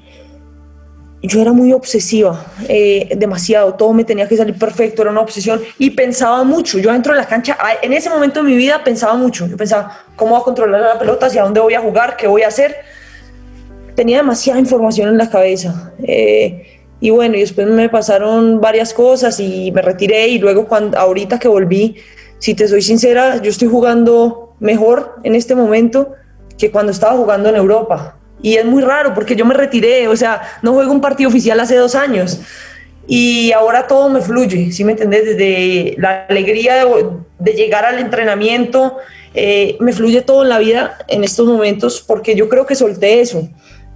yo 1.22 1.40
era 1.40 1.52
muy 1.52 1.72
obsesiva, 1.72 2.46
eh, 2.68 3.10
demasiado, 3.16 3.74
todo 3.74 3.92
me 3.92 4.04
tenía 4.04 4.28
que 4.28 4.36
salir 4.36 4.56
perfecto, 4.56 5.02
era 5.02 5.10
una 5.10 5.20
obsesión 5.20 5.60
y 5.78 5.90
pensaba 5.90 6.44
mucho. 6.44 6.78
Yo 6.78 6.92
dentro 6.92 7.12
de 7.12 7.18
la 7.18 7.26
cancha, 7.26 7.56
en 7.82 7.92
ese 7.92 8.08
momento 8.08 8.42
de 8.42 8.48
mi 8.48 8.56
vida 8.56 8.84
pensaba 8.84 9.14
mucho. 9.14 9.46
Yo 9.46 9.56
pensaba, 9.56 10.04
¿cómo 10.14 10.32
voy 10.32 10.40
a 10.40 10.44
controlar 10.44 10.80
la 10.80 10.98
pelota? 10.98 11.26
¿Hacia 11.26 11.42
dónde 11.42 11.60
voy 11.60 11.74
a 11.74 11.80
jugar? 11.80 12.16
¿Qué 12.16 12.28
voy 12.28 12.42
a 12.42 12.48
hacer? 12.48 12.76
Tenía 13.96 14.18
demasiada 14.18 14.60
información 14.60 15.08
en 15.08 15.18
la 15.18 15.28
cabeza. 15.28 15.92
Eh, 16.04 16.80
y 17.00 17.10
bueno, 17.10 17.36
y 17.36 17.40
después 17.40 17.66
me 17.66 17.88
pasaron 17.88 18.60
varias 18.60 18.94
cosas 18.94 19.40
y 19.40 19.72
me 19.72 19.82
retiré 19.82 20.28
y 20.28 20.38
luego 20.38 20.66
cuando, 20.68 20.98
ahorita 20.98 21.38
que 21.38 21.48
volví, 21.48 21.96
si 22.38 22.54
te 22.54 22.68
soy 22.68 22.82
sincera, 22.82 23.42
yo 23.42 23.50
estoy 23.50 23.68
jugando 23.68 24.54
mejor 24.60 25.16
en 25.24 25.34
este 25.34 25.56
momento 25.56 26.12
que 26.56 26.70
cuando 26.70 26.92
estaba 26.92 27.16
jugando 27.16 27.48
en 27.48 27.56
Europa. 27.56 28.17
Y 28.42 28.56
es 28.56 28.64
muy 28.64 28.82
raro 28.82 29.14
porque 29.14 29.36
yo 29.36 29.44
me 29.44 29.54
retiré, 29.54 30.08
o 30.08 30.16
sea, 30.16 30.42
no 30.62 30.72
juego 30.72 30.92
un 30.92 31.00
partido 31.00 31.28
oficial 31.28 31.58
hace 31.60 31.76
dos 31.76 31.94
años. 31.94 32.40
Y 33.06 33.52
ahora 33.52 33.86
todo 33.86 34.08
me 34.10 34.20
fluye, 34.20 34.70
¿sí 34.70 34.84
me 34.84 34.92
entendés? 34.92 35.24
Desde 35.24 35.94
la 35.98 36.26
alegría 36.28 36.84
de, 37.38 37.52
llegar 37.52 37.84
al 37.86 37.98
entrenamiento, 37.98 38.98
eh, 39.34 39.76
me 39.80 39.92
fluye 39.92 40.20
todo 40.20 40.42
en 40.42 40.50
la 40.50 40.58
vida 40.58 40.98
en 41.08 41.24
estos 41.24 41.46
momentos 41.46 42.04
porque 42.06 42.34
yo 42.34 42.48
creo 42.48 42.66
que 42.66 42.74
solté 42.74 43.20
eso 43.20 43.48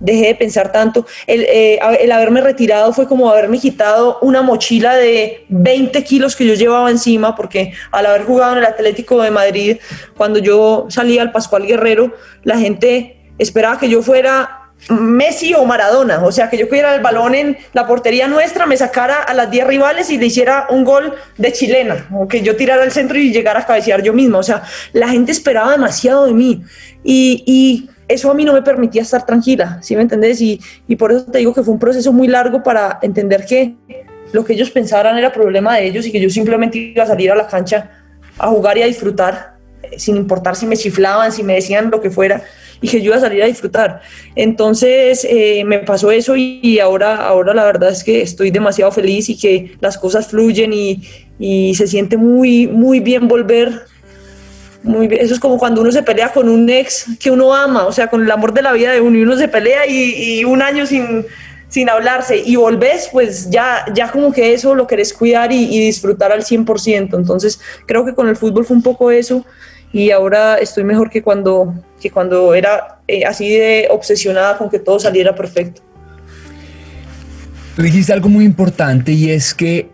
dejé 0.02 0.26
de 0.26 0.34
pensar 0.34 0.72
tanto. 0.72 1.06
El, 1.26 1.42
eh, 1.42 1.78
el, 2.00 2.12
haberme 2.12 2.40
retirado 2.40 2.92
fue 2.92 3.06
como 3.06 3.30
haberme 3.30 3.58
quitado 3.58 4.18
una 4.20 4.42
mochila 4.42 4.96
de 4.96 5.46
20 5.48 6.02
kilos 6.04 6.36
que 6.36 6.46
yo 6.46 6.54
llevaba 6.54 6.90
encima, 6.90 7.34
porque 7.34 7.72
al 7.92 8.06
haber 8.06 8.24
jugado 8.24 8.52
en 8.52 8.58
el 8.58 8.64
Atlético 8.64 9.22
de 9.22 9.30
Madrid, 9.30 9.78
cuando 10.16 10.38
yo 10.40 10.86
salía 10.88 11.22
al 11.22 11.32
Pascual 11.32 11.66
Guerrero, 11.66 12.12
la 12.42 12.58
gente 12.58 13.21
esperaba 13.38 13.78
que 13.78 13.88
yo 13.88 14.02
fuera 14.02 14.62
Messi 14.90 15.54
o 15.54 15.64
Maradona, 15.64 16.24
o 16.24 16.32
sea, 16.32 16.50
que 16.50 16.58
yo 16.58 16.68
cogiera 16.68 16.94
el 16.94 17.02
balón 17.02 17.34
en 17.34 17.56
la 17.72 17.86
portería 17.86 18.26
nuestra, 18.26 18.66
me 18.66 18.76
sacara 18.76 19.22
a 19.22 19.32
las 19.32 19.50
10 19.50 19.66
rivales 19.66 20.10
y 20.10 20.18
le 20.18 20.26
hiciera 20.26 20.66
un 20.70 20.84
gol 20.84 21.14
de 21.38 21.52
chilena, 21.52 22.08
o 22.12 22.26
que 22.26 22.42
yo 22.42 22.56
tirara 22.56 22.82
al 22.82 22.90
centro 22.90 23.16
y 23.18 23.32
llegara 23.32 23.60
a 23.60 23.66
cabecear 23.66 24.02
yo 24.02 24.12
misma, 24.12 24.38
o 24.38 24.42
sea, 24.42 24.62
la 24.92 25.08
gente 25.08 25.30
esperaba 25.30 25.70
demasiado 25.70 26.26
de 26.26 26.32
mí 26.32 26.62
y, 27.04 27.88
eso 28.08 28.30
a 28.30 28.34
mí 28.34 28.44
no 28.44 28.52
me 28.52 28.60
permitía 28.60 29.00
estar 29.00 29.24
tranquila, 29.24 29.78
¿sí 29.80 29.96
me 29.96 30.02
entendés? 30.02 30.38
Y, 30.42 30.60
y 30.86 30.96
por 30.96 31.12
eso 31.12 31.24
te 31.24 31.38
digo 31.38 31.54
que 31.54 31.62
fue 31.62 31.72
un 31.72 31.80
proceso 31.80 32.12
muy 32.12 32.28
largo 32.28 32.62
para 32.62 32.98
entender 33.00 33.46
que 33.46 33.74
lo 34.32 34.44
que 34.44 34.52
ellos 34.52 34.70
pensaran 34.70 35.16
era 35.16 35.32
problema 35.32 35.76
de 35.76 35.86
ellos 35.86 36.04
y 36.06 36.12
que 36.12 36.20
yo 36.20 36.28
simplemente 36.28 36.76
iba 36.76 37.04
a 37.04 37.06
salir 37.06 37.30
a 37.30 37.34
la 37.34 37.46
cancha 37.46 37.90
a 38.38 38.48
jugar 38.48 38.76
y 38.76 38.82
a 38.82 38.86
disfrutar, 38.86 39.54
eh, 39.82 39.98
sin 39.98 40.16
importar 40.18 40.56
si 40.56 40.66
me 40.66 40.76
chiflaban, 40.76 41.32
si 41.32 41.42
me 41.42 41.54
decían 41.54 41.90
lo 41.90 42.02
que 42.02 42.10
fuera 42.10 42.42
que 42.88 43.00
yo 43.00 43.06
iba 43.06 43.16
a 43.16 43.20
salir 43.20 43.42
a 43.42 43.46
disfrutar. 43.46 44.00
Entonces 44.34 45.26
eh, 45.28 45.62
me 45.64 45.78
pasó 45.78 46.10
eso 46.10 46.34
y, 46.36 46.78
ahora, 46.80 47.16
ahora 47.16 47.54
la 47.54 47.64
verdad 47.64 47.90
es 47.90 48.04
que 48.04 48.22
estoy 48.22 48.50
demasiado 48.50 48.90
feliz 48.92 49.28
y 49.28 49.38
que 49.38 49.76
las 49.80 49.96
cosas 49.98 50.28
fluyen 50.28 50.72
y, 50.72 51.02
y 51.38 51.74
se 51.74 51.86
siente 51.86 52.16
muy, 52.16 52.66
muy 52.66 53.00
bien 53.00 53.28
volver. 53.28 53.86
Muy 54.82 55.06
bien. 55.06 55.20
Eso 55.24 55.34
es 55.34 55.40
como 55.40 55.58
cuando 55.58 55.80
uno 55.80 55.92
se 55.92 56.02
pelea 56.02 56.32
con 56.32 56.48
un 56.48 56.68
ex 56.68 57.06
que 57.20 57.30
uno 57.30 57.54
ama, 57.54 57.86
o 57.86 57.92
sea, 57.92 58.08
con 58.08 58.22
el 58.22 58.30
amor 58.30 58.52
de 58.52 58.62
la 58.62 58.72
vida 58.72 58.92
de 58.92 59.00
uno 59.00 59.16
y 59.16 59.22
uno 59.22 59.36
se 59.36 59.48
pelea 59.48 59.86
y, 59.86 60.44
un 60.44 60.60
año 60.60 60.86
sin, 60.86 61.24
sin 61.68 61.88
hablarse 61.88 62.42
y 62.44 62.56
volvés, 62.56 63.08
pues 63.12 63.48
ya, 63.50 63.84
ya 63.94 64.10
como 64.10 64.32
que 64.32 64.52
eso 64.54 64.74
lo 64.74 64.86
querés 64.86 65.12
cuidar 65.12 65.52
y, 65.52 65.66
disfrutar 65.66 66.32
al 66.32 66.42
100%. 66.42 67.16
Entonces 67.16 67.60
creo 67.86 68.04
que 68.04 68.14
con 68.14 68.28
el 68.28 68.36
fútbol 68.36 68.64
fue 68.64 68.76
un 68.76 68.82
poco 68.82 69.10
eso 69.10 69.44
y 69.92 70.10
ahora 70.10 70.56
estoy 70.56 70.84
mejor 70.84 71.10
que 71.10 71.22
cuando, 71.22 71.74
que 72.00 72.10
cuando 72.10 72.54
era 72.54 73.00
eh, 73.06 73.24
así 73.24 73.50
de 73.50 73.88
obsesionada 73.90 74.56
con 74.56 74.70
que 74.70 74.78
todo 74.78 74.98
saliera 74.98 75.34
perfecto. 75.34 75.82
Tú 77.76 77.82
dijiste 77.82 78.12
algo 78.12 78.28
muy 78.28 78.44
importante 78.44 79.12
y 79.12 79.30
es 79.30 79.54
que 79.54 79.90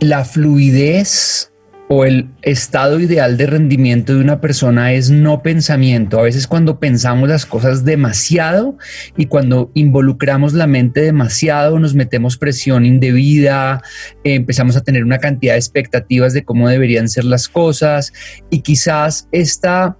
la 0.00 0.24
fluidez 0.24 1.51
o 1.94 2.06
el 2.06 2.30
estado 2.40 3.00
ideal 3.00 3.36
de 3.36 3.44
rendimiento 3.44 4.14
de 4.14 4.22
una 4.22 4.40
persona 4.40 4.94
es 4.94 5.10
no 5.10 5.42
pensamiento. 5.42 6.18
A 6.18 6.22
veces 6.22 6.46
cuando 6.46 6.80
pensamos 6.80 7.28
las 7.28 7.44
cosas 7.44 7.84
demasiado 7.84 8.78
y 9.14 9.26
cuando 9.26 9.70
involucramos 9.74 10.54
la 10.54 10.66
mente 10.66 11.02
demasiado, 11.02 11.78
nos 11.78 11.94
metemos 11.94 12.38
presión 12.38 12.86
indebida, 12.86 13.82
empezamos 14.24 14.74
a 14.76 14.80
tener 14.80 15.04
una 15.04 15.18
cantidad 15.18 15.52
de 15.52 15.58
expectativas 15.58 16.32
de 16.32 16.44
cómo 16.44 16.66
deberían 16.66 17.10
ser 17.10 17.24
las 17.24 17.46
cosas 17.46 18.14
y 18.48 18.60
quizás 18.60 19.28
esta 19.30 19.98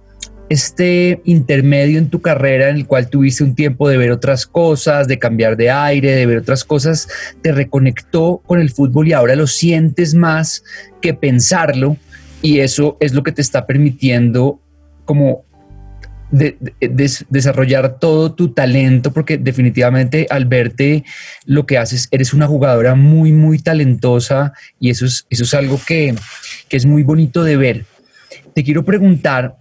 este 0.53 1.21
intermedio 1.25 1.97
en 1.97 2.09
tu 2.09 2.21
carrera 2.21 2.69
en 2.69 2.77
el 2.77 2.85
cual 2.85 3.09
tuviste 3.09 3.43
un 3.43 3.55
tiempo 3.55 3.89
de 3.89 3.97
ver 3.97 4.11
otras 4.11 4.45
cosas, 4.45 5.07
de 5.07 5.19
cambiar 5.19 5.57
de 5.57 5.71
aire, 5.71 6.15
de 6.15 6.25
ver 6.25 6.37
otras 6.37 6.63
cosas, 6.63 7.07
te 7.41 7.51
reconectó 7.51 8.41
con 8.45 8.59
el 8.59 8.69
fútbol 8.69 9.07
y 9.07 9.13
ahora 9.13 9.35
lo 9.35 9.47
sientes 9.47 10.13
más 10.13 10.63
que 11.01 11.13
pensarlo 11.13 11.97
y 12.41 12.59
eso 12.59 12.97
es 12.99 13.13
lo 13.13 13.23
que 13.23 13.31
te 13.31 13.41
está 13.41 13.65
permitiendo 13.65 14.59
como 15.05 15.43
desarrollar 17.29 17.99
todo 17.99 18.33
tu 18.33 18.53
talento, 18.53 19.11
porque 19.11 19.37
definitivamente 19.37 20.25
al 20.29 20.45
verte 20.45 21.03
lo 21.45 21.65
que 21.65 21.77
haces, 21.77 22.07
eres 22.09 22.33
una 22.33 22.47
jugadora 22.47 22.95
muy, 22.95 23.31
muy 23.31 23.59
talentosa 23.59 24.53
y 24.79 24.89
eso 24.89 25.05
es, 25.05 25.27
eso 25.29 25.43
es 25.43 25.53
algo 25.53 25.79
que, 25.85 26.15
que 26.69 26.77
es 26.77 26.85
muy 26.85 27.03
bonito 27.03 27.43
de 27.43 27.57
ver. 27.57 27.85
Te 28.55 28.63
quiero 28.63 28.83
preguntar, 28.83 29.57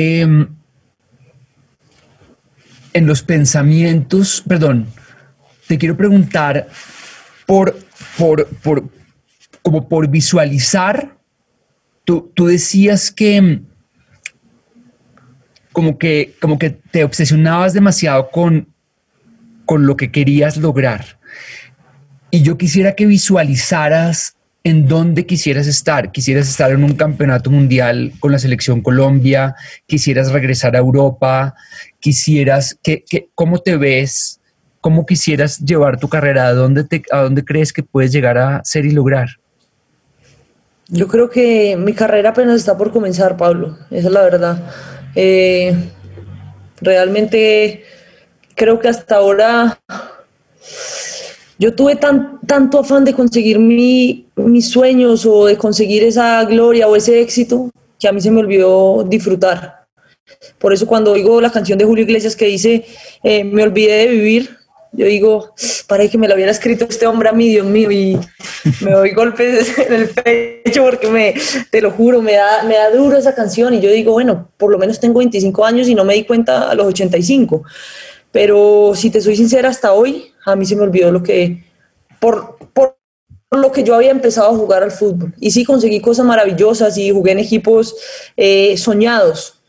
Em, 0.00 0.46
en 2.92 3.06
los 3.08 3.24
pensamientos, 3.24 4.44
perdón, 4.46 4.86
te 5.66 5.76
quiero 5.76 5.96
preguntar 5.96 6.68
por, 7.46 7.76
por, 8.16 8.46
por 8.62 8.88
como 9.60 9.88
por 9.88 10.08
visualizar, 10.08 11.18
tú, 12.04 12.30
tú 12.32 12.46
decías 12.46 13.10
que 13.10 13.62
como 15.72 15.98
que, 15.98 16.36
como 16.40 16.60
que 16.60 16.70
te 16.70 17.02
obsesionabas 17.02 17.72
demasiado 17.72 18.30
con, 18.30 18.72
con 19.64 19.84
lo 19.84 19.96
que 19.96 20.12
querías 20.12 20.58
lograr. 20.58 21.18
Y 22.30 22.42
yo 22.42 22.56
quisiera 22.56 22.94
que 22.94 23.06
visualizaras 23.06 24.37
en 24.68 24.86
dónde 24.86 25.26
quisieras 25.26 25.66
estar. 25.66 26.12
Quisieras 26.12 26.48
estar 26.48 26.70
en 26.70 26.84
un 26.84 26.94
campeonato 26.94 27.50
mundial 27.50 28.12
con 28.20 28.32
la 28.32 28.38
selección 28.38 28.82
Colombia, 28.82 29.54
quisieras 29.86 30.32
regresar 30.32 30.76
a 30.76 30.78
Europa, 30.78 31.54
quisieras, 32.00 32.78
que, 32.82 33.04
¿cómo 33.34 33.58
te 33.58 33.76
ves? 33.76 34.40
¿Cómo 34.80 35.06
quisieras 35.06 35.58
llevar 35.58 35.98
tu 35.98 36.08
carrera? 36.08 36.46
¿A 36.46 36.52
dónde, 36.52 36.84
te, 36.84 37.02
¿A 37.10 37.22
dónde 37.22 37.44
crees 37.44 37.72
que 37.72 37.82
puedes 37.82 38.12
llegar 38.12 38.38
a 38.38 38.62
ser 38.64 38.84
y 38.84 38.90
lograr? 38.90 39.28
Yo 40.88 41.08
creo 41.08 41.28
que 41.28 41.76
mi 41.76 41.92
carrera 41.92 42.30
apenas 42.30 42.56
está 42.56 42.76
por 42.76 42.92
comenzar, 42.92 43.36
Pablo. 43.36 43.76
Esa 43.90 44.08
es 44.08 44.12
la 44.12 44.22
verdad. 44.22 44.70
Eh, 45.14 45.74
realmente 46.80 47.84
creo 48.54 48.78
que 48.78 48.88
hasta 48.88 49.16
ahora 49.16 49.80
yo 51.58 51.74
tuve 51.74 51.96
tan, 51.96 52.40
tanto 52.46 52.78
afán 52.78 53.04
de 53.04 53.12
conseguir 53.12 53.58
mi, 53.58 54.26
mis 54.36 54.70
sueños 54.70 55.26
o 55.26 55.46
de 55.46 55.56
conseguir 55.56 56.04
esa 56.04 56.44
gloria 56.44 56.88
o 56.88 56.96
ese 56.96 57.20
éxito 57.20 57.70
que 57.98 58.08
a 58.08 58.12
mí 58.12 58.20
se 58.20 58.30
me 58.30 58.40
olvidó 58.40 59.04
disfrutar. 59.04 59.86
Por 60.58 60.72
eso 60.72 60.86
cuando 60.86 61.12
oigo 61.12 61.40
la 61.40 61.50
canción 61.50 61.78
de 61.78 61.84
Julio 61.84 62.04
Iglesias 62.04 62.36
que 62.36 62.46
dice, 62.46 62.84
eh, 63.22 63.44
me 63.44 63.62
olvidé 63.62 64.06
de 64.06 64.08
vivir, 64.08 64.56
yo 64.92 65.06
digo, 65.06 65.54
para 65.86 66.08
que 66.08 66.16
me 66.16 66.28
lo 66.28 66.34
hubiera 66.34 66.52
escrito 66.52 66.86
este 66.88 67.06
hombre 67.06 67.28
a 67.28 67.32
mí, 67.32 67.48
Dios 67.48 67.66
mío, 67.66 67.90
y 67.90 68.18
me 68.80 68.92
doy 68.92 69.12
golpes 69.12 69.76
en 69.78 69.92
el 69.94 70.08
pecho 70.10 70.84
porque 70.84 71.08
me, 71.08 71.34
te 71.70 71.80
lo 71.80 71.90
juro, 71.90 72.22
me 72.22 72.34
da, 72.34 72.62
me 72.62 72.76
da 72.76 72.90
duro 72.90 73.16
esa 73.16 73.34
canción 73.34 73.74
y 73.74 73.80
yo 73.80 73.90
digo, 73.90 74.12
bueno, 74.12 74.48
por 74.56 74.70
lo 74.70 74.78
menos 74.78 75.00
tengo 75.00 75.18
25 75.18 75.64
años 75.64 75.88
y 75.88 75.94
no 75.94 76.04
me 76.04 76.14
di 76.14 76.24
cuenta 76.24 76.70
a 76.70 76.74
los 76.74 76.86
85. 76.86 77.64
Pero 78.32 78.92
si 78.94 79.10
te 79.10 79.20
soy 79.20 79.36
sincera, 79.36 79.68
hasta 79.68 79.92
hoy 79.92 80.32
a 80.44 80.56
mí 80.56 80.66
se 80.66 80.76
me 80.76 80.82
olvidó 80.82 81.10
lo 81.10 81.22
que, 81.22 81.64
por, 82.20 82.58
por 82.72 82.98
lo 83.50 83.72
que 83.72 83.82
yo 83.82 83.94
había 83.94 84.10
empezado 84.10 84.48
a 84.48 84.56
jugar 84.56 84.82
al 84.82 84.90
fútbol. 84.90 85.34
Y 85.40 85.50
sí 85.50 85.64
conseguí 85.64 86.00
cosas 86.00 86.26
maravillosas 86.26 86.96
y 86.98 87.10
jugué 87.10 87.32
en 87.32 87.38
equipos 87.38 87.96
eh, 88.36 88.76
soñados, 88.76 89.60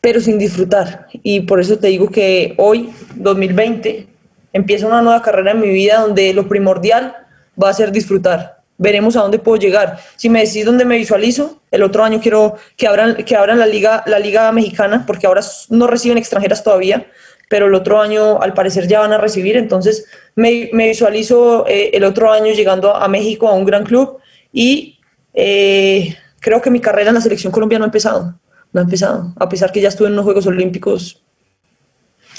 pero 0.00 0.20
sin 0.20 0.38
disfrutar. 0.38 1.06
Y 1.12 1.40
por 1.40 1.60
eso 1.60 1.78
te 1.78 1.88
digo 1.88 2.10
que 2.10 2.54
hoy, 2.58 2.90
2020, 3.16 4.06
empieza 4.52 4.86
una 4.86 5.02
nueva 5.02 5.22
carrera 5.22 5.52
en 5.52 5.60
mi 5.60 5.68
vida 5.68 6.00
donde 6.00 6.34
lo 6.34 6.46
primordial 6.46 7.16
va 7.60 7.70
a 7.70 7.74
ser 7.74 7.90
disfrutar. 7.90 8.62
Veremos 8.76 9.16
a 9.16 9.20
dónde 9.20 9.38
puedo 9.38 9.56
llegar. 9.56 9.98
Si 10.16 10.28
me 10.28 10.44
decís 10.44 10.64
dónde 10.64 10.84
me 10.84 10.96
visualizo, 10.96 11.62
el 11.70 11.82
otro 11.82 12.04
año 12.04 12.20
quiero 12.20 12.56
que 12.76 12.86
abran, 12.86 13.16
que 13.24 13.36
abran 13.36 13.58
la, 13.58 13.66
liga, 13.66 14.02
la 14.06 14.18
liga 14.18 14.50
mexicana, 14.52 15.04
porque 15.06 15.26
ahora 15.26 15.42
no 15.70 15.86
reciben 15.86 16.18
extranjeras 16.18 16.62
todavía, 16.62 17.06
pero 17.48 17.66
el 17.66 17.74
otro 17.74 18.00
año 18.00 18.40
al 18.40 18.54
parecer 18.54 18.88
ya 18.88 19.00
van 19.00 19.12
a 19.12 19.18
recibir. 19.18 19.56
Entonces 19.56 20.06
me, 20.34 20.70
visualizo 20.72 21.66
eh, 21.66 21.90
el 21.94 22.04
otro 22.04 22.32
año 22.32 22.52
llegando 22.52 22.94
a 22.94 23.08
México, 23.08 23.48
a 23.48 23.54
un 23.54 23.64
gran 23.64 23.84
club, 23.84 24.18
y 24.52 24.98
eh, 25.34 26.16
creo 26.40 26.60
que 26.62 26.70
mi 26.70 26.80
carrera 26.80 27.10
en 27.10 27.16
la 27.16 27.20
selección 27.20 27.52
colombiana 27.52 27.80
no 27.80 27.84
ha 27.84 27.88
empezado. 27.88 28.38
No 28.72 28.80
ha 28.80 28.84
empezado. 28.84 29.32
A 29.38 29.48
pesar 29.48 29.72
que 29.72 29.80
ya 29.80 29.88
estuve 29.88 30.08
en 30.08 30.16
los 30.16 30.24
Juegos 30.24 30.46
Olímpicos 30.46 31.20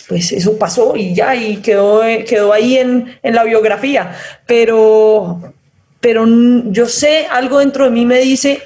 pues 0.08 0.32
eso 0.32 0.58
pasó 0.58 0.96
y 0.96 1.16
ya, 1.16 1.36
y 1.36 1.58
quedó, 1.58 2.02
quedó 2.28 2.54
ahí 2.54 2.78
en, 2.78 3.18
en, 3.24 3.36
la 3.36 3.44
biografía. 3.44 4.16
Pero, 4.46 5.54
pero 6.00 6.26
yo 6.66 6.88
sé, 6.88 7.26
algo 7.30 7.60
dentro 7.60 7.86
de 7.86 7.92
mí 7.92 8.06
me 8.06 8.20
dice 8.20 8.62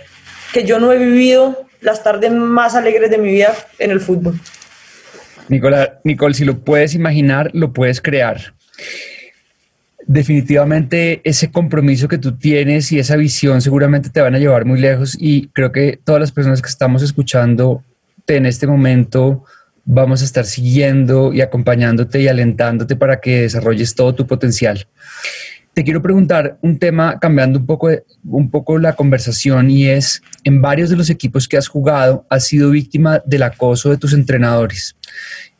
que 0.53 0.65
yo 0.65 0.79
no 0.79 0.91
he 0.91 0.97
vivido 0.97 1.65
las 1.81 2.03
tardes 2.03 2.31
más 2.31 2.75
alegres 2.75 3.09
de 3.09 3.17
mi 3.17 3.31
vida 3.31 3.55
en 3.77 3.91
el 3.91 4.01
fútbol. 4.01 4.39
Nicola, 5.49 5.99
Nicole, 6.03 6.35
si 6.35 6.45
lo 6.45 6.59
puedes 6.59 6.93
imaginar, 6.93 7.49
lo 7.53 7.73
puedes 7.73 8.01
crear. 8.01 8.53
Definitivamente 10.05 11.21
ese 11.23 11.51
compromiso 11.51 12.07
que 12.07 12.17
tú 12.17 12.37
tienes 12.37 12.91
y 12.91 12.99
esa 12.99 13.15
visión 13.15 13.61
seguramente 13.61 14.09
te 14.09 14.21
van 14.21 14.35
a 14.35 14.39
llevar 14.39 14.65
muy 14.65 14.79
lejos 14.79 15.17
y 15.19 15.47
creo 15.49 15.71
que 15.71 15.99
todas 16.03 16.21
las 16.21 16.31
personas 16.31 16.61
que 16.61 16.69
estamos 16.69 17.03
escuchando 17.03 17.83
en 18.27 18.45
este 18.45 18.67
momento 18.67 19.43
vamos 19.85 20.21
a 20.21 20.25
estar 20.25 20.45
siguiendo 20.45 21.33
y 21.33 21.41
acompañándote 21.41 22.21
y 22.21 22.27
alentándote 22.27 22.95
para 22.95 23.19
que 23.19 23.41
desarrolles 23.41 23.95
todo 23.95 24.13
tu 24.13 24.27
potencial. 24.27 24.87
Te 25.73 25.83
quiero 25.83 26.01
preguntar 26.01 26.57
un 26.61 26.77
tema 26.77 27.19
cambiando 27.19 27.59
un 27.59 27.65
poco, 27.65 27.89
un 28.25 28.51
poco 28.51 28.77
la 28.77 28.93
conversación 28.93 29.71
y 29.71 29.87
es, 29.87 30.21
en 30.43 30.61
varios 30.61 30.89
de 30.89 30.95
los 30.95 31.09
equipos 31.09 31.47
que 31.47 31.57
has 31.57 31.67
jugado, 31.67 32.25
has 32.29 32.45
sido 32.45 32.69
víctima 32.71 33.21
del 33.25 33.43
acoso 33.43 33.89
de 33.89 33.97
tus 33.97 34.13
entrenadores 34.13 34.95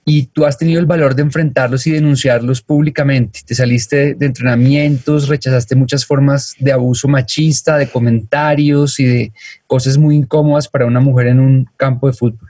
y 0.10 0.24
tú 0.28 0.46
has 0.46 0.58
tenido 0.58 0.80
el 0.80 0.88
valor 0.88 1.14
de 1.14 1.22
enfrentarlos 1.22 1.86
y 1.86 1.92
denunciarlos 1.92 2.64
públicamente. 2.64 3.42
Te 3.46 3.54
saliste 3.54 4.16
de, 4.16 4.26
entrenamientos, 4.26 5.28
rechazaste 5.28 5.76
muchas 5.76 6.04
formas 6.04 6.56
de 6.58 6.72
abuso 6.72 7.08
machista, 7.08 7.78
de 7.78 7.88
comentarios 7.88 9.00
y 9.00 9.06
de 9.06 9.34
cosas 9.68 10.00
muy 10.00 10.16
incómodas 10.16 10.68
para 10.68 10.88
una 10.88 11.00
mujer 11.00 11.28
en 11.28 11.40
un 11.40 11.70
campo 11.78 12.08
de 12.08 12.14
fútbol. 12.14 12.50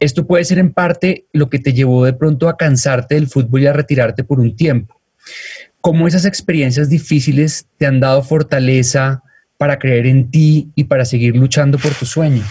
Esto 0.00 0.26
puede 0.26 0.44
ser 0.44 0.58
en 0.58 0.72
parte 0.72 1.26
lo 1.34 1.50
que 1.50 1.58
te 1.58 1.74
llevó 1.74 2.04
de 2.04 2.14
pronto 2.14 2.48
a 2.48 2.56
cansarte 2.56 3.16
del 3.16 3.28
fútbol 3.28 3.62
y 3.62 3.66
a 3.66 3.74
retirarte 3.74 4.24
por 4.24 4.40
un 4.40 4.56
tiempo. 4.56 4.98
¿Cómo 5.82 6.08
esas 6.08 6.24
experiencias 6.24 6.88
difíciles 6.88 7.66
te 7.76 7.84
han 7.84 8.00
dado 8.00 8.22
fortaleza 8.22 9.22
para 9.58 9.78
creer 9.78 10.06
en 10.06 10.30
ti 10.30 10.70
y 10.74 10.84
para 10.84 11.04
seguir 11.04 11.36
luchando 11.36 11.78
por 11.78 11.92
tu 11.92 12.06
sueño? 12.06 12.42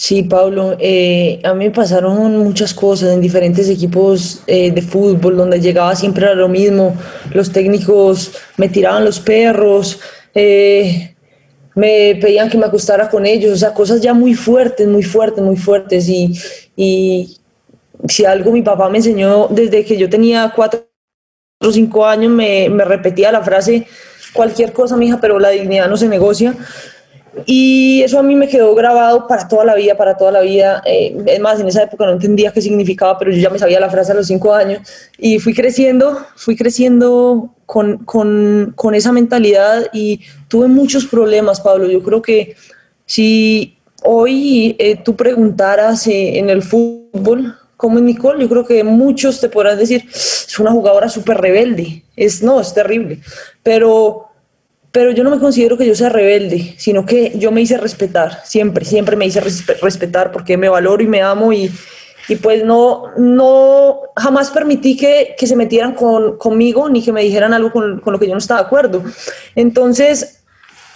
Sí, 0.00 0.22
Pablo, 0.22 0.76
eh, 0.78 1.40
a 1.42 1.54
mí 1.54 1.64
me 1.64 1.70
pasaron 1.72 2.36
muchas 2.36 2.72
cosas 2.72 3.14
en 3.14 3.20
diferentes 3.20 3.68
equipos 3.68 4.42
eh, 4.46 4.70
de 4.70 4.80
fútbol, 4.80 5.36
donde 5.36 5.60
llegaba 5.60 5.96
siempre 5.96 6.24
a 6.24 6.34
lo 6.34 6.48
mismo, 6.48 6.96
los 7.34 7.50
técnicos 7.50 8.30
me 8.56 8.68
tiraban 8.68 9.04
los 9.04 9.18
perros, 9.18 9.98
eh, 10.36 11.16
me 11.74 12.16
pedían 12.20 12.48
que 12.48 12.56
me 12.56 12.66
acostara 12.66 13.10
con 13.10 13.26
ellos, 13.26 13.52
o 13.52 13.56
sea, 13.56 13.74
cosas 13.74 14.00
ya 14.00 14.14
muy 14.14 14.34
fuertes, 14.34 14.86
muy 14.86 15.02
fuertes, 15.02 15.42
muy 15.42 15.56
fuertes. 15.56 16.08
Y, 16.08 16.32
y 16.76 17.36
si 18.06 18.24
algo 18.24 18.52
mi 18.52 18.62
papá 18.62 18.88
me 18.88 18.98
enseñó 18.98 19.48
desde 19.48 19.84
que 19.84 19.96
yo 19.96 20.08
tenía 20.08 20.52
cuatro 20.54 20.86
o 21.58 21.72
cinco 21.72 22.06
años, 22.06 22.30
me, 22.30 22.68
me 22.68 22.84
repetía 22.84 23.32
la 23.32 23.42
frase, 23.42 23.84
cualquier 24.32 24.72
cosa, 24.72 24.96
mija, 24.96 25.18
pero 25.20 25.40
la 25.40 25.48
dignidad 25.48 25.88
no 25.88 25.96
se 25.96 26.06
negocia. 26.06 26.54
Y 27.46 28.02
eso 28.02 28.18
a 28.18 28.22
mí 28.22 28.34
me 28.34 28.48
quedó 28.48 28.74
grabado 28.74 29.26
para 29.26 29.48
toda 29.48 29.64
la 29.64 29.74
vida, 29.74 29.96
para 29.96 30.16
toda 30.16 30.32
la 30.32 30.40
vida. 30.40 30.82
Eh, 30.84 31.16
es 31.26 31.40
más, 31.40 31.60
en 31.60 31.68
esa 31.68 31.82
época 31.82 32.06
no 32.06 32.12
entendía 32.12 32.52
qué 32.52 32.62
significaba, 32.62 33.18
pero 33.18 33.30
yo 33.30 33.38
ya 33.38 33.50
me 33.50 33.58
sabía 33.58 33.80
la 33.80 33.90
frase 33.90 34.12
a 34.12 34.14
los 34.14 34.26
cinco 34.26 34.54
años. 34.54 34.80
Y 35.18 35.38
fui 35.38 35.54
creciendo, 35.54 36.26
fui 36.36 36.56
creciendo 36.56 37.54
con, 37.66 37.98
con, 38.04 38.72
con 38.76 38.94
esa 38.94 39.12
mentalidad 39.12 39.86
y 39.92 40.20
tuve 40.48 40.68
muchos 40.68 41.06
problemas, 41.06 41.60
Pablo. 41.60 41.90
Yo 41.90 42.02
creo 42.02 42.22
que 42.22 42.56
si 43.06 43.78
hoy 44.02 44.76
eh, 44.78 44.96
tú 45.04 45.16
preguntaras 45.16 46.06
eh, 46.06 46.38
en 46.38 46.50
el 46.50 46.62
fútbol, 46.62 47.56
como 47.76 48.00
Nicole, 48.00 48.42
yo 48.42 48.48
creo 48.48 48.66
que 48.66 48.82
muchos 48.82 49.40
te 49.40 49.48
podrán 49.48 49.78
decir, 49.78 50.04
es 50.10 50.58
una 50.58 50.72
jugadora 50.72 51.08
súper 51.08 51.38
rebelde. 51.38 52.02
Es, 52.16 52.42
no, 52.42 52.60
es 52.60 52.74
terrible. 52.74 53.20
Pero 53.62 54.27
pero 54.92 55.10
yo 55.12 55.22
no 55.22 55.30
me 55.30 55.38
considero 55.38 55.76
que 55.76 55.86
yo 55.86 55.94
sea 55.94 56.08
rebelde, 56.08 56.74
sino 56.78 57.04
que 57.04 57.32
yo 57.36 57.52
me 57.52 57.60
hice 57.60 57.76
respetar, 57.76 58.40
siempre, 58.44 58.84
siempre 58.84 59.16
me 59.16 59.26
hice 59.26 59.40
respetar 59.40 60.32
porque 60.32 60.56
me 60.56 60.68
valoro 60.68 61.02
y 61.02 61.06
me 61.06 61.22
amo 61.22 61.52
y, 61.52 61.70
y 62.28 62.36
pues 62.36 62.64
no, 62.64 63.04
no, 63.16 64.00
jamás 64.16 64.50
permití 64.50 64.96
que, 64.96 65.34
que 65.38 65.46
se 65.46 65.56
metieran 65.56 65.94
con, 65.94 66.38
conmigo 66.38 66.88
ni 66.88 67.02
que 67.02 67.12
me 67.12 67.22
dijeran 67.22 67.52
algo 67.52 67.70
con, 67.70 68.00
con, 68.00 68.12
lo 68.12 68.18
que 68.18 68.26
yo 68.26 68.32
no 68.32 68.38
estaba 68.38 68.60
de 68.60 68.66
acuerdo. 68.66 69.04
Entonces, 69.54 70.42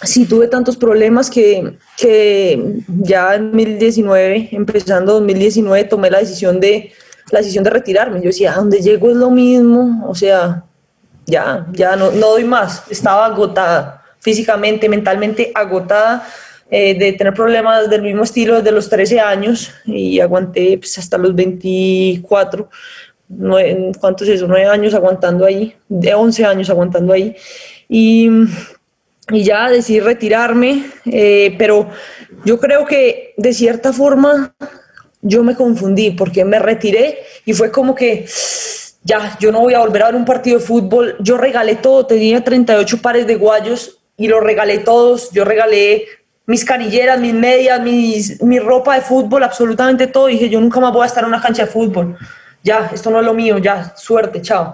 sí 0.03 0.25
tuve 0.25 0.47
tantos 0.47 0.77
problemas 0.77 1.29
que, 1.29 1.77
que 1.97 2.81
ya 2.87 3.35
en 3.35 3.51
2019, 3.51 4.49
empezando 4.51 5.13
2019, 5.13 5.85
tomé 5.85 6.09
la 6.09 6.19
decisión 6.19 6.59
de, 6.59 6.91
la 7.31 7.39
decisión 7.39 7.63
de 7.63 7.69
retirarme. 7.69 8.19
Yo 8.19 8.27
decía, 8.27 8.53
a 8.53 8.57
donde 8.57 8.81
llego 8.81 9.09
es 9.09 9.17
lo 9.17 9.31
mismo, 9.31 10.05
o 10.07 10.15
sea, 10.15 10.65
ya, 11.25 11.65
ya 11.71 11.95
no, 11.95 12.11
no 12.11 12.31
doy 12.31 12.43
más, 12.43 12.83
estaba 12.89 13.25
agotada, 13.25 14.03
físicamente, 14.19 14.89
mentalmente 14.89 15.51
agotada. 15.53 16.25
Eh, 16.75 16.97
de 16.97 17.13
tener 17.13 17.35
problemas 17.35 17.87
del 17.87 18.01
mismo 18.01 18.23
estilo 18.23 18.55
desde 18.55 18.71
los 18.71 18.89
13 18.89 19.19
años 19.19 19.69
y 19.85 20.19
aguanté 20.19 20.79
pues, 20.79 20.97
hasta 20.97 21.19
los 21.19 21.35
24, 21.35 22.67
¿cuántos 23.99 24.27
es 24.27 24.35
eso? 24.37 24.47
9 24.47 24.65
años 24.65 24.95
aguantando 24.95 25.45
ahí, 25.45 25.75
de 25.87 26.15
11 26.15 26.45
años 26.45 26.71
aguantando 26.71 27.13
ahí. 27.13 27.35
Y, 27.87 28.27
ya 29.31 29.69
decidí 29.69 29.99
retirarme, 29.99 30.85
eh, 31.05 31.55
pero 31.59 31.89
yo 32.43 32.59
creo 32.59 32.87
que 32.87 33.35
de 33.37 33.53
cierta 33.53 33.93
forma 33.93 34.55
yo 35.21 35.43
me 35.43 35.55
confundí 35.55 36.11
porque 36.11 36.43
me 36.43 36.57
retiré 36.57 37.19
y 37.45 37.53
fue 37.53 37.71
como 37.71 37.93
que 37.93 38.25
ya, 39.03 39.37
yo 39.39 39.51
no 39.51 39.59
voy 39.59 39.73
a 39.73 39.79
volver 39.79 40.03
a 40.03 40.05
ver 40.07 40.15
un 40.15 40.25
partido 40.25 40.59
de 40.59 40.65
fútbol. 40.65 41.15
Yo 41.19 41.37
regalé 41.37 41.75
todo, 41.75 42.05
tenía 42.05 42.43
38 42.43 43.01
pares 43.01 43.27
de 43.27 43.35
guayos 43.35 43.99
y 44.15 44.27
los 44.27 44.41
regalé 44.41 44.79
todos. 44.79 45.31
Yo 45.31 45.43
regalé 45.43 46.05
mis 46.45 46.63
canilleras, 46.63 47.19
mis 47.19 47.33
medias, 47.33 47.81
mis, 47.81 48.41
mi 48.41 48.59
ropa 48.59 48.95
de 48.95 49.01
fútbol, 49.01 49.43
absolutamente 49.43 50.07
todo. 50.07 50.27
dije, 50.27 50.49
yo 50.49 50.61
nunca 50.61 50.79
más 50.79 50.93
voy 50.93 51.03
a 51.03 51.07
estar 51.07 51.23
en 51.23 51.29
una 51.29 51.41
cancha 51.41 51.65
de 51.65 51.71
fútbol. 51.71 52.17
Ya, 52.63 52.89
esto 52.93 53.09
no 53.09 53.19
es 53.19 53.25
lo 53.25 53.33
mío, 53.33 53.57
ya, 53.57 53.93
suerte, 53.97 54.41
chao. 54.41 54.73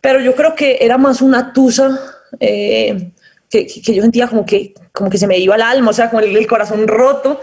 Pero 0.00 0.20
yo 0.20 0.34
creo 0.34 0.54
que 0.54 0.78
era 0.80 0.96
más 0.96 1.20
una 1.20 1.52
tusa 1.52 1.98
eh, 2.40 3.10
que, 3.50 3.66
que, 3.66 3.94
yo 3.94 4.02
sentía 4.02 4.26
como 4.26 4.46
que, 4.46 4.72
como 4.92 5.10
que 5.10 5.18
se 5.18 5.26
me 5.26 5.36
iba 5.36 5.54
el 5.54 5.62
alma, 5.62 5.90
o 5.90 5.94
sea, 5.94 6.08
como 6.08 6.20
el, 6.20 6.34
el 6.34 6.46
corazón 6.46 6.88
roto, 6.88 7.40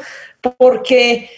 porque, 0.58 1.30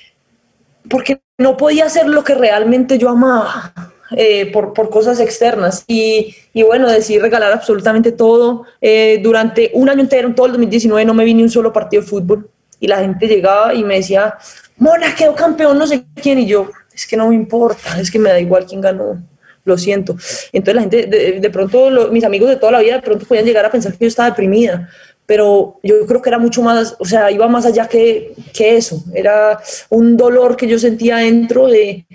porque 0.90 1.22
no 1.38 1.58
podía 1.58 1.86
hacer 1.86 2.08
lo 2.08 2.24
que 2.24 2.36
realmente 2.36 2.98
yo 2.98 3.10
amaba. 3.10 3.74
Eh, 4.12 4.52
por, 4.52 4.74
por, 4.74 4.90
cosas 4.90 5.20
externas. 5.20 5.84
Y, 5.88 6.36
y, 6.54 6.64
bueno, 6.64 6.90
decidí 6.90 7.18
regalar 7.18 7.52
absolutamente 7.52 8.12
todo. 8.12 8.66
Eh, 8.80 9.20
durante 9.24 9.72
un 9.74 9.90
año 9.90 10.02
entero, 10.02 10.28
en 10.28 10.36
todo 10.36 10.46
el 10.46 10.52
2019, 10.54 11.06
no 11.06 11.14
me 11.14 11.26
vi 11.26 11.34
ni 11.34 11.44
un 11.44 11.50
solo 11.50 11.74
partido 11.74 12.04
de 12.04 12.08
fútbol. 12.08 12.50
Y 12.80 12.88
la 12.88 13.00
gente 13.00 13.28
llegaba 13.28 13.74
y 13.74 13.84
me 13.84 13.96
decía, 13.96 14.36
Mona, 14.78 15.16
quedó 15.16 15.34
campeón, 15.34 15.80
no 15.80 15.88
sé 15.88 16.06
quién. 16.22 16.38
Y 16.40 16.46
yo, 16.46 16.70
es 16.94 17.08
que 17.08 17.18
no 17.18 17.30
me 17.30 17.36
importa, 17.36 18.00
es 18.00 18.12
que 18.12 18.20
me 18.20 18.30
da 18.30 18.40
igual 18.40 18.66
quién 18.68 18.82
ganó. 18.82 19.22
Lo 19.64 19.78
siento. 19.78 20.16
Entonces 20.54 20.76
la 20.76 20.82
gente, 20.82 21.08
de, 21.08 21.40
de 21.40 21.50
pronto, 21.50 21.90
mis 22.12 22.24
amigos 22.24 22.50
de 22.50 22.58
toda 22.58 22.74
la 22.74 22.82
vida, 22.82 22.98
de 22.98 23.02
pronto 23.02 23.26
podían 23.26 23.46
llegar 23.46 23.66
a 23.66 23.72
pensar 23.72 23.94
que 23.94 24.06
yo 24.06 24.08
estaba 24.08 24.30
deprimida 24.30 24.88
pero 25.26 25.80
yo 25.82 26.06
creo 26.06 26.22
que 26.22 26.30
era 26.30 26.38
mucho 26.38 26.62
más, 26.62 26.96
o 27.00 27.06
sea, 27.06 27.32
iba 27.32 27.48
más 27.48 27.66
allá 27.66 27.88
que, 27.88 28.34
que 28.54 28.78
eso, 28.78 29.04
era 29.14 29.60
un 29.90 30.18
dolor 30.18 30.56
que 30.56 30.68
yo 30.68 30.78
sentía 30.78 31.18
dentro 31.18 31.68
de, 31.68 32.06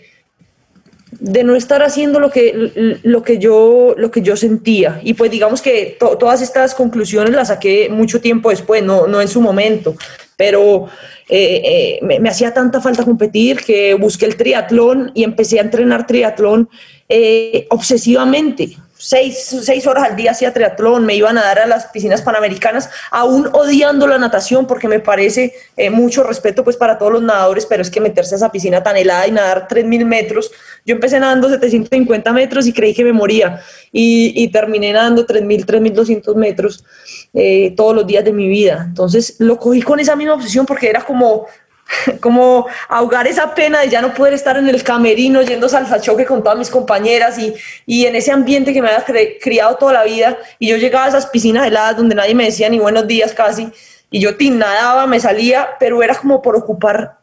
de 1.20 1.44
no 1.44 1.54
estar 1.54 1.82
haciendo 1.82 2.18
lo 2.18 2.30
que, 2.30 2.98
lo 3.02 3.22
que, 3.22 3.38
yo, 3.38 3.94
lo 3.96 4.10
que 4.10 4.22
yo 4.22 4.36
sentía. 4.36 5.00
Y 5.04 5.14
pues 5.14 5.30
digamos 5.30 5.60
que 5.60 5.96
todas 5.98 6.40
estas 6.40 6.74
conclusiones 6.74 7.34
las 7.34 7.48
saqué 7.48 7.88
mucho 7.90 8.20
tiempo 8.20 8.50
después, 8.50 8.82
no, 8.82 9.06
no 9.06 9.20
en 9.20 9.28
su 9.28 9.40
momento, 9.40 9.94
pero 10.36 10.86
eh, 11.28 12.00
eh, 12.02 12.20
me, 12.20 12.28
hacía 12.28 12.52
tanta 12.52 12.80
falta 12.80 13.04
competir 13.04 13.58
que 13.62 13.94
busqué 13.94 14.26
el 14.26 14.36
triatlón 14.36 15.12
y 15.14 15.22
empecé 15.22 15.58
a 15.58 15.62
entrenar 15.62 16.06
triatlón 16.06 16.68
eh, 17.08 17.66
obsesivamente. 17.68 18.76
Seis, 19.00 19.56
seis 19.62 19.86
horas 19.86 20.04
al 20.04 20.16
día 20.16 20.32
hacía 20.32 20.52
triatlón, 20.52 21.06
me 21.06 21.14
iba 21.14 21.30
a 21.30 21.32
nadar 21.32 21.60
a 21.60 21.66
las 21.66 21.86
piscinas 21.86 22.20
panamericanas, 22.20 22.90
aún 23.10 23.48
odiando 23.52 24.06
la 24.06 24.18
natación 24.18 24.66
porque 24.66 24.88
me 24.88 25.00
parece 25.00 25.54
eh, 25.76 25.88
mucho 25.88 26.22
respeto 26.22 26.62
pues 26.62 26.76
para 26.76 26.98
todos 26.98 27.12
los 27.12 27.22
nadadores, 27.22 27.64
pero 27.64 27.82
es 27.82 27.90
que 27.90 28.00
meterse 28.00 28.34
a 28.34 28.36
esa 28.36 28.52
piscina 28.52 28.82
tan 28.82 28.96
helada 28.96 29.26
y 29.26 29.32
nadar 29.32 29.66
3.000 29.68 30.04
metros, 30.04 30.52
yo 30.84 30.94
empecé 30.94 31.18
nadando 31.18 31.48
750 31.48 32.32
metros 32.32 32.66
y 32.66 32.72
creí 32.72 32.94
que 32.94 33.04
me 33.04 33.12
moría 33.12 33.60
y, 33.90 34.48
terminé 34.48 34.92
nadando 34.92 35.26
3.000, 35.26 35.64
3.200 35.64 36.34
metros 36.34 36.84
eh, 37.32 37.72
todos 37.76 37.94
los 37.94 38.06
días 38.06 38.24
de 38.24 38.32
mi 38.32 38.48
vida. 38.48 38.84
Entonces 38.86 39.36
lo 39.38 39.58
cogí 39.58 39.82
con 39.82 40.00
esa 40.00 40.16
misma 40.16 40.34
obsesión 40.34 40.66
porque 40.66 40.88
era 40.88 41.02
como 41.02 41.46
como 42.20 42.66
ahogar 42.88 43.26
esa 43.26 43.54
pena 43.54 43.80
de 43.80 43.88
ya 43.88 44.00
no 44.00 44.14
poder 44.14 44.34
estar 44.34 44.56
en 44.56 44.68
el 44.68 44.82
camerino 44.82 45.42
yendo 45.42 45.68
salsa 45.68 46.00
choque 46.00 46.24
con 46.24 46.42
todas 46.42 46.58
mis 46.58 46.70
compañeras 46.70 47.38
y, 47.38 47.54
y 47.86 48.06
en 48.06 48.16
ese 48.16 48.32
ambiente 48.32 48.72
que 48.72 48.82
me 48.82 48.88
había 48.88 49.04
criado 49.40 49.76
toda 49.76 49.92
la 49.92 50.04
vida 50.04 50.38
y 50.58 50.68
yo 50.68 50.76
llegaba 50.76 51.06
a 51.06 51.08
esas 51.08 51.26
piscinas 51.26 51.66
heladas 51.66 51.96
donde 51.96 52.14
nadie 52.14 52.34
me 52.34 52.44
decía 52.44 52.68
ni 52.68 52.78
buenos 52.78 53.06
días 53.06 53.32
casi 53.32 53.72
y 54.10 54.20
yo 54.20 54.30
nadaba, 54.40 55.06
me 55.06 55.20
salía, 55.20 55.70
pero 55.78 56.02
era 56.02 56.16
como 56.16 56.42
por 56.42 56.56
ocupar 56.56 57.18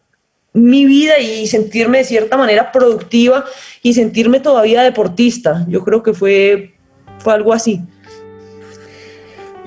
mi 0.53 0.85
vida 0.85 1.19
y 1.19 1.45
sentirme 1.47 1.99
de 1.99 2.03
cierta 2.05 2.37
manera 2.37 2.71
productiva 2.71 3.45
y 3.83 3.93
sentirme 3.93 4.39
todavía 4.39 4.81
deportista. 4.81 5.65
Yo 5.67 5.83
creo 5.83 6.01
que 6.01 6.13
fue, 6.13 6.73
fue 7.19 7.33
algo 7.33 7.53
así. 7.53 7.81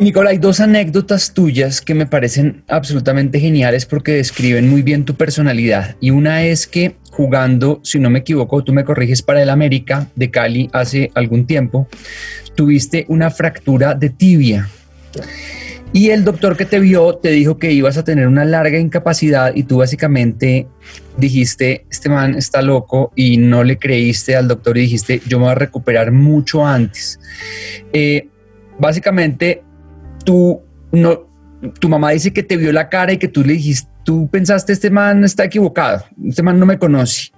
Nicola, 0.00 0.30
hay 0.30 0.38
dos 0.38 0.60
anécdotas 0.60 1.34
tuyas 1.34 1.82
que 1.82 1.92
me 1.92 2.06
parecen 2.06 2.64
absolutamente 2.68 3.38
geniales 3.38 3.84
porque 3.84 4.12
describen 4.12 4.66
muy 4.66 4.80
bien 4.80 5.04
tu 5.04 5.14
personalidad. 5.14 5.94
Y 6.00 6.08
una 6.08 6.42
es 6.46 6.66
que 6.66 6.96
jugando, 7.10 7.80
si 7.84 7.98
no 7.98 8.08
me 8.08 8.20
equivoco, 8.20 8.64
tú 8.64 8.72
me 8.72 8.86
corriges 8.86 9.20
para 9.20 9.42
el 9.42 9.50
América 9.50 10.08
de 10.16 10.30
Cali 10.30 10.70
hace 10.72 11.10
algún 11.14 11.46
tiempo, 11.46 11.86
tuviste 12.54 13.04
una 13.08 13.30
fractura 13.30 13.92
de 13.92 14.08
tibia. 14.08 14.70
Y 15.92 16.08
el 16.08 16.24
doctor 16.24 16.56
que 16.56 16.64
te 16.64 16.80
vio 16.80 17.16
te 17.16 17.28
dijo 17.28 17.58
que 17.58 17.70
ibas 17.70 17.98
a 17.98 18.04
tener 18.04 18.26
una 18.26 18.46
larga 18.46 18.78
incapacidad 18.78 19.54
y 19.54 19.64
tú 19.64 19.78
básicamente 19.78 20.66
dijiste, 21.18 21.84
este 21.90 22.08
man 22.08 22.36
está 22.36 22.62
loco 22.62 23.12
y 23.14 23.36
no 23.36 23.64
le 23.64 23.76
creíste 23.76 24.34
al 24.34 24.48
doctor 24.48 24.78
y 24.78 24.82
dijiste, 24.82 25.20
yo 25.26 25.38
me 25.38 25.44
voy 25.44 25.52
a 25.52 25.56
recuperar 25.56 26.10
mucho 26.10 26.66
antes. 26.66 27.20
Eh, 27.92 28.28
básicamente 28.78 29.62
tú 30.24 30.62
no, 30.92 31.26
tu 31.78 31.88
mamá 31.88 32.10
dice 32.10 32.32
que 32.32 32.42
te 32.42 32.56
vio 32.56 32.72
la 32.72 32.88
cara 32.88 33.12
y 33.12 33.18
que 33.18 33.28
tú 33.28 33.42
le 33.42 33.54
dijiste, 33.54 33.90
tú 34.04 34.28
pensaste, 34.28 34.72
este 34.72 34.90
man 34.90 35.24
está 35.24 35.44
equivocado, 35.44 36.04
este 36.26 36.42
man 36.42 36.58
no 36.58 36.66
me 36.66 36.78
conoce. 36.78 37.32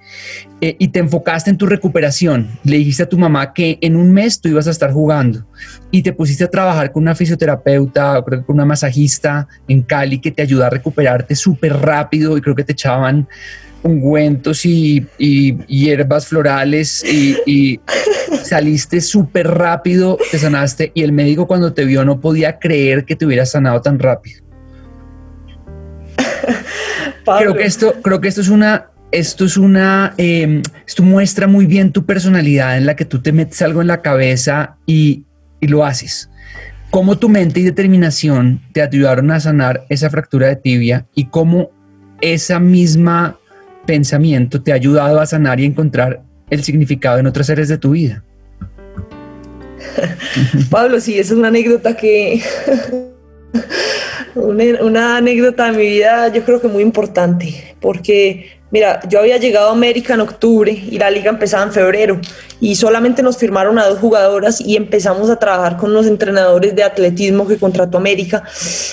Eh, 0.60 0.76
y 0.78 0.88
te 0.88 1.00
enfocaste 1.00 1.50
en 1.50 1.56
tu 1.56 1.66
recuperación. 1.66 2.48
Le 2.64 2.76
dijiste 2.76 3.02
a 3.02 3.08
tu 3.08 3.18
mamá 3.18 3.52
que 3.52 3.78
en 3.80 3.96
un 3.96 4.12
mes 4.12 4.40
tú 4.40 4.48
ibas 4.48 4.68
a 4.68 4.70
estar 4.70 4.92
jugando 4.92 5.46
y 5.90 6.02
te 6.02 6.12
pusiste 6.12 6.44
a 6.44 6.50
trabajar 6.50 6.92
con 6.92 7.02
una 7.02 7.14
fisioterapeuta, 7.14 8.22
creo 8.24 8.40
que 8.40 8.46
con 8.46 8.56
una 8.56 8.64
masajista 8.64 9.48
en 9.66 9.82
Cali 9.82 10.20
que 10.20 10.30
te 10.30 10.42
ayuda 10.42 10.68
a 10.68 10.70
recuperarte 10.70 11.34
súper 11.34 11.74
rápido 11.74 12.36
y 12.36 12.40
creo 12.40 12.54
que 12.54 12.64
te 12.64 12.72
echaban 12.72 13.28
ungüentos 13.82 14.64
y, 14.64 15.06
hierbas 15.18 16.26
florales 16.26 17.04
y, 17.04 17.80
saliste 18.44 19.00
súper 19.00 19.48
rápido, 19.48 20.18
te 20.30 20.38
sanaste 20.38 20.92
y 20.94 21.02
el 21.02 21.12
médico 21.12 21.46
cuando 21.46 21.72
te 21.72 21.84
vio 21.84 22.04
no 22.04 22.20
podía 22.20 22.58
creer 22.58 23.04
que 23.04 23.16
te 23.16 23.24
hubieras 23.26 23.50
sanado 23.52 23.80
tan 23.80 23.98
rápido. 23.98 24.42
Creo 27.38 27.54
que 27.54 27.64
esto, 27.64 27.94
creo 28.02 28.20
que 28.20 28.26
esto 28.26 28.40
es 28.40 28.48
una, 28.48 28.90
esto 29.12 29.44
es 29.44 29.56
una, 29.56 30.12
em, 30.16 30.60
esto 30.84 31.04
muestra 31.04 31.46
muy 31.46 31.66
bien 31.66 31.92
tu 31.92 32.04
personalidad 32.04 32.76
en 32.76 32.84
la 32.84 32.96
que 32.96 33.04
tú 33.04 33.22
te 33.22 33.30
metes 33.30 33.62
algo 33.62 33.80
en 33.80 33.86
la 33.86 34.02
cabeza 34.02 34.76
y, 34.86 35.24
y 35.60 35.68
lo 35.68 35.84
haces. 35.84 36.30
Cómo 36.90 37.16
tu 37.16 37.28
mente 37.28 37.60
y 37.60 37.62
determinación 37.62 38.60
te 38.72 38.82
ayudaron 38.82 39.30
a 39.30 39.38
sanar 39.38 39.84
esa 39.88 40.10
fractura 40.10 40.48
de 40.48 40.56
tibia 40.56 41.06
y 41.14 41.26
cómo 41.26 41.70
esa 42.20 42.58
misma 42.58 43.38
pensamiento 43.86 44.62
te 44.62 44.72
ha 44.72 44.76
ayudado 44.76 45.20
a 45.20 45.26
sanar 45.26 45.60
y 45.60 45.64
encontrar 45.64 46.22
el 46.50 46.62
significado 46.62 47.18
en 47.18 47.26
otras 47.26 47.50
áreas 47.50 47.68
de 47.68 47.78
tu 47.78 47.90
vida? 47.90 48.24
Pablo, 50.70 51.00
sí, 51.00 51.18
esa 51.18 51.34
es 51.34 51.38
una 51.38 51.48
anécdota 51.48 51.96
que... 51.96 52.42
una, 54.34 54.64
una, 54.82 55.16
anécdota 55.18 55.70
de 55.70 55.76
mi 55.76 55.86
vida 55.86 56.32
yo 56.32 56.42
creo 56.44 56.60
que 56.60 56.68
muy 56.68 56.82
importante, 56.82 57.76
porque 57.80 58.61
Mira, 58.72 59.00
yo 59.06 59.18
había 59.18 59.36
llegado 59.36 59.68
a 59.68 59.72
América 59.72 60.14
en 60.14 60.20
octubre 60.20 60.72
y 60.72 60.98
la 60.98 61.10
liga 61.10 61.28
empezaba 61.28 61.62
en 61.62 61.72
febrero 61.72 62.18
y 62.58 62.74
solamente 62.74 63.22
nos 63.22 63.36
firmaron 63.36 63.78
a 63.78 63.86
dos 63.86 63.98
jugadoras 63.98 64.62
y 64.62 64.76
empezamos 64.76 65.28
a 65.28 65.36
trabajar 65.36 65.76
con 65.76 65.90
unos 65.90 66.06
entrenadores 66.06 66.74
de 66.74 66.82
atletismo 66.82 67.46
que 67.46 67.58
contrató 67.58 67.98
América 67.98 68.42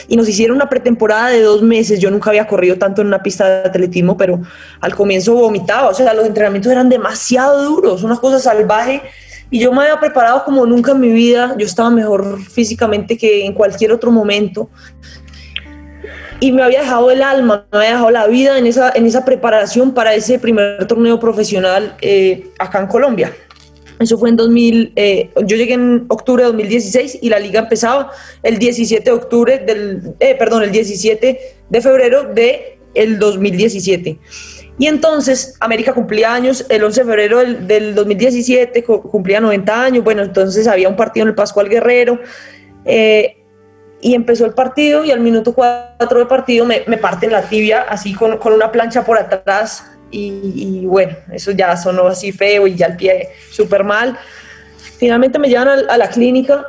y 0.10 0.18
nos 0.18 0.28
hicieron 0.28 0.58
una 0.58 0.68
pretemporada 0.68 1.30
de 1.30 1.44
dos 1.44 1.62
meses. 1.62 1.98
Yo 2.02 2.12
nunca 2.12 2.30
había 2.30 2.46
corrido 2.46 2.78
tanto 2.78 3.00
en 3.00 3.08
una 3.08 3.24
pista 3.24 3.48
de 3.48 3.70
atletismo, 3.70 4.18
pero 4.18 4.42
al 4.82 4.94
comienzo 4.94 5.34
vomitaba, 5.34 5.88
o 5.88 5.94
sea, 5.94 6.14
los 6.14 6.26
entrenamientos 6.26 6.70
eran 6.70 6.90
demasiado 6.90 7.64
duros, 7.64 8.04
una 8.04 8.18
cosa 8.18 8.38
salvaje. 8.38 9.02
Y 9.50 9.60
yo 9.60 9.72
me 9.72 9.84
había 9.84 9.98
preparado 9.98 10.44
como 10.44 10.66
nunca 10.66 10.92
en 10.92 11.00
mi 11.00 11.14
vida, 11.14 11.56
yo 11.58 11.66
estaba 11.66 11.90
mejor 11.90 12.42
físicamente 12.42 13.18
que 13.18 13.46
en 13.46 13.54
cualquier 13.54 13.94
otro 13.94 14.12
momento 14.12 14.70
y 16.40 16.52
me 16.52 16.64
había 16.64 16.82
dejado 16.82 17.12
el 17.12 17.22
alma, 17.22 17.66
me 17.72 17.78
había 17.80 17.92
dejado 17.92 18.12
la 18.12 18.28
vida 18.28 18.58
en 18.58 18.66
esa, 18.66 18.92
en 18.96 19.06
esa 19.06 19.26
preparación 19.26 19.94
para 19.94 20.14
ese 20.14 20.40
primer 20.40 20.86
torneo 20.88 21.20
profesional 21.20 21.96
eh, 22.02 22.48
acá 22.58 22.80
en 22.80 22.88
Colombia. 22.88 23.34
Eso 24.00 24.18
fue 24.18 24.30
en 24.30 24.38
2000, 24.38 24.94
eh, 24.96 25.30
yo 25.46 25.58
llegué 25.58 25.74
en 25.74 26.06
octubre 26.08 26.44
de 26.44 26.48
2016 26.48 27.20
y 27.22 27.30
la 27.30 27.38
liga 27.38 27.60
empezaba 27.60 28.12
el 28.44 28.58
17 28.58 29.04
de 29.04 29.12
octubre 29.12 29.58
del, 29.58 30.14
eh, 30.22 30.36
perdón, 30.36 30.64
el 30.64 30.72
17 30.72 31.40
de 31.70 31.82
febrero 31.82 32.24
de 32.24 32.80
el 32.94 33.20
2017. 33.20 34.18
Y 34.78 34.88
entonces 34.88 35.58
América 35.60 35.94
cumplía 35.94 36.34
años, 36.34 36.66
el 36.70 36.82
11 36.82 37.02
de 37.02 37.06
febrero 37.06 37.40
del, 37.40 37.68
del 37.68 37.96
2017 37.96 38.84
cumplía 38.84 39.42
90 39.42 39.84
años, 39.84 40.04
bueno, 40.06 40.24
entonces 40.24 40.66
había 40.68 40.88
un 40.88 40.96
partido 40.96 41.26
en 41.26 41.30
el 41.30 41.36
Pascual 41.36 41.68
Guerrero. 41.68 42.20
Eh, 42.86 43.39
y 44.02 44.16
empezó 44.16 44.46
el 44.46 44.54
partido 44.54 45.04
y 45.04 45.12
al 45.12 45.20
minuto 45.20 45.54
4 45.54 46.20
de 46.20 46.26
partido 46.26 46.66
me, 46.66 46.84
me 46.88 46.98
parten 46.98 47.32
la 47.32 47.42
tibia 47.44 47.82
así 47.82 48.14
con, 48.14 48.38
con, 48.38 48.54
una 48.54 48.72
plancha 48.72 49.04
por 49.04 49.18
atrás 49.18 49.92
y, 50.12 50.86
bueno, 50.88 51.16
eso 51.32 51.52
ya 51.52 51.78
sonó 51.78 52.08
así 52.08 52.32
feo 52.32 52.66
y 52.66 52.76
ya 52.76 52.88
el 52.88 52.98
pie 52.98 53.30
súper 53.52 53.84
mal. 53.84 54.18
Finalmente 54.98 55.38
me 55.38 55.50
llevan 55.50 55.68
a, 55.88 55.98
la 55.98 56.10
clínica 56.10 56.66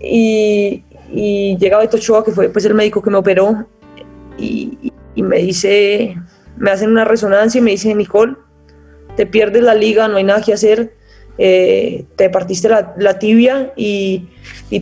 y, 0.00 0.82
y 1.12 1.56
llega 1.58 1.78
Beto 1.78 1.98
Ochoa, 1.98 2.24
que 2.24 2.32
fue 2.32 2.48
pues 2.48 2.64
el 2.64 2.74
médico 2.74 3.00
que 3.00 3.10
me 3.10 3.18
operó 3.18 3.64
y, 4.36 4.92
y 5.14 5.22
me 5.22 5.36
dice, 5.38 6.16
me 6.56 6.70
hacen 6.70 6.90
una 6.90 7.04
resonancia 7.04 7.58
y 7.58 7.62
me 7.62 7.72
dice, 7.72 7.94
Nicole, 7.94 8.36
te 9.16 9.26
pierdes 9.26 9.62
la 9.62 9.74
liga, 9.74 10.08
no 10.08 10.16
hay 10.16 10.24
nada 10.24 10.42
que 10.42 10.52
hacer, 10.52 10.94
eh, 11.42 12.04
te 12.16 12.28
partiste 12.28 12.68
la, 12.68 13.18
tibia 13.18 13.72
y, 13.74 14.28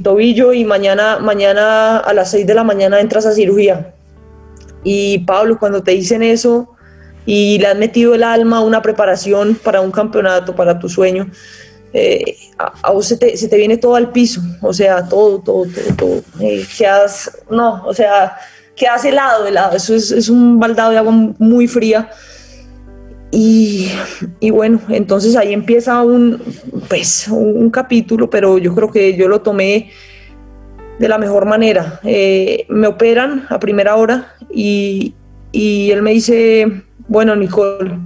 tobillo 0.02 0.52
y 0.52 0.64
mañana, 0.64 1.20
mañana 1.20 1.98
a 1.98 2.12
las 2.12 2.32
6 2.32 2.48
de 2.48 2.54
la 2.54 2.64
mañana 2.64 2.98
entras 2.98 3.26
a 3.26 3.32
cirugía. 3.32 3.94
Y 4.82 5.20
Pablo, 5.20 5.60
cuando 5.60 5.84
te 5.84 5.92
dicen 5.92 6.20
eso 6.24 6.74
y 7.24 7.60
le 7.60 7.68
has 7.68 7.78
metido 7.78 8.12
el 8.12 8.24
alma 8.24 8.58
a 8.58 8.62
una 8.62 8.82
preparación 8.82 9.54
para 9.54 9.80
un 9.80 9.92
campeonato, 9.92 10.56
para 10.56 10.80
tu 10.80 10.88
sueño, 10.88 11.30
eh, 11.92 12.36
a, 12.58 12.90
vos 12.90 13.06
se 13.06 13.16
te, 13.16 13.56
viene 13.56 13.76
todo 13.76 13.94
al 13.94 14.10
piso, 14.10 14.40
o 14.60 14.72
sea, 14.72 15.08
todo, 15.08 15.38
todo, 15.38 15.62
todo, 15.62 15.94
todo. 15.96 16.22
Eh, 16.40 16.66
quedas, 16.76 17.38
no, 17.48 17.86
o 17.86 17.94
sea, 17.94 18.36
quedas 18.74 19.04
helado, 19.04 19.46
helado, 19.46 19.76
eso 19.76 19.94
es, 19.94 20.10
es 20.10 20.28
un 20.28 20.58
baldado 20.58 20.90
de 20.90 20.98
agua 20.98 21.12
muy 21.38 21.68
fría 21.68 22.10
y, 23.30 23.90
bueno, 24.50 24.80
entonces 24.88 25.36
ahí 25.36 25.52
empieza 25.52 26.02
un, 26.02 26.42
pues, 26.88 27.28
un 27.28 27.70
capítulo, 27.70 28.30
pero 28.30 28.58
yo 28.58 28.74
creo 28.74 28.90
que 28.90 29.16
yo 29.16 29.28
lo 29.28 29.42
tomé 29.42 29.90
de 30.98 31.08
la 31.08 31.18
mejor 31.18 31.44
manera. 31.44 32.00
Eh, 32.04 32.66
me 32.68 32.86
operan 32.86 33.46
a 33.50 33.60
primera 33.60 33.96
hora 33.96 34.34
y, 34.50 35.14
y 35.52 35.90
él 35.90 36.02
me 36.02 36.12
dice, 36.12 36.82
bueno, 37.06 37.36
Nicole, 37.36 37.98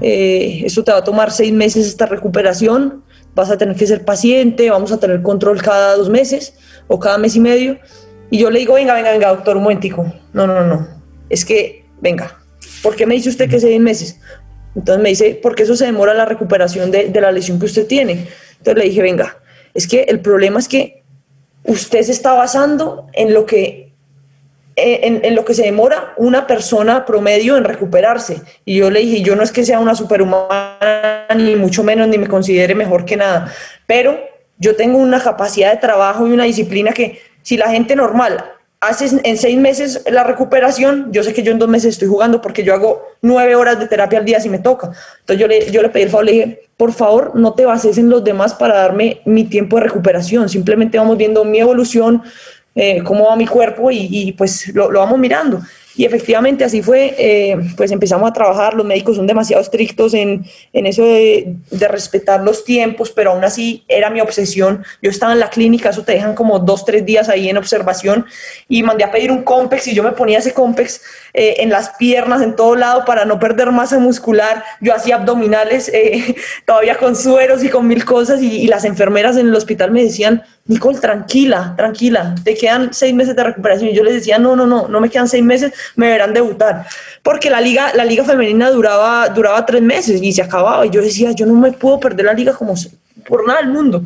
eh, 0.00 0.62
eso 0.64 0.84
te 0.84 0.92
va 0.92 0.98
a 0.98 1.04
tomar 1.04 1.30
seis 1.30 1.52
meses 1.52 1.86
esta 1.86 2.06
recuperación, 2.06 3.04
vas 3.34 3.50
a 3.50 3.58
tener 3.58 3.76
que 3.76 3.86
ser 3.86 4.04
paciente, 4.04 4.70
vamos 4.70 4.92
a 4.92 4.98
tener 4.98 5.22
control 5.22 5.62
cada 5.62 5.96
dos 5.96 6.08
meses 6.08 6.54
o 6.88 6.98
cada 6.98 7.18
mes 7.18 7.36
y 7.36 7.40
medio. 7.40 7.78
Y 8.30 8.38
yo 8.38 8.50
le 8.50 8.58
digo, 8.58 8.74
venga, 8.74 8.94
venga, 8.94 9.12
venga, 9.12 9.28
doctor, 9.28 9.56
un 9.56 9.62
momentico. 9.62 10.04
No, 10.32 10.46
no, 10.46 10.64
no, 10.64 10.88
es 11.30 11.44
que, 11.44 11.86
venga, 12.00 12.38
¿por 12.82 12.96
qué 12.96 13.06
me 13.06 13.14
dice 13.14 13.30
usted 13.30 13.48
que 13.48 13.60
seis 13.60 13.80
meses? 13.80 14.20
Entonces 14.78 15.02
me 15.02 15.08
dice, 15.08 15.34
¿por 15.42 15.56
qué 15.56 15.64
eso 15.64 15.74
se 15.74 15.86
demora 15.86 16.14
la 16.14 16.24
recuperación 16.24 16.92
de, 16.92 17.10
la 17.20 17.32
lesión 17.32 17.58
que 17.58 17.66
usted 17.66 17.86
tiene? 17.86 18.28
Entonces 18.58 18.76
le 18.76 18.84
dije, 18.84 19.02
venga, 19.02 19.38
es 19.74 19.88
que 19.88 20.02
el 20.02 20.20
problema 20.20 20.60
es 20.60 20.68
que 20.68 21.02
usted 21.64 22.02
se 22.02 22.12
está 22.12 22.32
basando 22.34 23.08
en 23.12 23.34
lo 23.34 23.44
que, 23.44 23.92
en, 24.76 25.34
lo 25.34 25.44
que 25.44 25.54
se 25.54 25.64
demora 25.64 26.14
una 26.16 26.46
persona 26.46 27.04
promedio 27.04 27.56
en 27.56 27.64
recuperarse. 27.64 28.40
Y 28.64 28.76
yo 28.76 28.88
le 28.88 29.00
dije, 29.00 29.22
yo 29.22 29.34
no 29.34 29.42
es 29.42 29.50
que 29.50 29.64
sea 29.64 29.80
una 29.80 29.96
superhumana, 29.96 31.26
ni 31.34 31.56
mucho 31.56 31.82
menos, 31.82 32.06
ni 32.06 32.16
me 32.16 32.28
considere 32.28 32.76
mejor 32.76 33.04
que 33.04 33.16
nada, 33.16 33.52
pero 33.84 34.16
yo 34.58 34.76
tengo 34.76 34.98
una 34.98 35.20
capacidad 35.20 35.72
de 35.72 35.78
trabajo 35.78 36.28
y 36.28 36.32
una 36.32 36.44
disciplina 36.44 36.92
que 36.92 37.20
si 37.42 37.56
la 37.56 37.68
gente 37.68 37.96
normal 37.96 38.44
hace 38.80 39.20
en 39.24 39.36
seis 39.36 39.58
meses 39.58 40.04
la 40.10 40.24
recuperación, 40.24 41.08
yo 41.10 41.22
sé 41.22 41.34
que 41.34 41.42
yo 41.42 41.52
en 41.52 41.58
dos 41.58 41.68
meses 41.68 41.94
estoy 41.94 42.08
jugando 42.08 42.40
porque 42.40 42.62
yo 42.62 42.74
hago 42.74 43.02
nueve 43.22 43.54
horas 43.56 43.78
de 43.78 43.88
terapia 43.88 44.20
al 44.20 44.24
día 44.24 44.40
si 44.40 44.48
me 44.48 44.58
toca. 44.58 44.92
Entonces 45.20 45.40
yo 45.40 45.48
le, 45.48 45.70
yo 45.70 45.82
le 45.82 45.88
pedí 45.88 46.04
el 46.04 46.10
favor, 46.10 46.24
le 46.24 46.32
dije, 46.32 46.62
por 46.76 46.92
favor, 46.92 47.32
no 47.34 47.54
te 47.54 47.64
bases 47.64 47.98
en 47.98 48.08
los 48.08 48.22
demás 48.22 48.54
para 48.54 48.76
darme 48.76 49.20
mi 49.24 49.44
tiempo 49.44 49.76
de 49.76 49.84
recuperación, 49.84 50.48
simplemente 50.48 50.98
vamos 50.98 51.16
viendo 51.16 51.44
mi 51.44 51.58
evolución, 51.58 52.22
eh, 52.74 53.02
cómo 53.02 53.26
va 53.26 53.34
mi 53.34 53.46
cuerpo 53.46 53.90
y, 53.90 54.08
y 54.10 54.32
pues 54.32 54.68
lo, 54.74 54.90
lo, 54.90 55.00
vamos 55.00 55.18
mirando. 55.18 55.60
Y 55.96 56.04
efectivamente 56.04 56.64
así 56.64 56.80
fue, 56.80 57.14
eh, 57.18 57.56
pues 57.76 57.90
empezamos 57.90 58.30
a 58.30 58.32
trabajar, 58.32 58.74
los 58.74 58.86
médicos 58.86 59.16
son 59.16 59.26
demasiado 59.26 59.60
estrictos 59.60 60.14
en, 60.14 60.44
en 60.72 60.86
eso 60.86 61.02
de, 61.04 61.56
respetar 61.88 62.40
los 62.42 62.64
tiempos, 62.64 63.10
pero 63.10 63.32
aún 63.32 63.44
así 63.44 63.84
era 63.88 64.08
mi 64.10 64.20
obsesión. 64.20 64.84
Yo 65.02 65.10
estaba 65.10 65.32
en 65.32 65.40
la 65.40 65.50
clínica, 65.50 65.90
eso 65.90 66.04
te 66.04 66.12
dejan 66.12 66.34
como 66.34 66.58
dos, 66.58 66.84
tres 66.84 67.04
días 67.04 67.28
ahí 67.28 67.48
en 67.48 67.56
observación 67.56 68.26
y 68.68 68.82
mandé 68.82 69.04
a 69.04 69.10
pedir 69.10 69.32
un 69.32 69.42
Compex 69.42 69.88
y 69.88 69.94
yo 69.94 70.02
me 70.02 70.12
ponía 70.12 70.38
ese 70.38 70.52
Compex 70.52 71.00
eh, 71.34 71.56
en 71.58 71.70
las 71.70 71.90
piernas, 71.96 72.42
en 72.42 72.54
todo 72.54 72.76
lado 72.76 73.04
para 73.04 73.24
no 73.24 73.40
perder 73.40 73.72
masa 73.72 73.98
muscular. 73.98 74.62
Yo 74.80 74.94
hacía 74.94 75.16
abdominales 75.16 75.88
eh, 75.92 76.36
todavía 76.66 76.96
con 76.96 77.16
sueros 77.16 77.64
y 77.64 77.70
con 77.70 77.88
mil 77.88 78.04
cosas 78.04 78.40
y, 78.40 78.62
y 78.62 78.66
las 78.68 78.84
enfermeras 78.84 79.36
en 79.36 79.48
el 79.48 79.54
hospital 79.54 79.90
me 79.90 80.04
decían, 80.04 80.44
Nicole, 80.68 80.98
tranquila, 80.98 81.72
tranquila, 81.78 82.34
te 82.44 82.54
quedan 82.54 82.92
seis 82.92 83.14
meses 83.14 83.34
de 83.34 83.42
recuperación. 83.42 83.88
Y 83.88 83.94
yo 83.94 84.04
les 84.04 84.12
decía, 84.12 84.38
no, 84.38 84.54
no, 84.54 84.66
no, 84.66 84.86
no 84.86 85.00
me 85.00 85.08
quedan 85.08 85.26
seis 85.26 85.42
meses, 85.42 85.72
me 85.96 86.08
verán 86.08 86.34
debutar. 86.34 86.86
Porque 87.22 87.50
la 87.50 87.60
liga, 87.60 87.92
la 87.94 88.04
liga 88.04 88.24
femenina 88.24 88.70
duraba, 88.70 89.28
duraba 89.28 89.64
tres 89.66 89.82
meses 89.82 90.22
y 90.22 90.32
se 90.32 90.42
acababa. 90.42 90.86
Y 90.86 90.90
yo 90.90 91.00
decía, 91.00 91.32
yo 91.32 91.46
no 91.46 91.54
me 91.54 91.72
puedo 91.72 92.00
perder 92.00 92.26
la 92.26 92.34
liga 92.34 92.52
como 92.52 92.74
por 93.26 93.46
nada 93.46 93.60
del 93.60 93.70
mundo. 93.70 94.02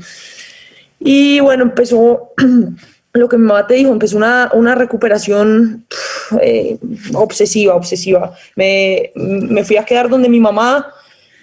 Y 0.99 1.41
bueno, 1.41 1.65
empezó 1.65 2.33
lo 3.13 3.29
que 3.29 3.37
mi 3.37 3.47
mamá 3.47 3.67
te 3.67 3.75
dijo, 3.75 3.93
empezó 3.93 4.17
una, 4.17 4.51
una 4.55 4.75
recuperación 4.75 5.85
eh, 6.41 6.79
obsesiva, 7.15 7.75
obsesiva. 7.75 8.35
Me, 8.57 9.13
me, 9.15 9.65
fui 9.65 9.77
a 9.77 9.85
quedar 9.85 10.09
donde 10.09 10.29
mi 10.29 10.41
mamá 10.41 10.93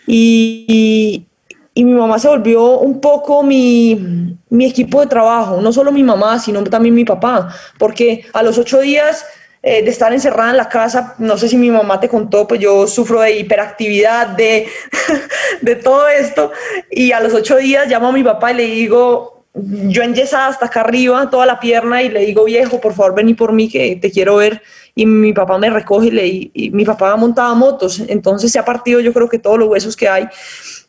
y, 0.07 1.25
y 1.73 1.83
mi 1.83 1.93
mamá 1.93 2.17
se 2.19 2.27
volvió 2.27 2.79
un 2.79 2.99
poco 2.99 3.43
mi, 3.43 4.37
mi, 4.49 4.65
equipo 4.65 5.01
de 5.01 5.07
trabajo, 5.07 5.61
no 5.61 5.71
solo 5.71 5.91
mi 5.91 6.03
mamá, 6.03 6.39
sino 6.39 6.63
también 6.63 6.95
mi 6.95 7.05
papá, 7.05 7.53
porque 7.77 8.25
a 8.33 8.41
los 8.41 8.57
ocho 8.57 8.79
días 8.79 9.25
eh, 9.61 9.83
de 9.83 9.89
estar 9.89 10.13
encerrada 10.13 10.51
en 10.51 10.57
la 10.57 10.69
casa, 10.69 11.15
no 11.17 11.37
sé 11.37 11.49
si 11.49 11.57
mi 11.57 11.69
mamá 11.69 11.99
te 11.99 12.07
contó, 12.07 12.47
pues 12.47 12.61
yo 12.61 12.87
sufro 12.87 13.21
de 13.21 13.37
hiperactividad, 13.37 14.27
de, 14.27 14.67
de 15.61 15.75
todo 15.75 16.07
esto, 16.07 16.51
y 16.89 17.11
a 17.11 17.19
los 17.19 17.33
ocho 17.33 17.57
días 17.57 17.87
llamo 17.87 18.07
a 18.07 18.11
mi 18.13 18.23
papá 18.23 18.51
y 18.51 18.55
le 18.55 18.63
digo, 18.63 19.38
yo 19.53 20.03
enyesada 20.03 20.47
hasta 20.47 20.67
acá 20.67 20.81
arriba, 20.81 21.29
toda 21.29 21.45
la 21.45 21.59
pierna, 21.59 22.03
y 22.03 22.09
le 22.09 22.25
digo, 22.25 22.45
viejo, 22.45 22.79
por 22.79 22.93
favor, 22.93 23.15
vení 23.15 23.33
por 23.33 23.51
mí, 23.51 23.69
que 23.69 23.95
te 23.95 24.11
quiero 24.11 24.37
ver. 24.37 24.61
Y 24.95 25.05
mi 25.05 25.33
papá 25.33 25.57
me 25.57 25.69
recoge 25.69 26.07
y, 26.07 26.11
le, 26.11 26.27
y 26.53 26.71
mi 26.71 26.85
papá 26.85 27.15
montaba 27.15 27.53
motos, 27.55 28.01
entonces 28.07 28.51
se 28.51 28.59
ha 28.59 28.65
partido 28.65 28.99
yo 28.99 29.13
creo 29.13 29.29
que 29.29 29.39
todos 29.39 29.57
los 29.57 29.69
huesos 29.69 29.95
que 29.95 30.09
hay 30.09 30.27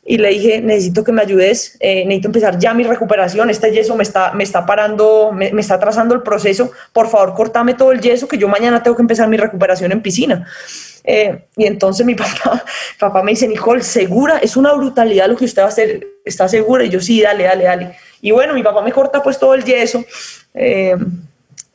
y 0.05 0.19
le 0.19 0.31
dije, 0.31 0.61
necesito 0.61 1.05
que 1.05 1.13
me 1.13 1.23
ayudes, 1.23 1.77
eh, 1.79 2.05
necesito 2.05 2.29
empezar 2.29 2.59
ya 2.59 2.73
mi 2.73 2.85
recuperación, 2.85 3.51
este 3.51 3.71
yeso 3.71 3.95
me 3.95 4.03
está, 4.03 4.33
me 4.33 4.45
está 4.45 4.65
parando, 4.65 5.31
me, 5.33 5.51
está 5.61 5.79
trazando 5.79 6.15
el 6.15 6.23
proceso, 6.23 6.73
por 6.93 7.09
favor, 7.09 7.35
cortame 7.35 7.75
todo 7.75 7.93
el 7.93 8.01
yeso, 8.01 8.27
que 8.27 8.39
yo 8.39 8.49
mañana 8.49 8.83
tengo 8.83 8.97
que 8.97 9.03
empezar 9.03 9.29
mi 9.29 9.37
recuperación 9.37 9.93
en 9.93 10.01
piscina. 10.01 10.47
Eh, 11.05 11.45
y 11.57 11.65
entonces 11.67 12.05
mi 12.07 12.15
papá, 12.17 12.65
papá 12.99 13.23
me 13.23 13.33
dice, 13.33 13.47
Nicole, 13.47 13.83
¿segura? 13.83 14.39
Es 14.39 14.57
una 14.57 14.73
brutalidad 14.73 15.29
lo 15.29 15.37
que 15.37 15.45
usted 15.45 15.63
va 15.63 15.67
a 15.67 15.69
hacer, 15.69 16.07
¿está 16.25 16.49
segura? 16.49 16.85
Y 16.85 16.89
yo, 16.89 17.01
sí, 17.01 17.21
dale, 17.21 17.45
dale, 17.45 17.65
dale. 17.65 17.97
Y 18.21 18.31
bueno, 18.31 18.55
mi 18.55 18.63
papá 18.63 18.83
me 18.83 18.93
corta 18.93 19.23
pues 19.23 19.39
todo 19.39 19.55
el 19.55 19.65
yeso. 19.65 20.05
Eh, 20.55 20.97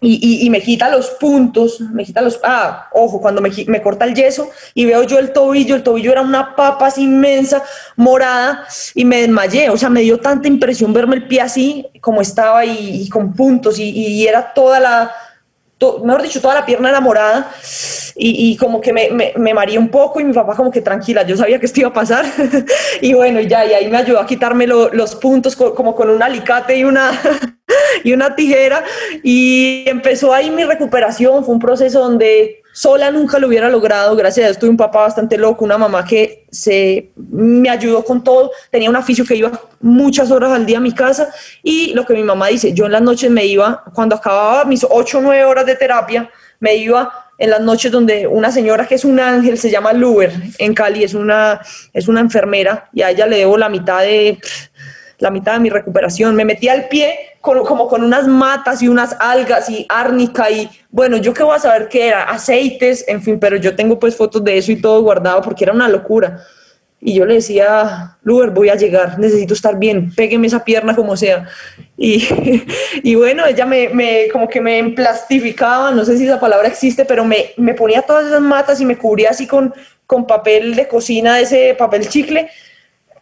y, 0.07 0.49
me 0.49 0.61
quita 0.61 0.89
los 0.89 1.09
puntos, 1.11 1.81
me 1.81 2.03
quita 2.05 2.21
los... 2.21 2.39
Ah, 2.43 2.89
ojo, 2.91 3.19
cuando 3.19 3.41
me, 3.41 3.49
me, 3.67 3.81
corta 3.81 4.05
el 4.05 4.13
yeso 4.13 4.49
y 4.73 4.85
veo 4.85 5.03
yo 5.03 5.17
el 5.17 5.33
tobillo, 5.33 5.75
el 5.75 5.83
tobillo 5.83 6.11
era 6.11 6.21
una 6.21 6.55
papa 6.55 6.87
así 6.87 7.03
inmensa, 7.03 7.63
morada, 7.95 8.67
y 8.93 9.03
me 9.03 9.21
desmayé. 9.21 9.69
O 9.69 9.77
sea, 9.77 9.89
me 9.89 10.01
dio 10.01 10.19
tanta 10.19 10.47
impresión 10.47 10.93
verme 10.93 11.15
el 11.15 11.27
pie 11.27 11.41
así 11.41 11.87
como 12.01 12.21
estaba 12.21 12.65
y, 12.65 13.09
con 13.09 13.33
puntos 13.33 13.79
y, 13.79 14.27
era 14.27 14.53
toda 14.53 14.79
la... 14.79 15.11
To, 15.77 15.99
mejor 15.99 16.21
dicho, 16.21 16.39
toda 16.39 16.53
la 16.53 16.65
pierna 16.65 16.89
enamorada 16.89 17.51
y, 18.15 18.55
como 18.55 18.79
que 18.79 18.93
me, 18.93 19.09
me, 19.09 19.33
me, 19.35 19.53
mareé 19.53 19.77
un 19.77 19.89
poco 19.89 20.21
y 20.21 20.23
mi 20.23 20.31
papá 20.31 20.55
como 20.55 20.71
que 20.71 20.79
tranquila, 20.81 21.23
yo 21.23 21.35
sabía 21.35 21.59
que 21.59 21.65
esto 21.65 21.81
iba 21.81 21.89
a 21.89 21.93
pasar. 21.93 22.25
Y 23.01 23.13
bueno, 23.13 23.41
ya, 23.41 23.65
y 23.65 23.73
ahí 23.73 23.89
me 23.89 23.97
ayudó 23.97 24.19
a 24.19 24.25
quitarme 24.25 24.67
lo, 24.67 24.89
los 24.93 25.15
puntos 25.15 25.55
como 25.55 25.93
con 25.93 26.09
un 26.09 26.23
alicate 26.23 26.77
y 26.77 26.85
una, 26.85 27.11
y 28.05 28.13
una 28.13 28.35
tijera. 28.35 28.85
Y 29.21 29.83
empezó 29.87 30.33
ahí 30.33 30.49
mi 30.49 30.63
recuperación, 30.63 31.43
fue 31.43 31.53
un 31.53 31.59
proceso 31.59 31.99
donde 31.99 32.63
sola 32.75 33.09
nunca 33.09 33.39
lo 33.39 33.47
hubiera 33.47 33.69
logrado, 33.69 34.17
gracias 34.17 34.43
a 34.43 34.47
Dios 34.49 34.59
tuve 34.59 34.69
un 34.69 34.75
papá 34.75 34.99
bastante 34.99 35.37
loco, 35.37 35.63
una 35.63 35.77
mamá 35.77 36.03
que 36.03 36.45
se 36.51 37.09
me 37.15 37.69
ayudó 37.69 38.03
con 38.03 38.21
todo, 38.21 38.51
tenía 38.69 38.89
un 38.89 38.97
oficio 38.97 39.23
que 39.23 39.37
iba 39.37 39.49
muchas 39.79 40.29
horas 40.29 40.51
al 40.51 40.65
día 40.65 40.79
a 40.79 40.81
mi 40.81 40.91
casa 40.91 41.29
y 41.63 41.93
lo 41.93 42.05
que 42.05 42.13
mi 42.13 42.23
mamá 42.23 42.47
dice, 42.47 42.73
yo 42.73 42.85
en 42.85 42.91
las 42.91 43.01
noches 43.01 43.31
me 43.31 43.45
iba, 43.45 43.81
cuando 43.93 44.17
acababa 44.17 44.65
mis 44.65 44.85
8 44.87 45.19
o 45.19 45.21
9 45.21 45.45
horas 45.45 45.65
de 45.65 45.75
terapia, 45.75 46.29
me 46.59 46.75
iba 46.75 47.09
en 47.37 47.49
las 47.49 47.61
noches 47.61 47.93
donde 47.93 48.27
una 48.27 48.51
señora 48.51 48.85
que 48.85 48.95
es 48.95 49.05
un 49.05 49.21
ángel, 49.21 49.57
se 49.57 49.71
llama 49.71 49.93
Luber, 49.93 50.33
en 50.57 50.73
Cali, 50.73 51.05
es 51.05 51.13
una, 51.13 51.61
es 51.93 52.09
una 52.09 52.19
enfermera 52.19 52.89
y 52.93 53.03
a 53.03 53.11
ella 53.11 53.25
le 53.25 53.37
debo 53.37 53.57
la 53.57 53.69
mitad 53.69 54.01
de 54.01 54.37
la 55.25 55.31
mitad 55.31 55.53
de 55.53 55.59
mi 55.59 55.69
recuperación. 55.69 56.35
Me 56.35 56.45
metí 56.45 56.69
al 56.69 56.87
pie 56.87 57.17
con, 57.41 57.65
como 57.65 57.87
con 57.87 58.03
unas 58.03 58.27
matas 58.27 58.81
y 58.83 58.87
unas 58.87 59.15
algas 59.19 59.69
y 59.69 59.85
árnica 59.89 60.51
y 60.51 60.69
bueno, 60.91 61.17
yo 61.17 61.33
qué 61.33 61.43
voy 61.43 61.55
a 61.55 61.59
saber 61.59 61.89
qué 61.89 62.07
era, 62.09 62.23
aceites, 62.23 63.03
en 63.07 63.21
fin, 63.21 63.39
pero 63.39 63.57
yo 63.57 63.75
tengo 63.75 63.97
pues 63.99 64.15
fotos 64.15 64.43
de 64.43 64.57
eso 64.57 64.71
y 64.71 64.79
todo 64.79 65.01
guardado 65.01 65.41
porque 65.41 65.63
era 65.63 65.73
una 65.73 65.89
locura. 65.89 66.43
Y 67.01 67.13
yo 67.15 67.25
le 67.25 67.35
decía, 67.35 68.17
Luber, 68.23 68.51
voy 68.51 68.69
a 68.69 68.75
llegar, 68.75 69.19
necesito 69.19 69.53
estar 69.53 69.77
bien, 69.77 70.13
pégueme 70.15 70.47
esa 70.47 70.63
pierna 70.63 70.95
como 70.95 71.17
sea. 71.17 71.47
Y, 71.97 72.27
y 73.03 73.15
bueno, 73.15 73.45
ella 73.45 73.65
me, 73.65 73.89
me, 73.89 74.27
como 74.31 74.47
que 74.47 74.61
me 74.61 74.77
emplastificaba, 74.77 75.91
no 75.91 76.05
sé 76.05 76.17
si 76.17 76.25
esa 76.25 76.39
palabra 76.39 76.67
existe, 76.67 77.03
pero 77.03 77.25
me, 77.25 77.51
me 77.57 77.73
ponía 77.73 78.03
todas 78.03 78.27
esas 78.27 78.41
matas 78.41 78.79
y 78.79 78.85
me 78.85 78.97
cubría 78.97 79.31
así 79.31 79.47
con, 79.47 79.73
con 80.05 80.27
papel 80.27 80.75
de 80.75 80.87
cocina, 80.87 81.39
ese 81.39 81.75
papel 81.77 82.07
chicle, 82.09 82.49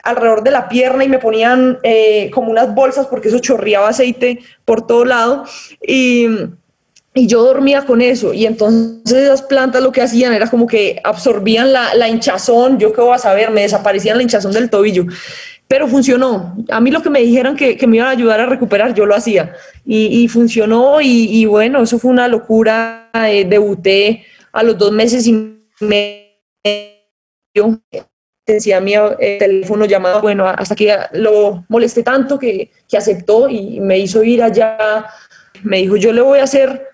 alrededor 0.03 0.43
de 0.43 0.51
la 0.51 0.69
pierna 0.69 1.03
y 1.03 1.09
me 1.09 1.19
ponían 1.19 1.79
eh, 1.81 2.29
como 2.31 2.51
unas 2.51 2.75
bolsas 2.75 3.07
porque 3.07 3.29
eso 3.29 3.39
chorreaba 3.39 3.89
aceite 3.89 4.39
por 4.65 4.85
todo 4.85 5.05
lado. 5.05 5.45
Y 5.81 6.27
y 7.15 7.27
yo 7.27 7.43
dormía 7.43 7.85
con 7.85 8.01
eso 8.01 8.33
y 8.33 8.45
entonces 8.45 9.13
esas 9.13 9.43
plantas 9.43 9.83
lo 9.83 9.91
que 9.91 10.01
hacían 10.01 10.33
era 10.33 10.49
como 10.49 10.65
que 10.65 10.99
absorbían 11.03 11.71
la, 11.71 11.93
la, 11.93 12.09
hinchazón, 12.09 12.79
yo 12.79 12.91
qué 12.91 13.01
voy 13.01 13.13
a 13.13 13.19
saber, 13.19 13.51
me 13.51 13.61
desaparecían 13.61 14.17
la 14.17 14.23
hinchazón 14.23 14.51
del 14.51 14.69
tobillo, 14.69 15.05
pero 15.67 15.87
funcionó. 15.87 16.55
A 16.71 16.81
mí 16.81 16.89
lo 16.89 17.03
que 17.03 17.11
me 17.11 17.19
dijeran 17.19 17.55
que, 17.55 17.77
que 17.77 17.85
me 17.85 17.97
iban 17.97 18.07
a 18.07 18.11
ayudar 18.11 18.39
a 18.39 18.47
recuperar, 18.47 18.95
yo 18.95 19.05
lo 19.05 19.15
hacía 19.15 19.53
y, 19.85 20.23
y 20.23 20.27
funcionó 20.27 21.01
y, 21.01 21.27
y, 21.29 21.45
bueno, 21.45 21.83
eso 21.83 21.99
fue 21.99 22.09
una 22.09 22.27
locura. 22.27 23.11
Eh, 23.13 23.45
debuté 23.45 24.25
a 24.51 24.63
los 24.63 24.75
dos 24.75 24.91
meses 24.91 25.27
y 25.27 25.59
medio, 25.79 26.23
decía 28.45 28.79
mi 28.81 28.93
eh, 28.95 29.37
teléfono 29.39 29.85
llamado, 29.85 30.21
bueno, 30.21 30.47
hasta 30.47 30.75
que 30.75 30.95
lo 31.13 31.65
molesté 31.69 32.03
tanto 32.03 32.37
que, 32.37 32.71
que 32.87 32.97
aceptó 32.97 33.47
y 33.49 33.79
me 33.79 33.99
hizo 33.99 34.23
ir 34.23 34.43
allá, 34.43 35.05
me 35.63 35.77
dijo, 35.77 35.95
yo 35.95 36.11
le 36.11 36.21
voy 36.21 36.39
a 36.39 36.43
hacer 36.43 36.89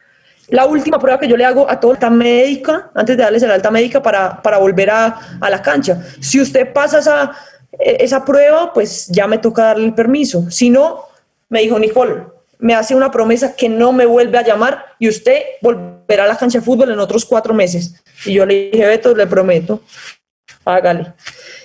la 0.49 0.65
última 0.65 0.99
prueba 0.99 1.19
que 1.19 1.27
yo 1.27 1.37
le 1.37 1.45
hago 1.45 1.69
a 1.69 1.79
toda 1.79 1.93
alta 1.93 2.09
médica, 2.09 2.91
antes 2.95 3.17
de 3.17 3.23
darles 3.23 3.43
el 3.43 3.51
alta 3.51 3.71
médica 3.71 4.01
para, 4.01 4.41
para 4.41 4.57
volver 4.57 4.89
a, 4.89 5.37
a, 5.39 5.49
la 5.49 5.61
cancha. 5.61 6.03
Si 6.19 6.41
usted 6.41 6.71
pasa 6.73 6.99
esa, 6.99 7.31
esa 7.79 8.25
prueba, 8.25 8.73
pues 8.73 9.07
ya 9.07 9.27
me 9.27 9.37
toca 9.37 9.63
darle 9.63 9.85
el 9.85 9.93
permiso. 9.93 10.49
Si 10.49 10.69
no, 10.69 11.05
me 11.49 11.61
dijo 11.61 11.77
Nicole, 11.77 12.23
me 12.59 12.73
hace 12.73 12.95
una 12.95 13.11
promesa 13.11 13.55
que 13.55 13.69
no 13.69 13.91
me 13.91 14.05
vuelve 14.05 14.37
a 14.37 14.43
llamar 14.43 14.85
y 14.97 15.07
usted 15.07 15.41
volverá 15.61 16.23
a 16.23 16.27
la 16.27 16.37
cancha 16.37 16.59
de 16.59 16.65
fútbol 16.65 16.91
en 16.91 16.99
otros 16.99 17.25
cuatro 17.25 17.53
meses. 17.53 17.95
Y 18.25 18.33
yo 18.33 18.45
le 18.45 18.71
dije, 18.71 18.85
Beto, 18.85 19.15
le 19.15 19.27
prometo, 19.27 19.81
hágale. 20.70 21.13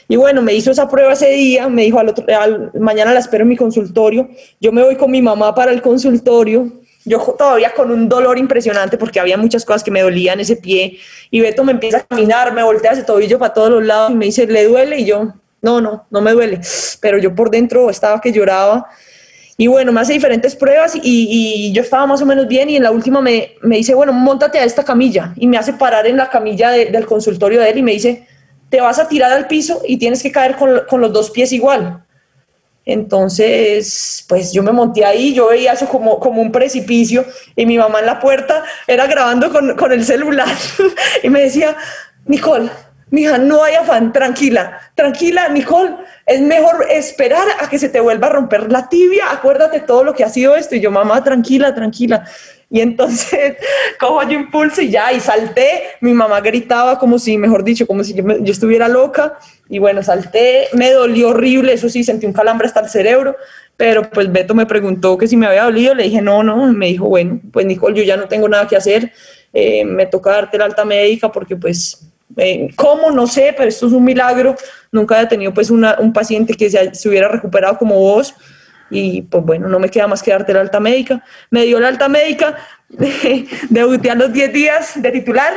Y 0.09 0.17
bueno, 0.17 0.43
me 0.43 0.55
hizo 0.55 0.71
esa 0.71 0.89
prueba 0.89 1.13
ese 1.13 1.31
día, 1.31 1.69
me 1.69 1.83
dijo, 1.83 1.99
al 1.99 2.09
otro, 2.09 2.25
al, 2.39 2.71
mañana 2.79 3.13
la 3.13 3.21
espero 3.21 3.43
en 3.43 3.49
mi 3.49 3.57
consultorio. 3.57 4.29
Yo 4.61 4.73
me 4.73 4.83
voy 4.83 4.97
con 4.97 5.11
mi 5.11 5.23
mamá 5.23 5.55
para 5.55 5.73
el 5.73 5.81
consultorio, 5.81 6.73
yo 7.05 7.21
todavía 7.39 7.73
con 7.75 7.91
un 7.91 8.09
dolor 8.09 8.39
impresionante 8.39 8.97
porque 8.97 9.21
había 9.21 9.37
muchas 9.37 9.65
cosas 9.65 9.85
que 9.85 9.91
me 9.91 10.01
dolían 10.01 10.41
ese 10.41 10.57
pie 10.57 10.99
y 11.31 11.41
Beto 11.41 11.63
me 11.63 11.73
empieza 11.73 11.99
a 11.99 12.01
caminar, 12.01 12.53
me 12.55 12.63
voltea 12.63 12.93
ese 12.93 13.03
tobillo 13.03 13.39
para 13.39 13.53
todos 13.53 13.71
los 13.71 13.85
lados 13.85 14.11
y 14.11 14.15
me 14.15 14.27
dice, 14.27 14.47
¿le 14.47 14.65
duele? 14.65 15.01
Y 15.01 15.05
yo, 15.05 15.35
no, 15.61 15.81
no, 15.81 16.07
no 16.11 16.21
me 16.23 16.33
duele, 16.33 16.61
pero 17.01 17.19
yo 17.19 17.35
por 17.35 17.51
dentro 17.51 17.91
estaba 17.91 18.21
que 18.21 18.33
lloraba 18.33 18.87
y 19.57 19.67
bueno, 19.69 19.93
me 19.93 20.01
hace 20.01 20.15
diferentes 20.15 20.57
pruebas 20.57 20.95
y, 21.01 21.73
yo 21.73 21.83
estaba 21.83 22.07
más 22.07 22.21
o 22.23 22.27
menos 22.27 22.49
bien 22.49 22.71
y 22.71 22.77
en 22.77 22.83
la 22.83 22.91
última 22.91 23.21
me, 23.21 23.53
me, 23.63 23.77
dice, 23.77 23.95
bueno, 23.95 24.13
montate 24.13 24.59
a 24.59 24.65
esta 24.65 24.83
camilla 24.83 25.33
y 25.37 25.47
me 25.47 25.57
hace 25.57 25.75
parar 25.75 26.07
en 26.07 26.17
la 26.17 26.29
camilla 26.29 26.71
de, 26.71 26.87
del 26.87 27.07
consultorio 27.07 27.61
de 27.61 27.71
él 27.71 27.79
y 27.79 27.83
me 27.83 27.93
dice, 27.93 28.27
te 28.75 28.81
vas 28.81 28.99
a 28.99 29.07
tirar 29.07 29.31
al 29.31 29.47
piso 29.47 29.83
y 29.87 29.99
tienes 29.99 30.20
que 30.20 30.33
caer 30.33 30.57
con, 30.57 30.83
con 30.89 31.01
los 31.01 31.12
dos 31.12 31.31
pies 31.31 31.53
igual. 31.53 32.03
Entonces, 32.85 34.25
pues 34.29 34.53
yo 34.53 34.64
me 34.64 34.72
monté 34.72 35.05
ahí, 35.05 35.33
yo 35.33 35.51
veía 35.51 35.75
eso 35.75 35.87
como, 35.87 36.18
como 36.18 36.43
un 36.43 36.51
precipicio 36.51 37.25
y 37.55 37.66
mi 37.66 37.79
mamá 37.79 38.01
en 38.01 38.07
la 38.07 38.18
puerta 38.18 38.64
era 38.89 39.07
grabando 39.07 39.53
con, 39.53 39.77
con 39.77 39.93
el 39.93 40.05
celular 40.05 40.49
y 41.22 41.31
me 41.31 41.43
decía, 41.43 41.77
Nicole, 42.27 42.68
mija, 43.11 43.39
no 43.39 43.62
hay 43.62 43.77
afán, 43.77 44.12
tranquila, 44.12 44.81
tranquila, 44.97 45.49
Nicole, 45.51 45.95
es 46.27 46.41
mejor 46.41 46.89
esperar 46.91 47.47
a 47.61 47.70
que 47.70 47.79
se 47.79 47.91
te 47.91 48.01
vuelva 48.01 48.27
a 48.27 48.31
romper 48.31 48.72
la 48.72 48.89
tibia, 48.89 49.31
acuérdate 49.31 49.79
todo 49.83 50.03
lo 50.03 50.14
que 50.14 50.25
ha 50.25 50.29
sido 50.31 50.57
esto. 50.57 50.75
Y 50.75 50.81
yo, 50.81 50.91
mamá, 50.91 51.22
tranquila, 51.22 51.72
tranquila. 51.77 52.25
Y 52.75 52.81
entonces 52.81 53.55
cojo 54.01 54.25
yo 54.25 54.33
impulso 54.33 54.83
y 54.83 54.91
ya, 54.91 55.12
y 55.12 55.20
salté. 55.20 55.85
Mi 56.01 56.12
mamá 56.12 56.41
gritaba 56.41 56.99
como 56.99 57.20
si, 57.20 57.39
mejor 57.39 57.62
dicho, 57.62 57.87
como 57.87 58.03
si 58.03 58.14
yo, 58.14 58.25
yo, 58.41 58.53
estuviera 58.53 58.89
loca. 58.89 59.39
Y 59.68 59.79
bueno, 59.79 60.03
salté, 60.03 60.66
me 60.72 60.91
dolió 60.91 61.29
horrible, 61.29 61.72
eso 61.72 61.89
sí, 61.89 62.03
sentí 62.03 62.27
un 62.27 62.33
calambre 62.33 62.66
hasta 62.66 62.81
el 62.81 62.89
cerebro. 62.89 63.37
Pero 63.77 64.11
pues 64.11 64.33
Beto 64.33 64.57
me 64.57 64.66
preguntó 64.66 65.16
que 65.16 65.29
si 65.29 65.37
me 65.37 65.47
había 65.47 65.62
dolido, 65.62 65.95
le 65.95 66.03
dije 66.03 66.20
no, 66.20 66.43
no. 66.43 66.72
me 66.72 66.87
dijo, 66.87 67.07
bueno, 67.07 67.41
pues 67.53 67.64
Nicole, 67.64 67.97
yo 67.97 68.03
ya 68.03 68.16
no 68.16 68.27
tengo 68.27 68.49
nada 68.49 68.66
que 68.66 68.75
hacer. 68.75 69.12
Eh, 69.53 69.85
me 69.85 70.07
toca 70.07 70.33
darte 70.33 70.59
la 70.59 70.64
alta 70.64 70.85
médica 70.85 71.31
porque 71.31 71.55
pues 71.55 72.11
eh, 72.37 72.70
¿Cómo? 72.75 73.12
No 73.12 73.29
sé, 73.29 73.55
pero 73.57 73.68
esto 73.68 73.87
es 73.87 73.93
un 73.93 74.03
milagro. 74.03 74.57
Nunca 74.91 75.14
había 75.14 75.29
tenido 75.29 75.55
pues 75.55 75.70
una, 75.70 75.97
un 76.01 76.12
paciente 76.12 76.55
que 76.55 76.68
se, 76.68 77.09
hubiera 77.09 77.29
recuperado 77.29 77.79
como 77.79 78.01
vos 78.01 78.35
y 78.95 79.23
pues 79.23 79.45
bueno, 79.45 79.69
no 79.69 79.79
me 79.79 79.89
queda 79.89 80.07
más 80.07 80.23
que 80.23 80.31
darte 80.31 80.55
la 80.55 80.61
alta 80.61 80.81
médica. 80.81 81.25
Me 81.51 81.65
dio 81.65 81.81
la 81.81 81.89
alta 81.89 82.09
médica, 82.09 82.57
debuté 83.69 84.11
a 84.11 84.15
los 84.15 84.33
10 84.33 84.53
días 84.53 85.03
de 85.03 85.11
titular 85.11 85.53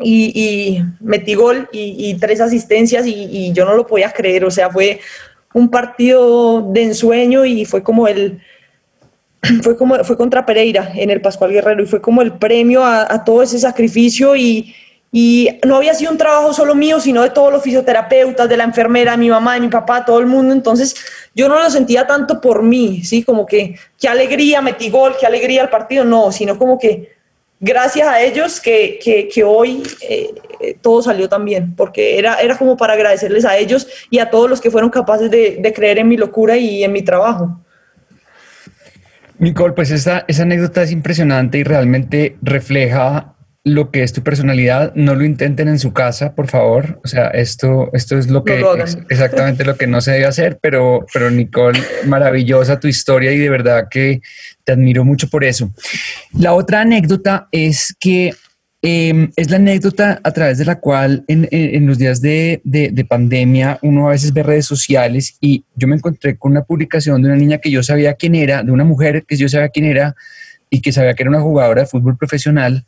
y, 0.00 0.82
metí 1.00 1.34
gol 1.34 1.68
y, 1.72 2.14
tres 2.14 2.40
asistencias 2.40 3.06
y, 3.06 3.52
yo 3.52 3.64
no 3.64 3.74
lo 3.74 3.86
podía 3.86 4.10
creer, 4.10 4.44
o 4.44 4.50
sea, 4.50 4.70
fue 4.70 5.00
un 5.52 5.70
partido 5.70 6.72
de 6.72 6.82
ensueño 6.82 7.44
y 7.44 7.64
fue 7.64 7.82
como 7.82 8.08
el... 8.08 8.40
Fue, 9.62 9.76
como, 9.76 10.02
fue 10.04 10.16
contra 10.16 10.46
Pereira 10.46 10.90
en 10.94 11.10
el 11.10 11.20
Pascual 11.20 11.52
Guerrero 11.52 11.82
y 11.82 11.86
fue 11.86 12.00
como 12.00 12.22
el 12.22 12.32
premio 12.32 12.82
a 12.82 13.24
todo 13.24 13.42
ese 13.42 13.58
sacrificio 13.58 14.34
y, 14.34 14.74
y 15.16 15.60
no 15.64 15.76
había 15.76 15.94
sido 15.94 16.10
un 16.10 16.18
trabajo 16.18 16.52
solo 16.52 16.74
mío, 16.74 16.98
sino 16.98 17.22
de 17.22 17.30
todos 17.30 17.52
los 17.52 17.62
fisioterapeutas, 17.62 18.48
de 18.48 18.56
la 18.56 18.64
enfermera, 18.64 19.16
mi 19.16 19.30
mamá, 19.30 19.54
de 19.54 19.60
mi 19.60 19.68
papá, 19.68 20.04
todo 20.04 20.18
el 20.18 20.26
mundo. 20.26 20.52
Entonces 20.52 20.96
yo 21.36 21.48
no 21.48 21.56
lo 21.56 21.70
sentía 21.70 22.04
tanto 22.04 22.40
por 22.40 22.64
mí, 22.64 23.04
¿sí? 23.04 23.22
Como 23.22 23.46
que 23.46 23.78
qué 23.96 24.08
alegría 24.08 24.60
metí 24.60 24.90
gol, 24.90 25.14
qué 25.20 25.24
alegría 25.24 25.62
el 25.62 25.68
partido, 25.68 26.04
no, 26.04 26.32
sino 26.32 26.58
como 26.58 26.80
que 26.80 27.12
gracias 27.60 28.08
a 28.08 28.20
ellos 28.22 28.60
que, 28.60 28.98
que, 29.00 29.28
que 29.28 29.44
hoy 29.44 29.84
eh, 30.00 30.34
todo 30.80 31.00
salió 31.00 31.28
tan 31.28 31.44
bien, 31.44 31.76
porque 31.76 32.18
era, 32.18 32.40
era 32.40 32.58
como 32.58 32.76
para 32.76 32.94
agradecerles 32.94 33.44
a 33.44 33.56
ellos 33.56 33.86
y 34.10 34.18
a 34.18 34.30
todos 34.30 34.50
los 34.50 34.60
que 34.60 34.72
fueron 34.72 34.90
capaces 34.90 35.30
de, 35.30 35.58
de 35.60 35.72
creer 35.72 36.00
en 36.00 36.08
mi 36.08 36.16
locura 36.16 36.56
y 36.56 36.82
en 36.82 36.90
mi 36.90 37.02
trabajo. 37.02 37.60
Nicole, 39.38 39.74
pues 39.74 39.92
esa, 39.92 40.24
esa 40.26 40.42
anécdota 40.42 40.82
es 40.82 40.90
impresionante 40.90 41.58
y 41.58 41.62
realmente 41.62 42.36
refleja 42.42 43.33
lo 43.66 43.90
que 43.90 44.02
es 44.02 44.12
tu 44.12 44.22
personalidad. 44.22 44.92
No 44.94 45.14
lo 45.14 45.24
intenten 45.24 45.68
en 45.68 45.78
su 45.78 45.92
casa, 45.94 46.34
por 46.34 46.48
favor. 46.48 47.00
O 47.02 47.08
sea, 47.08 47.28
esto, 47.28 47.88
esto 47.94 48.18
es 48.18 48.28
lo 48.28 48.44
que 48.44 48.58
No 48.60 48.74
lo 48.76 48.84
es 48.84 48.94
hagan. 48.94 49.06
exactamente 49.08 49.64
lo 49.64 49.76
que 49.76 49.86
no 49.86 50.00
se 50.02 50.12
debe 50.12 50.26
hacer, 50.26 50.58
pero, 50.60 51.06
pero 51.12 51.30
Nicole, 51.30 51.80
maravillosa 52.06 52.78
tu 52.78 52.88
historia 52.88 53.32
y 53.32 53.38
de 53.38 53.48
verdad 53.48 53.88
que 53.90 54.20
te 54.64 54.72
admiro 54.72 55.04
mucho 55.04 55.28
por 55.30 55.44
eso. 55.44 55.72
La 56.38 56.52
otra 56.52 56.82
anécdota 56.82 57.48
es 57.52 57.94
que 57.98 58.34
eh, 58.86 59.30
es 59.36 59.48
la 59.50 59.56
anécdota 59.56 60.20
a 60.22 60.30
través 60.32 60.58
de 60.58 60.66
la 60.66 60.78
cual 60.78 61.24
en, 61.26 61.48
en- 61.50 61.74
en 61.76 61.86
los 61.86 61.96
días 61.96 62.20
de, 62.20 62.60
de- 62.64 62.90
de 62.92 63.04
pandemia 63.06 63.78
uno 63.80 64.08
a 64.08 64.10
veces 64.10 64.34
ve 64.34 64.42
redes 64.42 64.66
sociales 64.66 65.38
y 65.40 65.64
yo 65.74 65.88
me 65.88 65.96
encontré 65.96 66.36
con 66.36 66.52
una 66.52 66.64
publicación 66.64 67.22
de 67.22 67.28
una 67.28 67.36
niña 67.38 67.56
que 67.56 67.70
yo 67.70 67.82
sabía 67.82 68.12
quién 68.12 68.34
era, 68.34 68.62
de 68.62 68.70
una 68.72 68.84
mujer 68.84 69.24
que 69.26 69.38
yo 69.38 69.48
sabía 69.48 69.70
quién 69.70 69.86
era 69.86 70.14
y 70.68 70.82
que 70.82 70.92
sabía 70.92 71.14
que 71.14 71.22
era 71.22 71.30
una 71.30 71.40
jugadora 71.40 71.80
de 71.82 71.86
fútbol 71.86 72.18
profesional, 72.18 72.84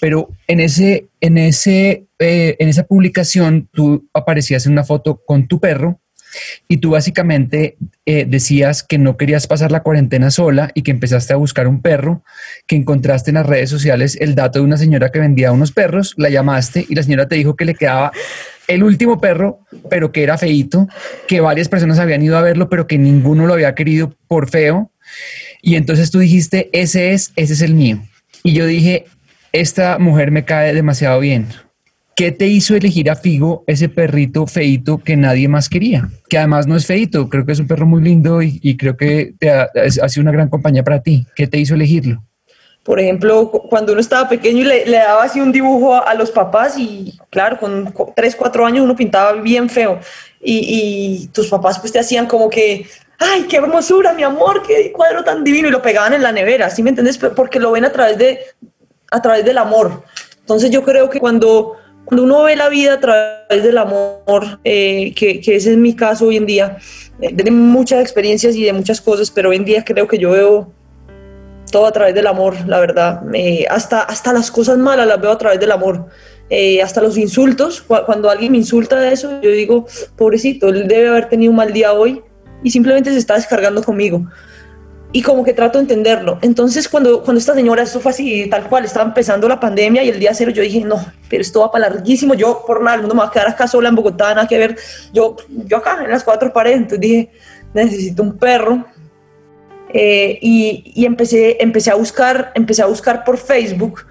pero 0.00 0.30
en, 0.46 0.60
ese, 0.60 1.06
en, 1.20 1.38
ese, 1.38 2.06
eh, 2.18 2.56
en 2.58 2.68
esa 2.68 2.84
publicación 2.84 3.68
tú 3.72 4.08
aparecías 4.12 4.66
en 4.66 4.72
una 4.72 4.84
foto 4.84 5.22
con 5.26 5.46
tu 5.48 5.60
perro 5.60 6.00
y 6.68 6.78
tú 6.78 6.90
básicamente 6.90 7.76
eh, 8.06 8.26
decías 8.28 8.82
que 8.82 8.98
no 8.98 9.16
querías 9.16 9.46
pasar 9.46 9.72
la 9.72 9.82
cuarentena 9.82 10.30
sola 10.30 10.70
y 10.74 10.82
que 10.82 10.90
empezaste 10.90 11.32
a 11.32 11.36
buscar 11.36 11.66
un 11.66 11.80
perro, 11.80 12.22
que 12.66 12.76
encontraste 12.76 13.30
en 13.30 13.36
las 13.36 13.46
redes 13.46 13.70
sociales 13.70 14.16
el 14.20 14.34
dato 14.34 14.58
de 14.58 14.64
una 14.64 14.76
señora 14.76 15.10
que 15.10 15.20
vendía 15.20 15.52
unos 15.52 15.72
perros, 15.72 16.14
la 16.16 16.28
llamaste 16.28 16.86
y 16.88 16.94
la 16.94 17.02
señora 17.02 17.28
te 17.28 17.36
dijo 17.36 17.56
que 17.56 17.64
le 17.64 17.74
quedaba 17.74 18.12
el 18.66 18.82
último 18.82 19.20
perro, 19.20 19.60
pero 19.88 20.12
que 20.12 20.22
era 20.22 20.36
feito, 20.36 20.88
que 21.26 21.40
varias 21.40 21.68
personas 21.68 21.98
habían 21.98 22.22
ido 22.22 22.36
a 22.36 22.42
verlo, 22.42 22.68
pero 22.68 22.86
que 22.86 22.98
ninguno 22.98 23.46
lo 23.46 23.54
había 23.54 23.74
querido 23.74 24.14
por 24.28 24.50
feo. 24.50 24.92
Y 25.62 25.76
entonces 25.76 26.10
tú 26.10 26.18
dijiste, 26.18 26.68
ese 26.72 27.12
es, 27.12 27.32
ese 27.36 27.54
es 27.54 27.62
el 27.62 27.74
mío. 27.74 28.02
Y 28.42 28.52
yo 28.52 28.66
dije, 28.66 29.06
esta 29.52 29.98
mujer 29.98 30.30
me 30.30 30.44
cae 30.44 30.74
demasiado 30.74 31.20
bien. 31.20 31.48
¿Qué 32.14 32.32
te 32.32 32.48
hizo 32.48 32.74
elegir 32.74 33.10
a 33.10 33.16
Figo, 33.16 33.62
ese 33.68 33.88
perrito 33.88 34.46
feito 34.46 34.98
que 34.98 35.16
nadie 35.16 35.46
más 35.46 35.68
quería? 35.68 36.08
Que 36.28 36.38
además 36.38 36.66
no 36.66 36.74
es 36.74 36.84
feito, 36.84 37.28
creo 37.28 37.46
que 37.46 37.52
es 37.52 37.60
un 37.60 37.68
perro 37.68 37.86
muy 37.86 38.02
lindo 38.02 38.42
y, 38.42 38.76
creo 38.76 38.96
que 38.96 39.34
te 39.38 39.50
ha, 39.50 39.68
sido 40.08 40.22
una 40.22 40.32
gran 40.32 40.48
compañía 40.48 40.82
para 40.82 41.00
ti. 41.00 41.26
¿Qué 41.36 41.46
te 41.46 41.58
hizo 41.58 41.74
elegirlo? 41.74 42.24
Por 42.82 42.98
ejemplo, 42.98 43.50
cu- 43.50 43.68
cuando 43.68 43.92
uno 43.92 44.00
estaba 44.00 44.28
pequeño 44.28 44.62
y 44.62 44.64
le, 44.64 44.90
daba 44.90 45.22
así 45.22 45.40
un 45.40 45.52
dibujo 45.52 45.94
a, 45.94 46.12
los 46.14 46.32
papás 46.32 46.76
y 46.76 47.16
claro, 47.30 47.60
con 47.60 47.92
cu- 47.92 48.12
tres, 48.16 48.34
cuatro 48.34 48.66
años 48.66 48.82
uno 48.82 48.96
pintaba 48.96 49.34
bien 49.34 49.68
feo 49.68 50.00
y, 50.42 51.22
y 51.22 51.26
tus 51.28 51.46
papás 51.46 51.78
pues 51.78 51.92
te 51.92 52.00
hacían 52.00 52.26
como 52.26 52.50
que, 52.50 52.84
ay, 53.18 53.44
qué 53.48 53.58
hermosura, 53.58 54.12
mi 54.12 54.24
amor, 54.24 54.62
qué 54.66 54.90
cuadro 54.90 55.22
tan 55.22 55.44
divino 55.44 55.68
y 55.68 55.70
lo 55.70 55.82
pegaban 55.82 56.14
en 56.14 56.22
la 56.22 56.32
nevera, 56.32 56.68
¿sí 56.70 56.82
me 56.82 56.90
entiendes? 56.90 57.16
Porque 57.16 57.60
lo 57.60 57.70
ven 57.70 57.84
a 57.84 57.92
través, 57.92 58.18
de, 58.18 58.40
a 59.10 59.22
través 59.22 59.44
del 59.44 59.58
amor. 59.58 60.02
Entonces 60.40 60.70
yo 60.70 60.82
creo 60.82 61.10
que 61.10 61.20
cuando, 61.20 61.74
cuando 62.04 62.24
uno 62.24 62.42
ve 62.44 62.56
la 62.56 62.68
vida 62.68 62.94
a 62.94 63.00
través 63.00 63.62
del 63.62 63.78
amor, 63.78 64.60
eh, 64.64 65.12
que, 65.14 65.40
que 65.40 65.56
ese 65.56 65.72
es 65.72 65.76
mi 65.76 65.94
caso 65.94 66.26
hoy 66.26 66.36
en 66.36 66.46
día, 66.46 66.78
eh, 67.20 67.30
de 67.32 67.50
muchas 67.50 68.00
experiencias 68.00 68.54
y 68.56 68.64
de 68.64 68.72
muchas 68.72 69.00
cosas, 69.00 69.30
pero 69.30 69.50
hoy 69.50 69.56
en 69.56 69.64
día 69.64 69.84
creo 69.84 70.06
que 70.08 70.18
yo 70.18 70.30
veo 70.30 70.72
todo 71.70 71.84
a 71.84 71.92
través 71.92 72.14
del 72.14 72.26
amor, 72.26 72.54
la 72.66 72.80
verdad. 72.80 73.22
Hasta, 73.68 74.00
hasta 74.00 74.32
las 74.32 74.50
cosas 74.50 74.78
malas 74.78 75.06
las 75.06 75.20
veo 75.20 75.32
a 75.32 75.36
través 75.36 75.60
del 75.60 75.70
amor. 75.70 76.06
Eh, 76.48 76.80
hasta 76.80 77.02
los 77.02 77.18
insultos, 77.18 77.82
cu- 77.82 78.06
cuando 78.06 78.30
alguien 78.30 78.52
me 78.52 78.58
insulta 78.58 78.98
de 78.98 79.12
eso, 79.12 79.38
yo 79.42 79.50
digo, 79.50 79.86
pobrecito, 80.16 80.68
él 80.68 80.88
debe 80.88 81.08
haber 81.08 81.28
tenido 81.28 81.50
un 81.50 81.56
mal 81.56 81.74
día 81.74 81.92
hoy 81.92 82.22
y 82.62 82.70
simplemente 82.70 83.12
se 83.12 83.18
está 83.18 83.34
descargando 83.34 83.82
conmigo. 83.82 84.24
Y 85.10 85.22
como 85.22 85.42
que 85.42 85.54
trato 85.54 85.78
de 85.78 85.82
entenderlo. 85.82 86.38
Entonces, 86.42 86.88
cuando, 86.88 87.22
cuando 87.22 87.38
esta 87.38 87.54
señora, 87.54 87.82
esto 87.82 87.98
fue 87.98 88.10
así, 88.10 88.46
tal 88.50 88.68
cual, 88.68 88.84
estaba 88.84 89.06
empezando 89.06 89.48
la 89.48 89.58
pandemia 89.58 90.02
y 90.04 90.10
el 90.10 90.20
día 90.20 90.34
cero, 90.34 90.50
yo 90.50 90.62
dije, 90.62 90.80
no, 90.80 91.02
pero 91.30 91.40
esto 91.40 91.60
va 91.60 91.72
para 91.72 91.88
larguísimo. 91.88 92.34
Yo, 92.34 92.62
por 92.66 92.82
nada, 92.82 92.96
el 92.96 93.00
mundo 93.02 93.14
me 93.14 93.22
va 93.22 93.28
a 93.28 93.30
quedar 93.30 93.48
acá 93.48 93.66
sola 93.66 93.88
en 93.88 93.94
Bogotá, 93.94 94.34
nada 94.34 94.46
que 94.46 94.58
ver. 94.58 94.76
Yo, 95.14 95.36
yo 95.48 95.78
acá, 95.78 95.98
en 96.04 96.10
las 96.10 96.24
cuatro 96.24 96.52
paredes. 96.52 96.78
Entonces 96.78 97.00
dije, 97.00 97.30
necesito 97.72 98.22
un 98.22 98.36
perro. 98.36 98.84
Eh, 99.94 100.38
y, 100.42 100.92
y 100.94 101.06
empecé, 101.06 101.56
empecé, 101.62 101.90
a 101.90 101.94
buscar, 101.94 102.52
empecé 102.54 102.82
a 102.82 102.86
buscar 102.86 103.24
por 103.24 103.38
Facebook 103.38 104.04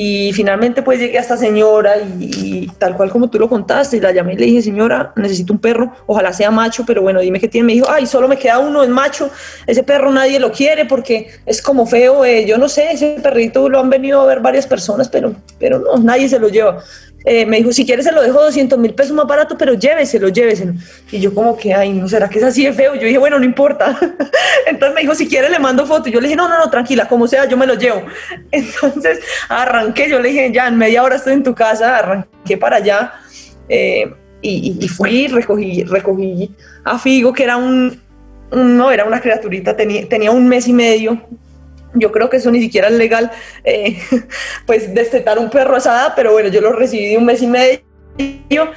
y 0.00 0.32
finalmente 0.32 0.80
pues 0.80 1.00
llegué 1.00 1.18
a 1.18 1.22
esta 1.22 1.36
señora 1.36 1.96
y, 2.20 2.68
tal 2.78 2.96
cual 2.96 3.10
como 3.10 3.28
tú 3.28 3.36
lo 3.36 3.48
contaste, 3.48 4.00
la 4.00 4.12
llamé 4.12 4.34
y 4.34 4.36
le 4.36 4.46
dije, 4.46 4.62
señora, 4.62 5.12
necesito 5.16 5.52
un 5.52 5.58
perro, 5.58 5.92
ojalá 6.06 6.32
sea 6.32 6.52
macho, 6.52 6.84
pero 6.86 7.02
bueno, 7.02 7.18
dime 7.18 7.40
qué 7.40 7.48
tiene. 7.48 7.66
Me 7.66 7.72
dijo, 7.72 7.90
ay, 7.90 8.06
solo 8.06 8.28
me 8.28 8.38
queda 8.38 8.60
uno, 8.60 8.84
es 8.84 8.88
macho, 8.88 9.28
ese 9.66 9.82
perro 9.82 10.12
nadie 10.12 10.38
lo 10.38 10.52
quiere 10.52 10.84
porque 10.84 11.26
es 11.44 11.60
como 11.60 11.84
feo, 11.84 12.24
eh, 12.24 12.46
yo 12.46 12.58
no 12.58 12.68
sé, 12.68 12.92
ese 12.92 13.18
perrito 13.20 13.68
lo 13.68 13.80
han 13.80 13.90
venido 13.90 14.20
a 14.20 14.26
ver 14.26 14.38
varias 14.38 14.68
personas, 14.68 15.08
pero, 15.08 15.34
pero 15.58 15.80
no, 15.80 15.96
nadie 15.96 16.28
se 16.28 16.38
lo 16.38 16.46
lleva. 16.46 16.80
Eh, 17.30 17.44
me 17.44 17.58
dijo, 17.58 17.72
si 17.72 17.84
quieres 17.84 18.06
se 18.06 18.12
lo 18.12 18.22
dejo 18.22 18.40
200 18.42 18.78
mil 18.78 18.94
pesos 18.94 19.12
más 19.12 19.26
barato, 19.26 19.56
pero 19.58 19.74
lléveselo, 19.74 20.28
lléveselo. 20.30 20.72
Y 21.12 21.20
yo 21.20 21.34
como 21.34 21.58
que, 21.58 21.74
ay, 21.74 21.92
¿no 21.92 22.08
será 22.08 22.26
que 22.28 22.38
es 22.38 22.44
así 22.44 22.64
de 22.64 22.72
feo? 22.72 22.94
Yo 22.94 23.02
dije, 23.04 23.18
bueno, 23.18 23.38
no 23.38 23.44
importa. 23.44 23.98
Entonces 24.66 24.94
me 24.94 25.02
dijo, 25.02 25.14
si 25.14 25.28
quiere 25.28 25.50
le 25.50 25.58
mando 25.58 25.84
foto. 25.86 26.08
Y 26.08 26.12
yo 26.12 26.20
le 26.20 26.28
dije, 26.28 26.36
no, 26.36 26.48
no, 26.48 26.58
no, 26.58 26.70
tranquila, 26.70 27.06
como 27.06 27.28
sea, 27.28 27.44
yo 27.46 27.58
me 27.58 27.66
lo 27.66 27.74
llevo. 27.74 28.02
Entonces 28.50 29.20
arranqué, 29.50 30.08
yo 30.08 30.18
le 30.20 30.30
dije, 30.30 30.50
ya, 30.54 30.68
en 30.68 30.78
media 30.78 31.02
hora 31.02 31.16
estoy 31.16 31.34
en 31.34 31.42
tu 31.42 31.54
casa, 31.54 31.98
arranqué 31.98 32.56
para 32.56 32.76
allá. 32.76 33.12
eh, 33.68 34.10
y, 34.40 34.78
y 34.80 34.88
fui, 34.88 35.26
recogí, 35.26 35.82
recogí 35.84 36.50
a 36.84 36.98
Figo, 36.98 37.32
que 37.32 37.42
era 37.42 37.56
un- 37.56 38.00
no, 38.52 38.90
era 38.90 39.04
una 39.04 39.20
criaturita, 39.20 39.76
tenía, 39.76 40.08
tenía 40.08 40.30
un 40.30 40.48
mes 40.48 40.66
y 40.68 40.72
medio. 40.72 41.20
Yo 41.94 42.12
creo 42.12 42.28
que 42.28 42.36
eso 42.36 42.50
ni 42.50 42.60
siquiera 42.60 42.88
es 42.88 42.94
legal, 42.94 43.30
eh, 43.64 43.98
pues 44.66 44.94
destetar 44.94 45.38
un 45.38 45.50
perro 45.50 45.74
a 45.74 45.78
esa 45.78 45.92
edad, 45.92 46.12
pero 46.14 46.32
bueno, 46.32 46.48
yo 46.48 46.60
lo 46.60 46.72
recibí 46.72 47.08
de 47.08 47.18
un 47.18 47.24
mes 47.24 47.42
y 47.42 47.46
medio 47.46 48.70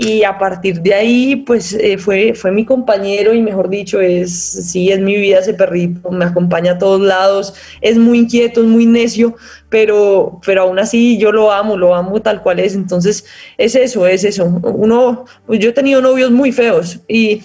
y 0.00 0.22
a 0.22 0.38
partir 0.38 0.80
de 0.80 0.94
ahí, 0.94 1.34
pues 1.34 1.72
eh, 1.72 1.98
fue, 1.98 2.32
fue 2.32 2.52
mi 2.52 2.64
compañero 2.64 3.34
y 3.34 3.42
mejor 3.42 3.68
dicho, 3.68 4.00
es, 4.00 4.32
sí, 4.32 4.92
es 4.92 5.00
mi 5.00 5.16
vida 5.16 5.40
ese 5.40 5.54
perrito, 5.54 6.12
me 6.12 6.24
acompaña 6.24 6.72
a 6.72 6.78
todos 6.78 7.00
lados, 7.00 7.52
es 7.80 7.98
muy 7.98 8.20
inquieto, 8.20 8.60
es 8.60 8.68
muy 8.68 8.86
necio, 8.86 9.34
pero, 9.68 10.40
pero 10.46 10.62
aún 10.62 10.78
así 10.78 11.18
yo 11.18 11.32
lo 11.32 11.50
amo, 11.50 11.76
lo 11.76 11.96
amo 11.96 12.22
tal 12.22 12.44
cual 12.44 12.60
es, 12.60 12.76
entonces 12.76 13.24
es 13.58 13.74
eso, 13.74 14.06
es 14.06 14.22
eso. 14.22 14.44
Uno, 14.44 15.24
yo 15.48 15.70
he 15.70 15.72
tenido 15.72 16.00
novios 16.00 16.30
muy 16.30 16.52
feos 16.52 17.00
y 17.08 17.42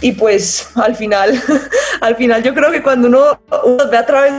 y 0.00 0.12
pues 0.12 0.68
al 0.74 0.96
final, 0.96 1.40
al 2.00 2.16
final 2.16 2.42
yo 2.42 2.54
creo 2.54 2.70
que 2.70 2.82
cuando 2.82 3.08
uno, 3.08 3.40
ve 3.90 3.96
a 3.96 4.06
través 4.06 4.32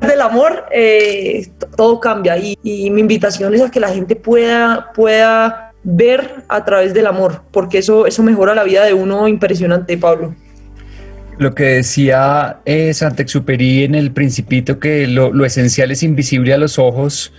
del 0.00 0.20
amor, 0.20 0.66
eh, 0.70 1.48
todo 1.76 2.00
cambia 2.00 2.38
y, 2.38 2.58
y, 2.62 2.90
mi 2.90 3.00
invitación 3.00 3.54
es 3.54 3.62
a 3.62 3.70
que 3.70 3.80
la 3.80 3.88
gente 3.88 4.16
pueda, 4.16 4.92
pueda 4.94 5.72
ver 5.82 6.44
a 6.48 6.64
través 6.64 6.94
del 6.94 7.06
amor, 7.06 7.42
porque 7.50 7.78
eso, 7.78 8.06
eso 8.06 8.22
mejora 8.22 8.54
la 8.54 8.64
vida 8.64 8.84
de 8.84 8.94
uno 8.94 9.26
impresionante, 9.28 9.96
Pablo. 9.96 10.34
Lo 11.38 11.54
que 11.54 11.64
decía 11.64 12.58
eh, 12.64 12.92
Santexuperi 12.92 13.84
en 13.84 13.94
el 13.94 14.10
Principito, 14.10 14.80
que 14.80 15.06
lo, 15.06 15.32
lo, 15.32 15.44
esencial 15.44 15.90
es 15.92 16.02
invisible 16.02 16.52
a 16.52 16.58
los 16.58 16.78
ojos 16.78 17.32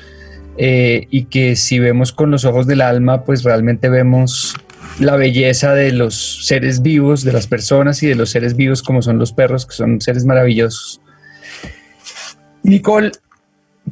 eh, 0.61 1.07
y 1.09 1.23
que 1.23 1.55
si 1.55 1.79
vemos 1.79 2.11
con 2.11 2.31
los 2.31 2.43
ojos 2.43 2.67
del 2.67 2.81
alma, 2.81 3.23
pues 3.23 3.43
realmente 3.43 3.87
vemos 3.87 4.55
la 4.99 5.15
belleza 5.15 5.73
de 5.73 5.93
los 5.93 6.45
seres 6.45 6.81
vivos, 6.81 7.23
de 7.23 7.31
las 7.31 7.47
personas 7.47 8.03
y 8.03 8.07
de 8.07 8.15
los 8.15 8.31
seres 8.31 8.57
vivos 8.57 8.83
como 8.83 9.01
son 9.01 9.17
los 9.17 9.31
perros, 9.31 9.65
que 9.65 9.73
son 9.73 10.01
seres 10.01 10.25
maravillosos. 10.25 10.99
Nicole, 12.63 13.11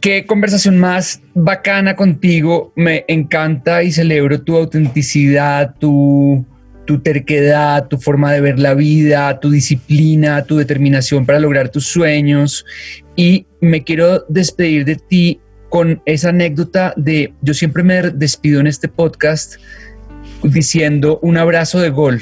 qué 0.01 0.25
conversación 0.25 0.77
más 0.77 1.21
bacana 1.33 1.95
contigo. 1.95 2.73
Me 2.75 3.05
encanta 3.07 3.81
y 3.81 3.93
celebro 3.93 4.41
tu 4.41 4.57
autenticidad, 4.57 5.73
tu, 5.79 6.45
tu 6.83 6.99
terquedad, 6.99 7.87
tu 7.87 7.97
forma 7.97 8.33
de 8.33 8.41
ver 8.41 8.59
la 8.59 8.73
vida, 8.73 9.39
tu 9.39 9.51
disciplina, 9.51 10.43
tu 10.43 10.57
determinación 10.57 11.25
para 11.25 11.39
lograr 11.39 11.69
tus 11.69 11.85
sueños. 11.85 12.65
Y 13.15 13.45
me 13.61 13.85
quiero 13.85 14.25
despedir 14.27 14.83
de 14.83 14.97
ti 14.97 15.39
con 15.69 16.01
esa 16.05 16.29
anécdota 16.29 16.93
de, 16.97 17.33
yo 17.41 17.53
siempre 17.53 17.83
me 17.83 18.01
despido 18.11 18.59
en 18.59 18.67
este 18.67 18.87
podcast 18.87 19.55
diciendo 20.43 21.19
un 21.21 21.37
abrazo 21.37 21.79
de 21.79 21.89
gol. 21.89 22.21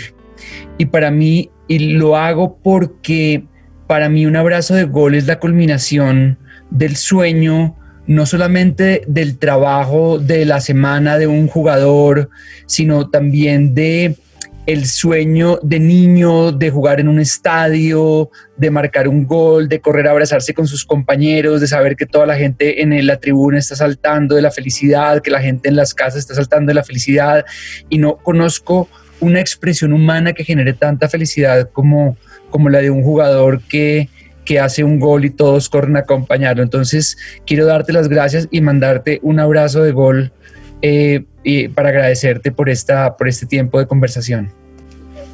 Y 0.77 0.85
para 0.87 1.11
mí, 1.11 1.51
y 1.67 1.93
lo 1.93 2.17
hago 2.17 2.57
porque 2.61 3.45
para 3.87 4.09
mí 4.09 4.25
un 4.25 4.35
abrazo 4.35 4.73
de 4.73 4.85
gol 4.85 5.15
es 5.15 5.27
la 5.27 5.39
culminación 5.39 6.37
del 6.71 6.95
sueño, 6.95 7.75
no 8.07 8.25
solamente 8.25 9.03
del 9.07 9.37
trabajo 9.37 10.19
de 10.19 10.45
la 10.45 10.59
semana 10.59 11.17
de 11.17 11.27
un 11.27 11.47
jugador, 11.47 12.29
sino 12.65 13.09
también 13.09 13.73
de 13.73 14.15
el 14.65 14.87
sueño 14.87 15.59
de 15.61 15.79
niño 15.79 16.51
de 16.51 16.71
jugar 16.71 16.99
en 16.99 17.07
un 17.07 17.19
estadio, 17.19 18.31
de 18.57 18.71
marcar 18.71 19.07
un 19.07 19.27
gol, 19.27 19.69
de 19.69 19.79
correr 19.79 20.07
a 20.07 20.11
abrazarse 20.11 20.53
con 20.53 20.67
sus 20.67 20.85
compañeros, 20.85 21.61
de 21.61 21.67
saber 21.67 21.95
que 21.95 22.07
toda 22.07 22.25
la 22.25 22.35
gente 22.35 22.81
en 22.81 23.05
la 23.05 23.19
tribuna 23.19 23.59
está 23.59 23.75
saltando 23.75 24.35
de 24.35 24.41
la 24.41 24.49
felicidad, 24.49 25.21
que 25.21 25.29
la 25.29 25.41
gente 25.41 25.69
en 25.69 25.75
las 25.75 25.93
casas 25.93 26.19
está 26.19 26.33
saltando 26.33 26.71
de 26.71 26.75
la 26.75 26.83
felicidad 26.83 27.45
y 27.89 27.99
no 27.99 28.17
conozco 28.17 28.89
una 29.19 29.39
expresión 29.39 29.93
humana 29.93 30.33
que 30.33 30.43
genere 30.43 30.73
tanta 30.73 31.09
felicidad 31.09 31.69
como, 31.71 32.17
como 32.49 32.69
la 32.69 32.79
de 32.79 32.89
un 32.89 33.03
jugador 33.03 33.61
que, 33.61 34.09
que 34.45 34.59
hace 34.59 34.83
un 34.83 34.99
gol 34.99 35.25
y 35.25 35.29
todos 35.29 35.69
corren 35.69 35.95
a 35.95 35.99
acompañarlo. 35.99 36.63
Entonces 36.63 37.17
quiero 37.45 37.65
darte 37.65 37.93
las 37.93 38.09
gracias 38.09 38.47
y 38.49 38.61
mandarte 38.61 39.19
un 39.21 39.39
abrazo 39.39 39.83
de 39.83 39.91
gol 39.91 40.31
eh, 40.81 41.25
y 41.45 41.67
para 41.67 41.89
agradecerte 41.89 42.51
por, 42.51 42.69
esta, 42.69 43.15
por 43.15 43.29
este 43.29 43.45
tiempo 43.45 43.79
de 43.79 43.85
conversación. 43.85 44.51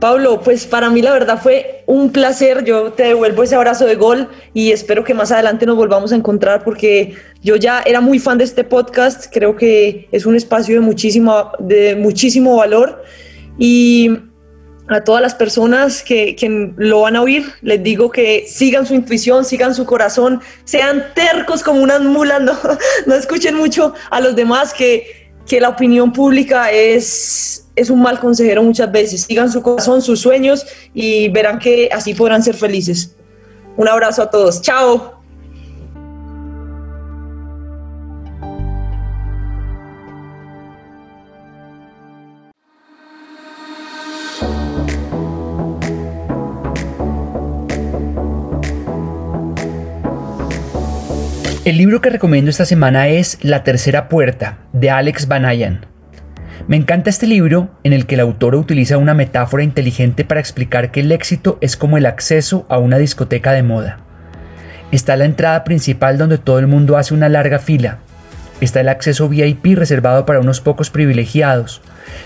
Pablo, 0.01 0.41
pues 0.41 0.65
para 0.65 0.89
mí 0.89 1.01
la 1.01 1.13
verdad 1.13 1.39
fue 1.41 1.83
un 1.85 2.11
placer. 2.11 2.65
Yo 2.65 2.91
te 2.91 3.03
devuelvo 3.03 3.43
ese 3.43 3.55
abrazo 3.55 3.85
de 3.85 3.95
gol 3.95 4.27
y 4.53 4.71
espero 4.71 5.03
que 5.03 5.13
más 5.13 5.31
adelante 5.31 5.65
nos 5.65 5.77
volvamos 5.77 6.11
a 6.11 6.15
encontrar 6.15 6.63
porque 6.63 7.15
yo 7.41 7.55
ya 7.55 7.81
era 7.85 8.01
muy 8.01 8.19
fan 8.19 8.37
de 8.37 8.43
este 8.43 8.63
podcast. 8.63 9.31
Creo 9.31 9.55
que 9.55 10.09
es 10.11 10.25
un 10.25 10.35
espacio 10.35 10.75
de 10.75 10.81
muchísimo, 10.81 11.51
de 11.59 11.95
muchísimo 11.95 12.57
valor 12.57 13.03
y 13.57 14.09
a 14.89 15.03
todas 15.03 15.21
las 15.21 15.35
personas 15.35 16.03
que, 16.03 16.35
que, 16.35 16.73
lo 16.75 17.01
van 17.01 17.15
a 17.15 17.21
oír, 17.21 17.45
les 17.61 17.81
digo 17.81 18.11
que 18.11 18.45
sigan 18.47 18.85
su 18.85 18.93
intuición, 18.93 19.45
sigan 19.45 19.73
su 19.73 19.85
corazón, 19.85 20.41
sean 20.65 21.13
tercos 21.13 21.63
como 21.63 21.81
unas 21.81 22.01
mulas, 22.01 22.41
no, 22.41 22.57
no 23.05 23.15
escuchen 23.15 23.55
mucho 23.55 23.93
a 24.09 24.19
los 24.19 24.35
demás 24.35 24.73
que 24.73 25.20
que 25.47 25.59
la 25.59 25.69
opinión 25.69 26.11
pública 26.13 26.71
es, 26.71 27.67
es 27.75 27.89
un 27.89 28.01
mal 28.01 28.19
consejero 28.19 28.63
muchas 28.63 28.91
veces. 28.91 29.21
Sigan 29.21 29.51
su 29.51 29.61
corazón, 29.61 30.01
sus 30.01 30.19
sueños 30.19 30.65
y 30.93 31.29
verán 31.29 31.59
que 31.59 31.89
así 31.91 32.13
podrán 32.13 32.43
ser 32.43 32.55
felices. 32.55 33.15
Un 33.77 33.87
abrazo 33.87 34.23
a 34.23 34.29
todos. 34.29 34.61
Chao. 34.61 35.20
El 51.63 51.77
libro 51.77 52.01
que 52.01 52.09
recomiendo 52.09 52.49
esta 52.49 52.65
semana 52.65 53.07
es 53.07 53.37
La 53.43 53.63
Tercera 53.63 54.09
Puerta, 54.09 54.57
de 54.73 54.89
Alex 54.89 55.27
Banayan. 55.27 55.85
Me 56.67 56.75
encanta 56.75 57.11
este 57.11 57.27
libro 57.27 57.69
en 57.83 57.93
el 57.93 58.07
que 58.07 58.15
el 58.15 58.21
autor 58.21 58.55
utiliza 58.55 58.97
una 58.97 59.13
metáfora 59.13 59.61
inteligente 59.61 60.25
para 60.25 60.39
explicar 60.39 60.89
que 60.89 61.01
el 61.01 61.11
éxito 61.11 61.59
es 61.61 61.77
como 61.77 61.99
el 61.99 62.07
acceso 62.07 62.65
a 62.67 62.79
una 62.79 62.97
discoteca 62.97 63.51
de 63.51 63.61
moda. 63.61 63.99
Está 64.91 65.15
la 65.15 65.25
entrada 65.25 65.63
principal 65.63 66.17
donde 66.17 66.39
todo 66.39 66.57
el 66.57 66.65
mundo 66.65 66.97
hace 66.97 67.13
una 67.13 67.29
larga 67.29 67.59
fila. 67.59 67.99
Está 68.59 68.81
el 68.81 68.89
acceso 68.89 69.29
VIP 69.29 69.77
reservado 69.77 70.25
para 70.25 70.39
unos 70.39 70.61
pocos 70.61 70.89
privilegiados. 70.89 71.83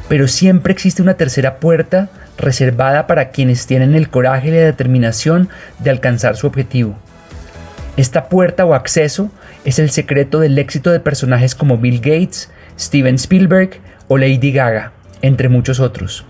Pero 0.07 0.29
siempre 0.29 0.71
existe 0.71 1.01
una 1.01 1.15
tercera 1.15 1.57
puerta 1.59 2.07
reservada 2.37 3.05
para 3.05 3.31
quienes 3.31 3.67
tienen 3.67 3.95
el 3.95 4.09
coraje 4.09 4.47
y 4.47 4.51
la 4.51 4.59
determinación 4.59 5.49
de 5.79 5.89
alcanzar 5.89 6.37
su 6.37 6.47
objetivo. 6.47 6.97
Esta 7.97 8.27
puerta 8.27 8.65
o 8.65 8.73
acceso 8.73 9.31
es 9.63 9.79
el 9.79 9.89
secreto 9.89 10.41
del 10.41 10.57
éxito 10.59 10.91
de 10.91 10.99
personajes 10.99 11.55
como 11.55 11.77
Bill 11.77 11.99
Gates, 11.99 12.49
Steven 12.77 13.15
Spielberg 13.15 13.79
o 14.09 14.17
Lady 14.17 14.51
Gaga, 14.51 14.91
entre 15.21 15.47
muchos 15.47 15.79
otros. 15.79 16.25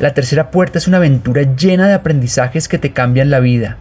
La 0.00 0.14
tercera 0.14 0.50
puerta 0.50 0.78
es 0.78 0.88
una 0.88 0.96
aventura 0.96 1.42
llena 1.54 1.86
de 1.86 1.94
aprendizajes 1.94 2.66
que 2.66 2.78
te 2.78 2.92
cambian 2.92 3.30
la 3.30 3.40
vida, 3.40 3.76